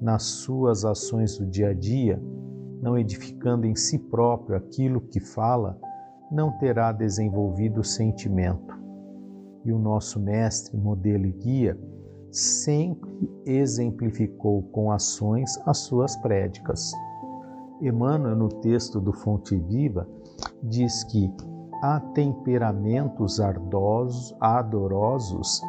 [0.01, 2.23] nas suas ações do dia a dia,
[2.83, 5.79] não edificando em si próprio aquilo que fala,
[6.31, 8.75] não terá desenvolvido o sentimento.
[9.65, 11.79] E o nosso mestre, modelo e guia,
[12.31, 16.93] sempre exemplificou com ações as suas prédicas.
[17.81, 20.09] Emmanuel, no texto do Fonte Viva,
[20.63, 21.33] diz que
[21.83, 25.61] há temperamentos ardosos, adorosos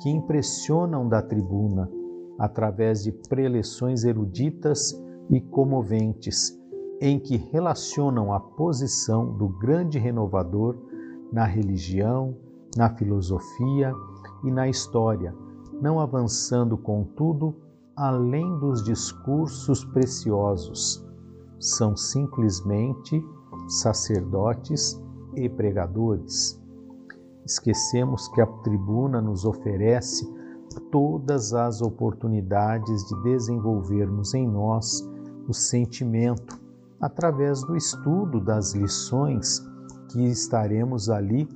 [0.00, 1.90] que impressionam da tribuna
[2.38, 4.92] através de preleções eruditas
[5.30, 6.58] e comoventes,
[7.00, 10.76] em que relacionam a posição do grande renovador
[11.32, 12.36] na religião,
[12.76, 13.92] na filosofia
[14.44, 15.34] e na história,
[15.80, 17.54] não avançando, contudo,
[17.96, 21.04] além dos discursos preciosos.
[21.58, 23.24] São simplesmente
[23.68, 25.00] sacerdotes
[25.34, 26.62] e pregadores
[27.44, 30.32] esquecemos que a tribuna nos oferece
[30.90, 35.08] todas as oportunidades de desenvolvermos em nós
[35.48, 36.60] o sentimento
[37.00, 39.60] através do estudo das lições
[40.10, 41.48] que estaremos ali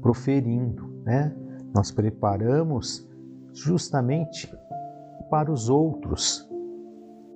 [0.00, 1.34] proferindo, né?
[1.74, 3.08] Nós preparamos
[3.52, 4.52] justamente
[5.30, 6.48] para os outros,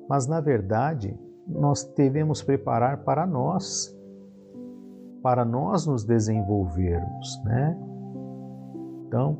[0.08, 3.94] mas na verdade nós devemos preparar para nós
[5.22, 7.76] para nós nos desenvolvermos, né?
[9.06, 9.36] Então,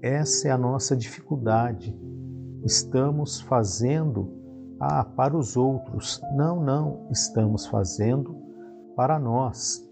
[0.00, 1.98] essa é a nossa dificuldade.
[2.62, 4.43] Estamos fazendo
[4.86, 6.20] ah, para os outros.
[6.34, 8.36] Não, não, estamos fazendo
[8.94, 9.82] para nós.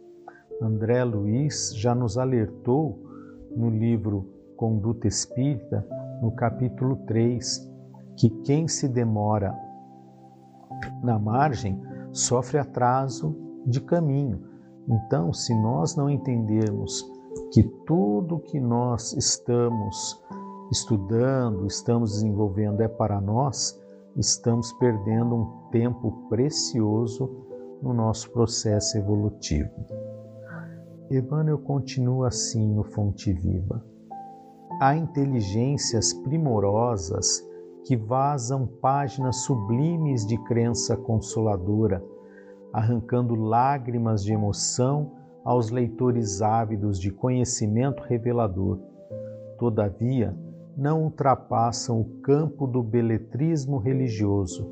[0.61, 3.03] André Luiz já nos alertou
[3.57, 5.87] no livro Conduta Espírita,
[6.21, 7.71] no capítulo 3,
[8.17, 9.57] que quem se demora
[11.03, 11.81] na margem
[12.13, 13.35] sofre atraso
[13.67, 14.43] de caminho.
[14.87, 17.03] Então, se nós não entendermos
[17.51, 20.21] que tudo que nós estamos
[20.71, 23.82] estudando, estamos desenvolvendo é para nós,
[24.17, 27.31] estamos perdendo um tempo precioso
[27.83, 29.71] no nosso processo evolutivo.
[31.11, 33.85] Emmanuel continua assim no Fonte Viva.
[34.81, 37.47] Há inteligências primorosas
[37.85, 42.03] que vazam páginas sublimes de crença consoladora,
[42.73, 45.13] arrancando lágrimas de emoção
[45.45, 48.79] aos leitores ávidos de conhecimento revelador.
[49.59, 50.37] Todavia,
[50.77, 54.69] não ultrapassam o campo do beletrismo religioso.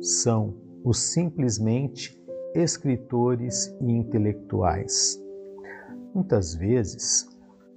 [0.00, 0.54] São
[0.84, 2.18] os simplesmente
[2.54, 5.20] escritores e intelectuais.
[6.14, 7.28] Muitas vezes,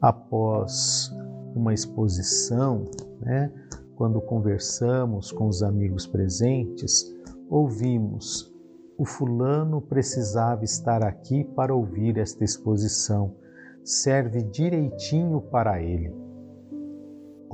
[0.02, 1.12] após
[1.56, 2.86] uma exposição,
[3.22, 3.52] né,
[3.96, 7.14] quando conversamos com os amigos presentes,
[7.50, 8.52] ouvimos:
[8.98, 13.36] o fulano precisava estar aqui para ouvir esta exposição,
[13.84, 16.23] serve direitinho para ele.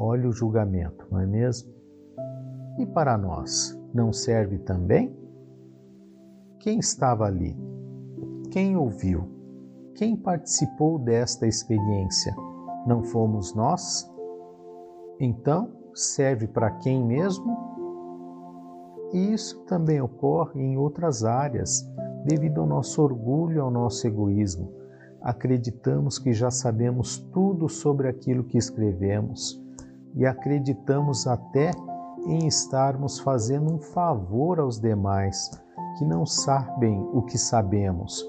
[0.01, 1.73] Olha o julgamento, não é mesmo?
[2.77, 5.13] E para nós, não serve também?
[6.57, 7.53] Quem estava ali?
[8.49, 9.27] Quem ouviu?
[9.95, 12.33] Quem participou desta experiência?
[12.87, 14.09] Não fomos nós?
[15.19, 17.57] Então, serve para quem mesmo?
[19.11, 21.85] E isso também ocorre em outras áreas,
[22.23, 24.71] devido ao nosso orgulho, ao nosso egoísmo.
[25.21, 29.61] Acreditamos que já sabemos tudo sobre aquilo que escrevemos
[30.15, 31.71] e acreditamos até
[32.25, 35.49] em estarmos fazendo um favor aos demais
[35.97, 38.23] que não sabem o que sabemos.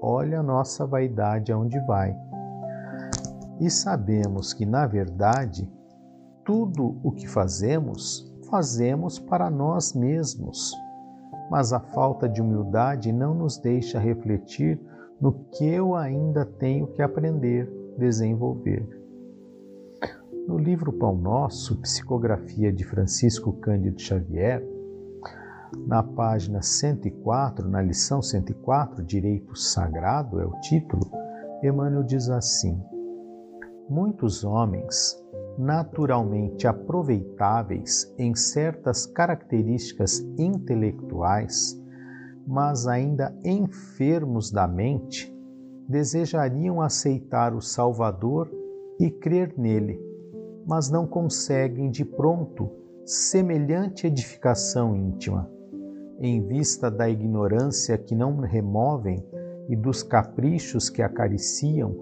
[0.00, 2.16] Olha a nossa vaidade aonde vai.
[3.60, 5.70] E sabemos que, na verdade,
[6.44, 10.72] tudo o que fazemos, fazemos para nós mesmos.
[11.50, 14.80] Mas a falta de humildade não nos deixa refletir
[15.20, 19.03] no que eu ainda tenho que aprender, desenvolver.
[20.46, 24.62] No livro Pão Nosso, Psicografia de Francisco Cândido Xavier,
[25.86, 31.10] na página 104, na lição 104, Direito Sagrado é o título,
[31.62, 32.78] Emmanuel diz assim:
[33.88, 35.18] Muitos homens
[35.56, 41.80] naturalmente aproveitáveis em certas características intelectuais,
[42.46, 45.34] mas ainda enfermos da mente,
[45.88, 48.50] desejariam aceitar o Salvador
[49.00, 49.98] e crer nele,
[50.66, 52.70] mas não conseguem de pronto
[53.04, 55.50] semelhante edificação íntima,
[56.18, 59.24] em vista da ignorância que não removem
[59.68, 61.94] e dos caprichos que acariciam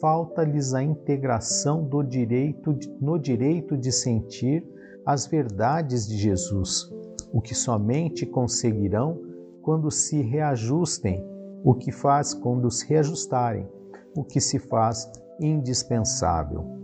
[0.00, 4.64] falta-lhes a integração do direito no direito de sentir
[5.04, 6.88] as verdades de Jesus,
[7.32, 9.20] o que somente conseguirão
[9.60, 11.24] quando se reajustem,
[11.64, 13.68] o que faz quando se reajustarem,
[14.16, 16.81] o que se faz indispensável.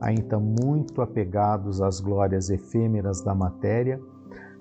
[0.00, 4.00] Ainda muito apegados às glórias efêmeras da matéria,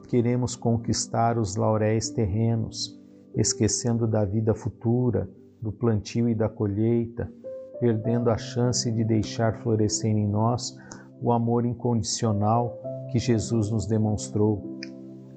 [0.07, 2.99] queremos conquistar os lauréis terrenos,
[3.35, 5.29] esquecendo da vida futura,
[5.61, 7.31] do plantio e da colheita,
[7.79, 10.75] perdendo a chance de deixar florescer em nós
[11.21, 12.75] o amor incondicional
[13.11, 14.79] que Jesus nos demonstrou,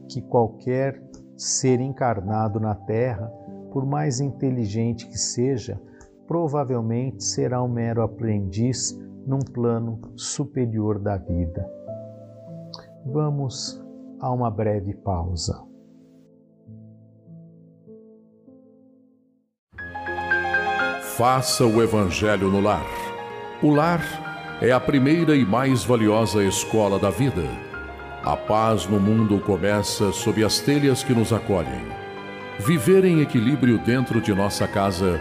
[0.08, 1.02] que qualquer
[1.36, 3.26] ser encarnado na Terra,
[3.72, 5.80] por mais inteligente que seja,
[6.26, 11.68] provavelmente será um mero aprendiz num plano superior da vida.
[13.06, 13.82] Vamos
[14.20, 15.62] a uma breve pausa.
[21.16, 22.86] Faça o Evangelho no lar.
[23.62, 24.00] O lar
[24.62, 27.42] é a primeira e mais valiosa escola da vida.
[28.22, 31.84] A paz no mundo começa sob as telhas que nos acolhem.
[32.58, 35.20] Viver em equilíbrio dentro de nossa casa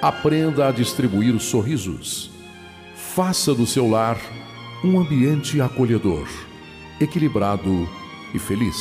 [0.00, 2.30] Aprenda a distribuir sorrisos.
[2.94, 4.18] Faça do seu lar
[4.84, 6.28] um ambiente acolhedor,
[7.00, 7.88] equilibrado
[8.34, 8.76] e feliz.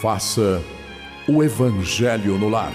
[0.00, 0.62] Faça
[1.28, 2.72] o Evangelho no lar.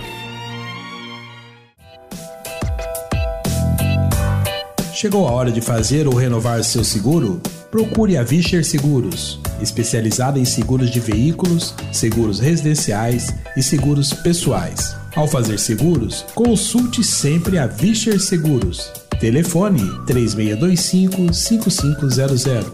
[4.94, 7.40] Chegou a hora de fazer ou renovar seu seguro?
[7.72, 9.40] Procure a Vischer Seguros.
[9.62, 14.96] especializada em seguros de veículos, seguros residenciais e seguros pessoais.
[15.18, 18.92] Ao fazer seguros, consulte sempre a Vischer Seguros.
[19.20, 22.72] Telefone 3625 5500.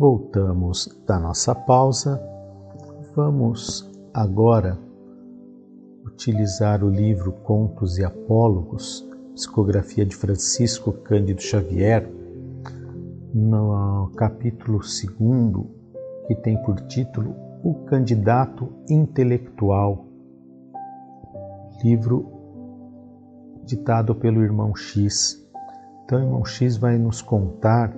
[0.00, 2.18] Voltamos da nossa pausa.
[3.14, 4.78] Vamos agora
[6.06, 12.10] utilizar o livro Contos e Apólogos psicografia de Francisco Cândido Xavier,
[13.34, 15.06] no capítulo 2,
[16.26, 20.06] que tem por título O Candidato Intelectual,
[21.84, 22.26] livro
[23.64, 25.46] ditado pelo irmão X.
[26.04, 27.94] Então, o irmão X vai nos contar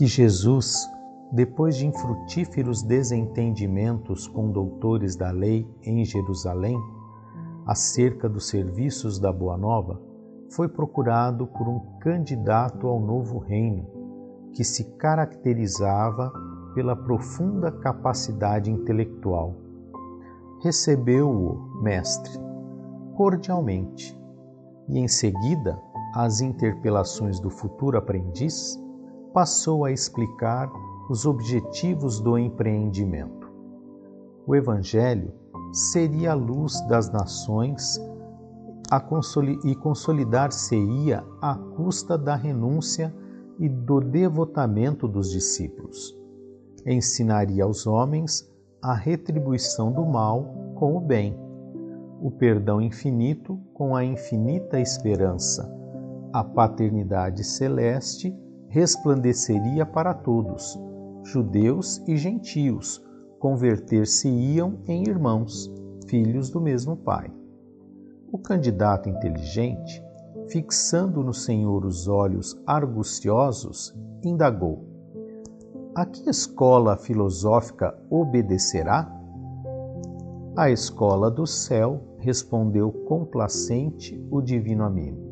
[0.00, 0.90] que Jesus,
[1.30, 6.74] depois de infrutíferos desentendimentos com doutores da lei em Jerusalém,
[7.66, 10.00] acerca dos serviços da Boa Nova,
[10.48, 13.86] foi procurado por um candidato ao novo reino,
[14.54, 16.32] que se caracterizava
[16.74, 19.54] pela profunda capacidade intelectual.
[20.62, 22.40] Recebeu-o, mestre,
[23.14, 24.18] cordialmente,
[24.88, 25.78] e em seguida,
[26.14, 28.79] às interpelações do futuro aprendiz,
[29.32, 30.70] passou a explicar
[31.08, 33.50] os objetivos do empreendimento.
[34.46, 35.32] O Evangelho
[35.72, 38.00] seria a luz das nações
[39.64, 43.14] e consolidar-se-ia à custa da renúncia
[43.58, 46.16] e do devotamento dos discípulos.
[46.84, 48.50] Ensinaria aos homens
[48.82, 51.38] a retribuição do mal com o bem,
[52.20, 55.70] o perdão infinito com a infinita esperança.
[56.32, 58.34] A paternidade celeste
[58.70, 60.78] resplandeceria para todos,
[61.24, 63.04] judeus e gentios,
[63.40, 65.70] converter-se-iam em irmãos,
[66.06, 67.30] filhos do mesmo Pai.
[68.30, 70.00] O candidato inteligente,
[70.48, 73.92] fixando no Senhor os olhos arguciosos,
[74.22, 74.84] indagou:
[75.92, 79.12] A que escola filosófica obedecerá?
[80.56, 85.29] A escola do céu, respondeu complacente o divino amigo.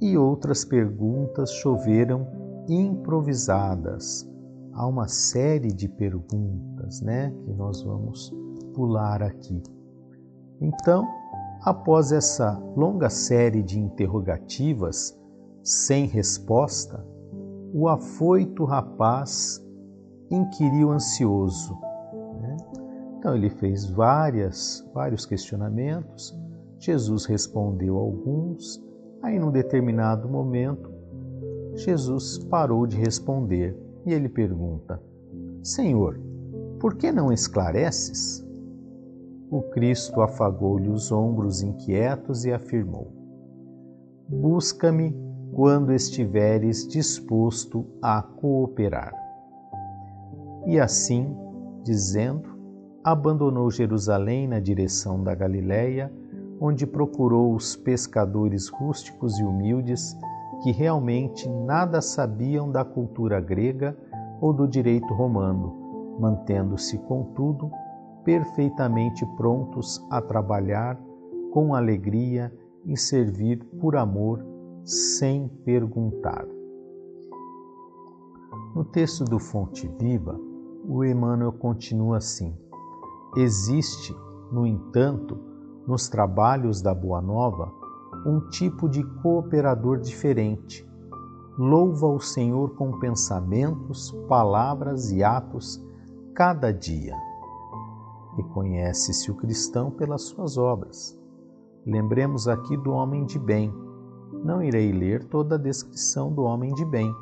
[0.00, 2.26] E outras perguntas choveram
[2.68, 4.28] improvisadas.
[4.72, 8.32] Há uma série de perguntas, né, que nós vamos
[8.74, 9.60] pular aqui.
[10.60, 11.04] Então,
[11.62, 15.18] Após essa longa série de interrogativas
[15.62, 17.04] sem resposta,
[17.74, 19.62] o afoito rapaz
[20.30, 21.76] inquiriu ansioso.
[22.40, 22.56] Né?
[23.18, 26.34] Então ele fez várias, vários questionamentos,
[26.78, 28.80] Jesus respondeu alguns,
[29.22, 30.90] aí num determinado momento
[31.74, 35.00] Jesus parou de responder e ele pergunta:
[35.62, 36.18] Senhor,
[36.80, 38.46] por que não esclareces?
[39.50, 43.10] o Cristo afagou-lhe os ombros inquietos e afirmou:
[44.28, 45.16] Busca-me
[45.52, 49.12] quando estiveres disposto a cooperar.
[50.66, 51.34] E assim,
[51.82, 52.56] dizendo,
[53.02, 56.12] abandonou Jerusalém na direção da Galiléia,
[56.60, 60.16] onde procurou os pescadores rústicos e humildes
[60.62, 63.96] que realmente nada sabiam da cultura grega
[64.40, 67.70] ou do direito romano, mantendo-se, contudo,
[68.24, 70.98] perfeitamente prontos a trabalhar
[71.52, 72.52] com alegria
[72.84, 74.44] e servir por amor
[74.84, 76.46] sem perguntar.
[78.74, 80.38] No texto do Fonte Viva,
[80.86, 82.56] o Emmanuel continua assim:
[83.36, 84.14] Existe,
[84.52, 85.47] no entanto,
[85.88, 87.72] nos trabalhos da Boa Nova,
[88.24, 90.88] um tipo de cooperador diferente.
[91.58, 95.84] Louva o Senhor com pensamentos, palavras e atos
[96.32, 97.16] cada dia
[98.38, 101.18] Reconhece-se o cristão pelas suas obras.
[101.84, 103.74] Lembremos aqui do homem de bem.
[104.44, 107.12] Não irei ler toda a descrição do homem de bem,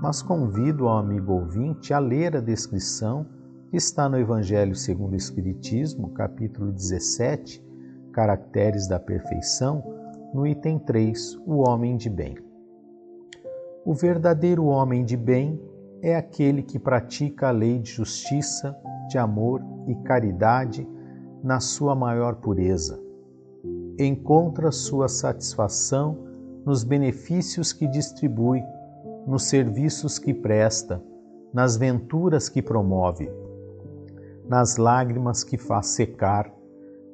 [0.00, 3.26] mas convido ao amigo ouvinte a ler a descrição
[3.68, 7.60] que está no Evangelho segundo o Espiritismo, capítulo 17,
[8.20, 9.82] Caracteres da Perfeição,
[10.34, 12.36] no item 3, o homem de bem.
[13.82, 15.58] O verdadeiro homem de bem
[16.02, 18.76] é aquele que pratica a lei de justiça,
[19.08, 20.86] de amor e caridade
[21.42, 23.02] na sua maior pureza.
[23.98, 26.18] Encontra sua satisfação
[26.66, 28.62] nos benefícios que distribui,
[29.26, 31.02] nos serviços que presta,
[31.54, 33.32] nas venturas que promove,
[34.46, 36.59] nas lágrimas que faz secar,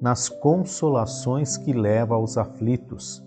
[0.00, 3.24] nas consolações que leva aos aflitos.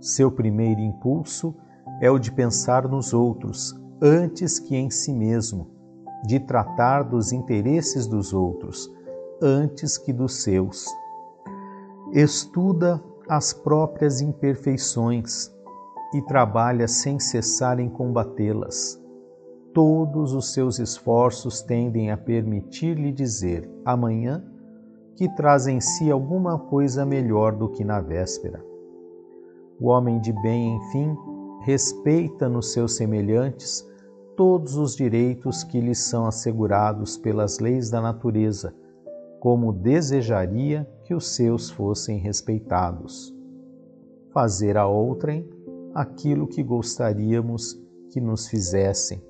[0.00, 1.54] Seu primeiro impulso
[2.00, 5.70] é o de pensar nos outros antes que em si mesmo,
[6.24, 8.92] de tratar dos interesses dos outros
[9.40, 10.86] antes que dos seus.
[12.12, 15.50] Estuda as próprias imperfeições
[16.14, 19.00] e trabalha sem cessar em combatê-las.
[19.72, 24.44] Todos os seus esforços tendem a permitir-lhe dizer amanhã
[25.16, 28.64] que traz em si alguma coisa melhor do que na véspera.
[29.80, 31.16] O homem de bem, enfim,
[31.62, 33.86] respeita nos seus semelhantes
[34.36, 38.74] todos os direitos que lhes são assegurados pelas leis da natureza,
[39.40, 43.34] como desejaria que os seus fossem respeitados.
[44.32, 45.48] Fazer a outrem
[45.94, 47.78] aquilo que gostaríamos
[48.10, 49.22] que nos fizessem.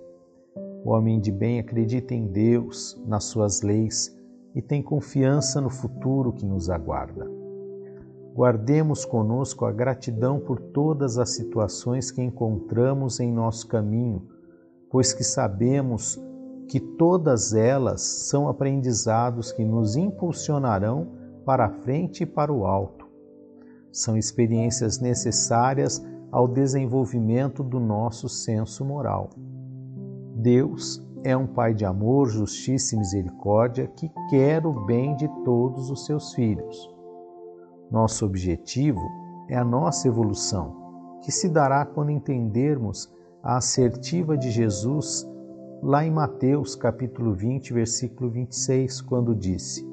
[0.84, 4.14] O homem de bem acredita em Deus, nas suas leis
[4.54, 7.28] e tem confiança no futuro que nos aguarda.
[8.34, 14.26] Guardemos conosco a gratidão por todas as situações que encontramos em nosso caminho,
[14.90, 16.18] pois que sabemos
[16.68, 21.08] que todas elas são aprendizados que nos impulsionarão
[21.44, 23.06] para a frente e para o alto.
[23.90, 29.28] São experiências necessárias ao desenvolvimento do nosso senso moral.
[30.34, 35.90] Deus é um Pai de amor, justiça e misericórdia que quer o bem de todos
[35.90, 36.90] os seus filhos.
[37.90, 39.00] Nosso objetivo
[39.48, 45.28] é a nossa evolução, que se dará quando entendermos a assertiva de Jesus
[45.82, 49.86] lá em Mateus capítulo 20, versículo 26, quando disse: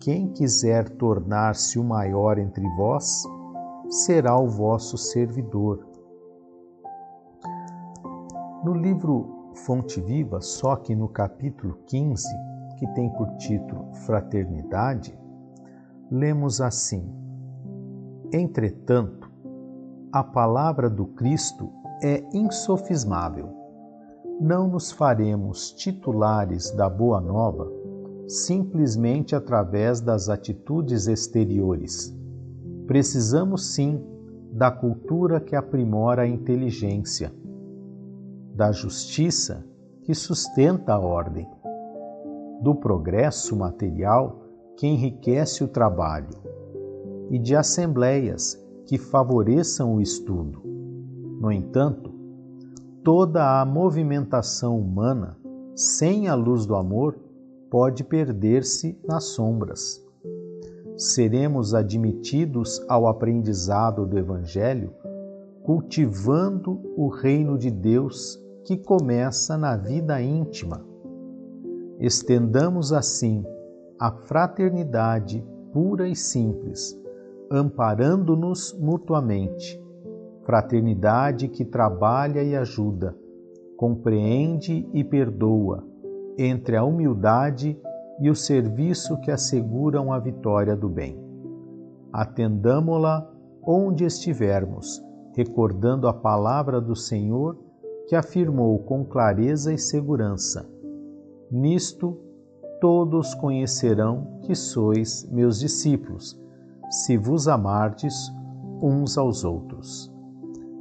[0.00, 3.22] Quem quiser tornar-se o maior entre vós,
[3.88, 5.86] será o vosso servidor.
[8.64, 12.26] No livro Fonte Viva, só que no capítulo 15,
[12.78, 15.18] que tem por título Fraternidade,
[16.10, 17.04] lemos assim:
[18.32, 19.30] Entretanto,
[20.12, 21.70] a palavra do Cristo
[22.02, 23.50] é insofismável.
[24.40, 27.70] Não nos faremos titulares da Boa Nova
[28.26, 32.16] simplesmente através das atitudes exteriores.
[32.86, 34.02] Precisamos sim
[34.52, 37.32] da cultura que aprimora a inteligência
[38.54, 39.64] da justiça
[40.02, 41.48] que sustenta a ordem,
[42.62, 44.42] do progresso material
[44.76, 46.28] que enriquece o trabalho
[47.30, 50.62] e de assembleias que favoreçam o estudo.
[51.40, 52.12] No entanto,
[53.04, 55.38] toda a movimentação humana
[55.74, 57.18] sem a luz do amor
[57.70, 60.04] pode perder-se nas sombras.
[60.96, 64.92] Seremos admitidos ao aprendizado do Evangelho
[65.62, 70.84] cultivando o reino de Deus que começa na vida íntima.
[71.98, 73.44] Estendamos assim
[73.98, 76.98] a fraternidade pura e simples,
[77.50, 79.80] amparando-nos mutuamente.
[80.44, 83.14] Fraternidade que trabalha e ajuda,
[83.76, 85.84] compreende e perdoa,
[86.38, 87.78] entre a humildade
[88.20, 91.18] e o serviço que asseguram a vitória do bem.
[92.12, 93.30] Atendamo-la
[93.62, 97.56] onde estivermos, recordando a palavra do Senhor
[98.08, 100.68] que afirmou com clareza e segurança:
[101.50, 102.18] Nisto
[102.80, 106.40] todos conhecerão que sois meus discípulos,
[106.90, 108.14] se vos amardes
[108.82, 110.12] uns aos outros.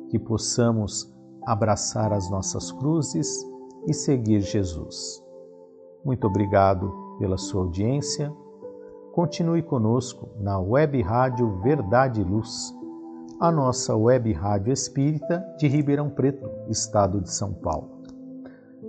[0.10, 1.14] Que possamos
[1.46, 3.46] abraçar as nossas cruzes
[3.88, 5.24] e seguir Jesus.
[6.04, 8.34] Muito obrigado pela sua audiência.
[9.14, 12.74] Continue conosco na Web Rádio Verdade e Luz
[13.40, 18.04] a nossa web rádio espírita de Ribeirão Preto, estado de São Paulo.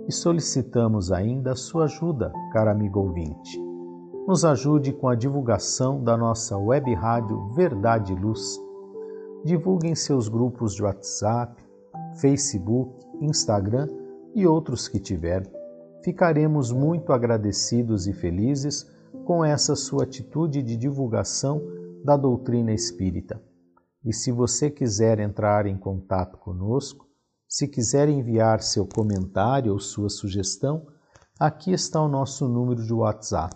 [0.09, 3.57] E solicitamos ainda a sua ajuda, caro amigo ouvinte.
[4.27, 8.59] Nos ajude com a divulgação da nossa web rádio Verdade e Luz.
[9.45, 11.55] Divulgue em seus grupos de WhatsApp,
[12.19, 13.87] Facebook, Instagram
[14.35, 15.49] e outros que tiver.
[16.03, 18.85] Ficaremos muito agradecidos e felizes
[19.23, 21.61] com essa sua atitude de divulgação
[22.03, 23.41] da doutrina espírita.
[24.03, 27.07] E se você quiser entrar em contato conosco,
[27.47, 30.87] se quiser enviar seu comentário ou sua sugestão,
[31.39, 33.55] aqui está o nosso número de WhatsApp.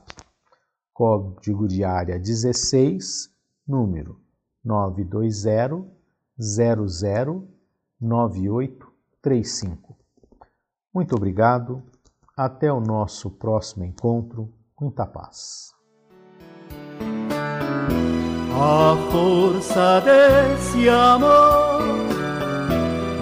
[0.94, 3.30] Código de área 16,
[3.68, 4.22] número
[4.64, 5.90] 920
[6.40, 7.48] 00
[8.00, 9.98] 9835.
[10.94, 11.82] Muito obrigado.
[12.38, 14.54] Até o nosso próximo encontro.
[14.80, 15.74] Muita paz.
[18.58, 21.84] A força desse amor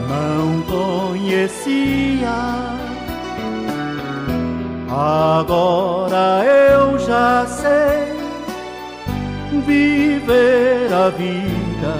[0.07, 2.29] não conhecia.
[4.89, 8.13] Agora eu já sei
[9.65, 11.95] viver a vida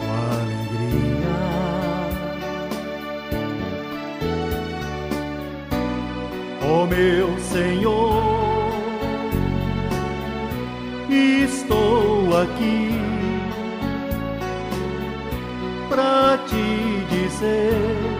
[0.00, 1.38] com alegria.
[6.62, 8.22] O oh, meu Senhor,
[11.08, 12.05] estou
[12.42, 12.90] aqui
[15.88, 18.16] para te dizer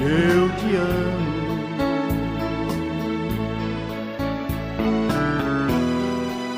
[0.00, 1.34] eu te amo.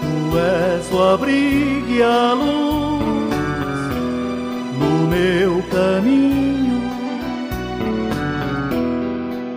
[0.01, 3.37] Tu és o abrigo e a luz
[4.79, 6.83] no meu caminho.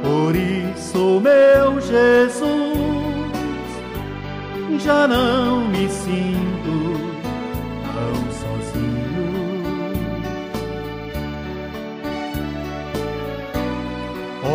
[0.03, 2.49] Por isso, meu Jesus,
[4.83, 6.48] já não me sinto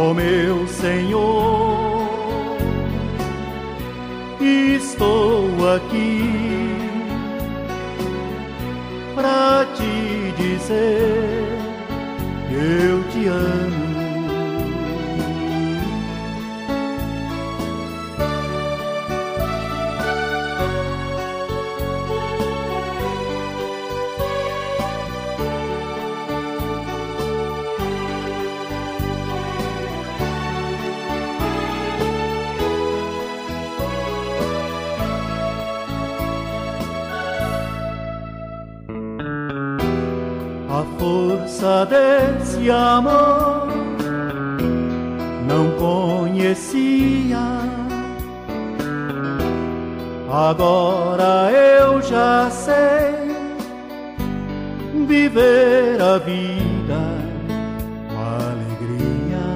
[0.07, 2.05] Oh, meu Senhor
[4.39, 6.21] estou aqui
[9.15, 11.49] para te dizer
[12.51, 13.84] eu te amo.
[41.65, 43.69] Força desse amor
[45.49, 47.39] não conhecia.
[50.31, 53.35] Agora eu já sei
[55.07, 57.03] viver a vida
[58.09, 59.47] com alegria.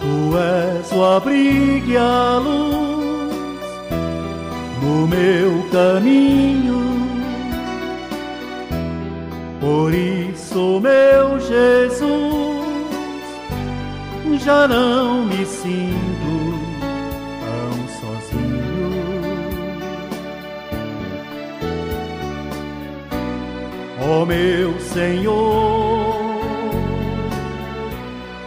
[0.00, 2.85] Tu és o abrigo e a luz
[4.86, 6.80] no meu caminho.
[9.60, 12.04] Por isso, meu Jesus,
[14.44, 16.54] já não me sinto
[17.42, 18.92] tão sozinho.
[24.00, 26.14] Ó oh, meu Senhor,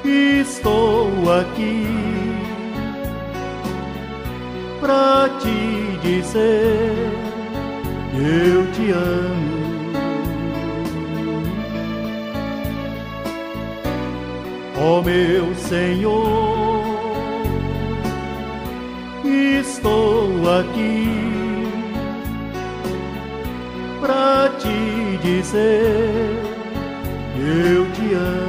[0.06, 1.86] estou aqui
[4.80, 5.69] pra te
[6.10, 6.92] dizer
[8.16, 9.60] eu te amo.
[14.82, 16.80] Ó oh, meu Senhor,
[19.24, 20.30] estou
[20.60, 21.08] aqui
[24.00, 26.10] pra te dizer
[27.38, 28.49] eu te amo.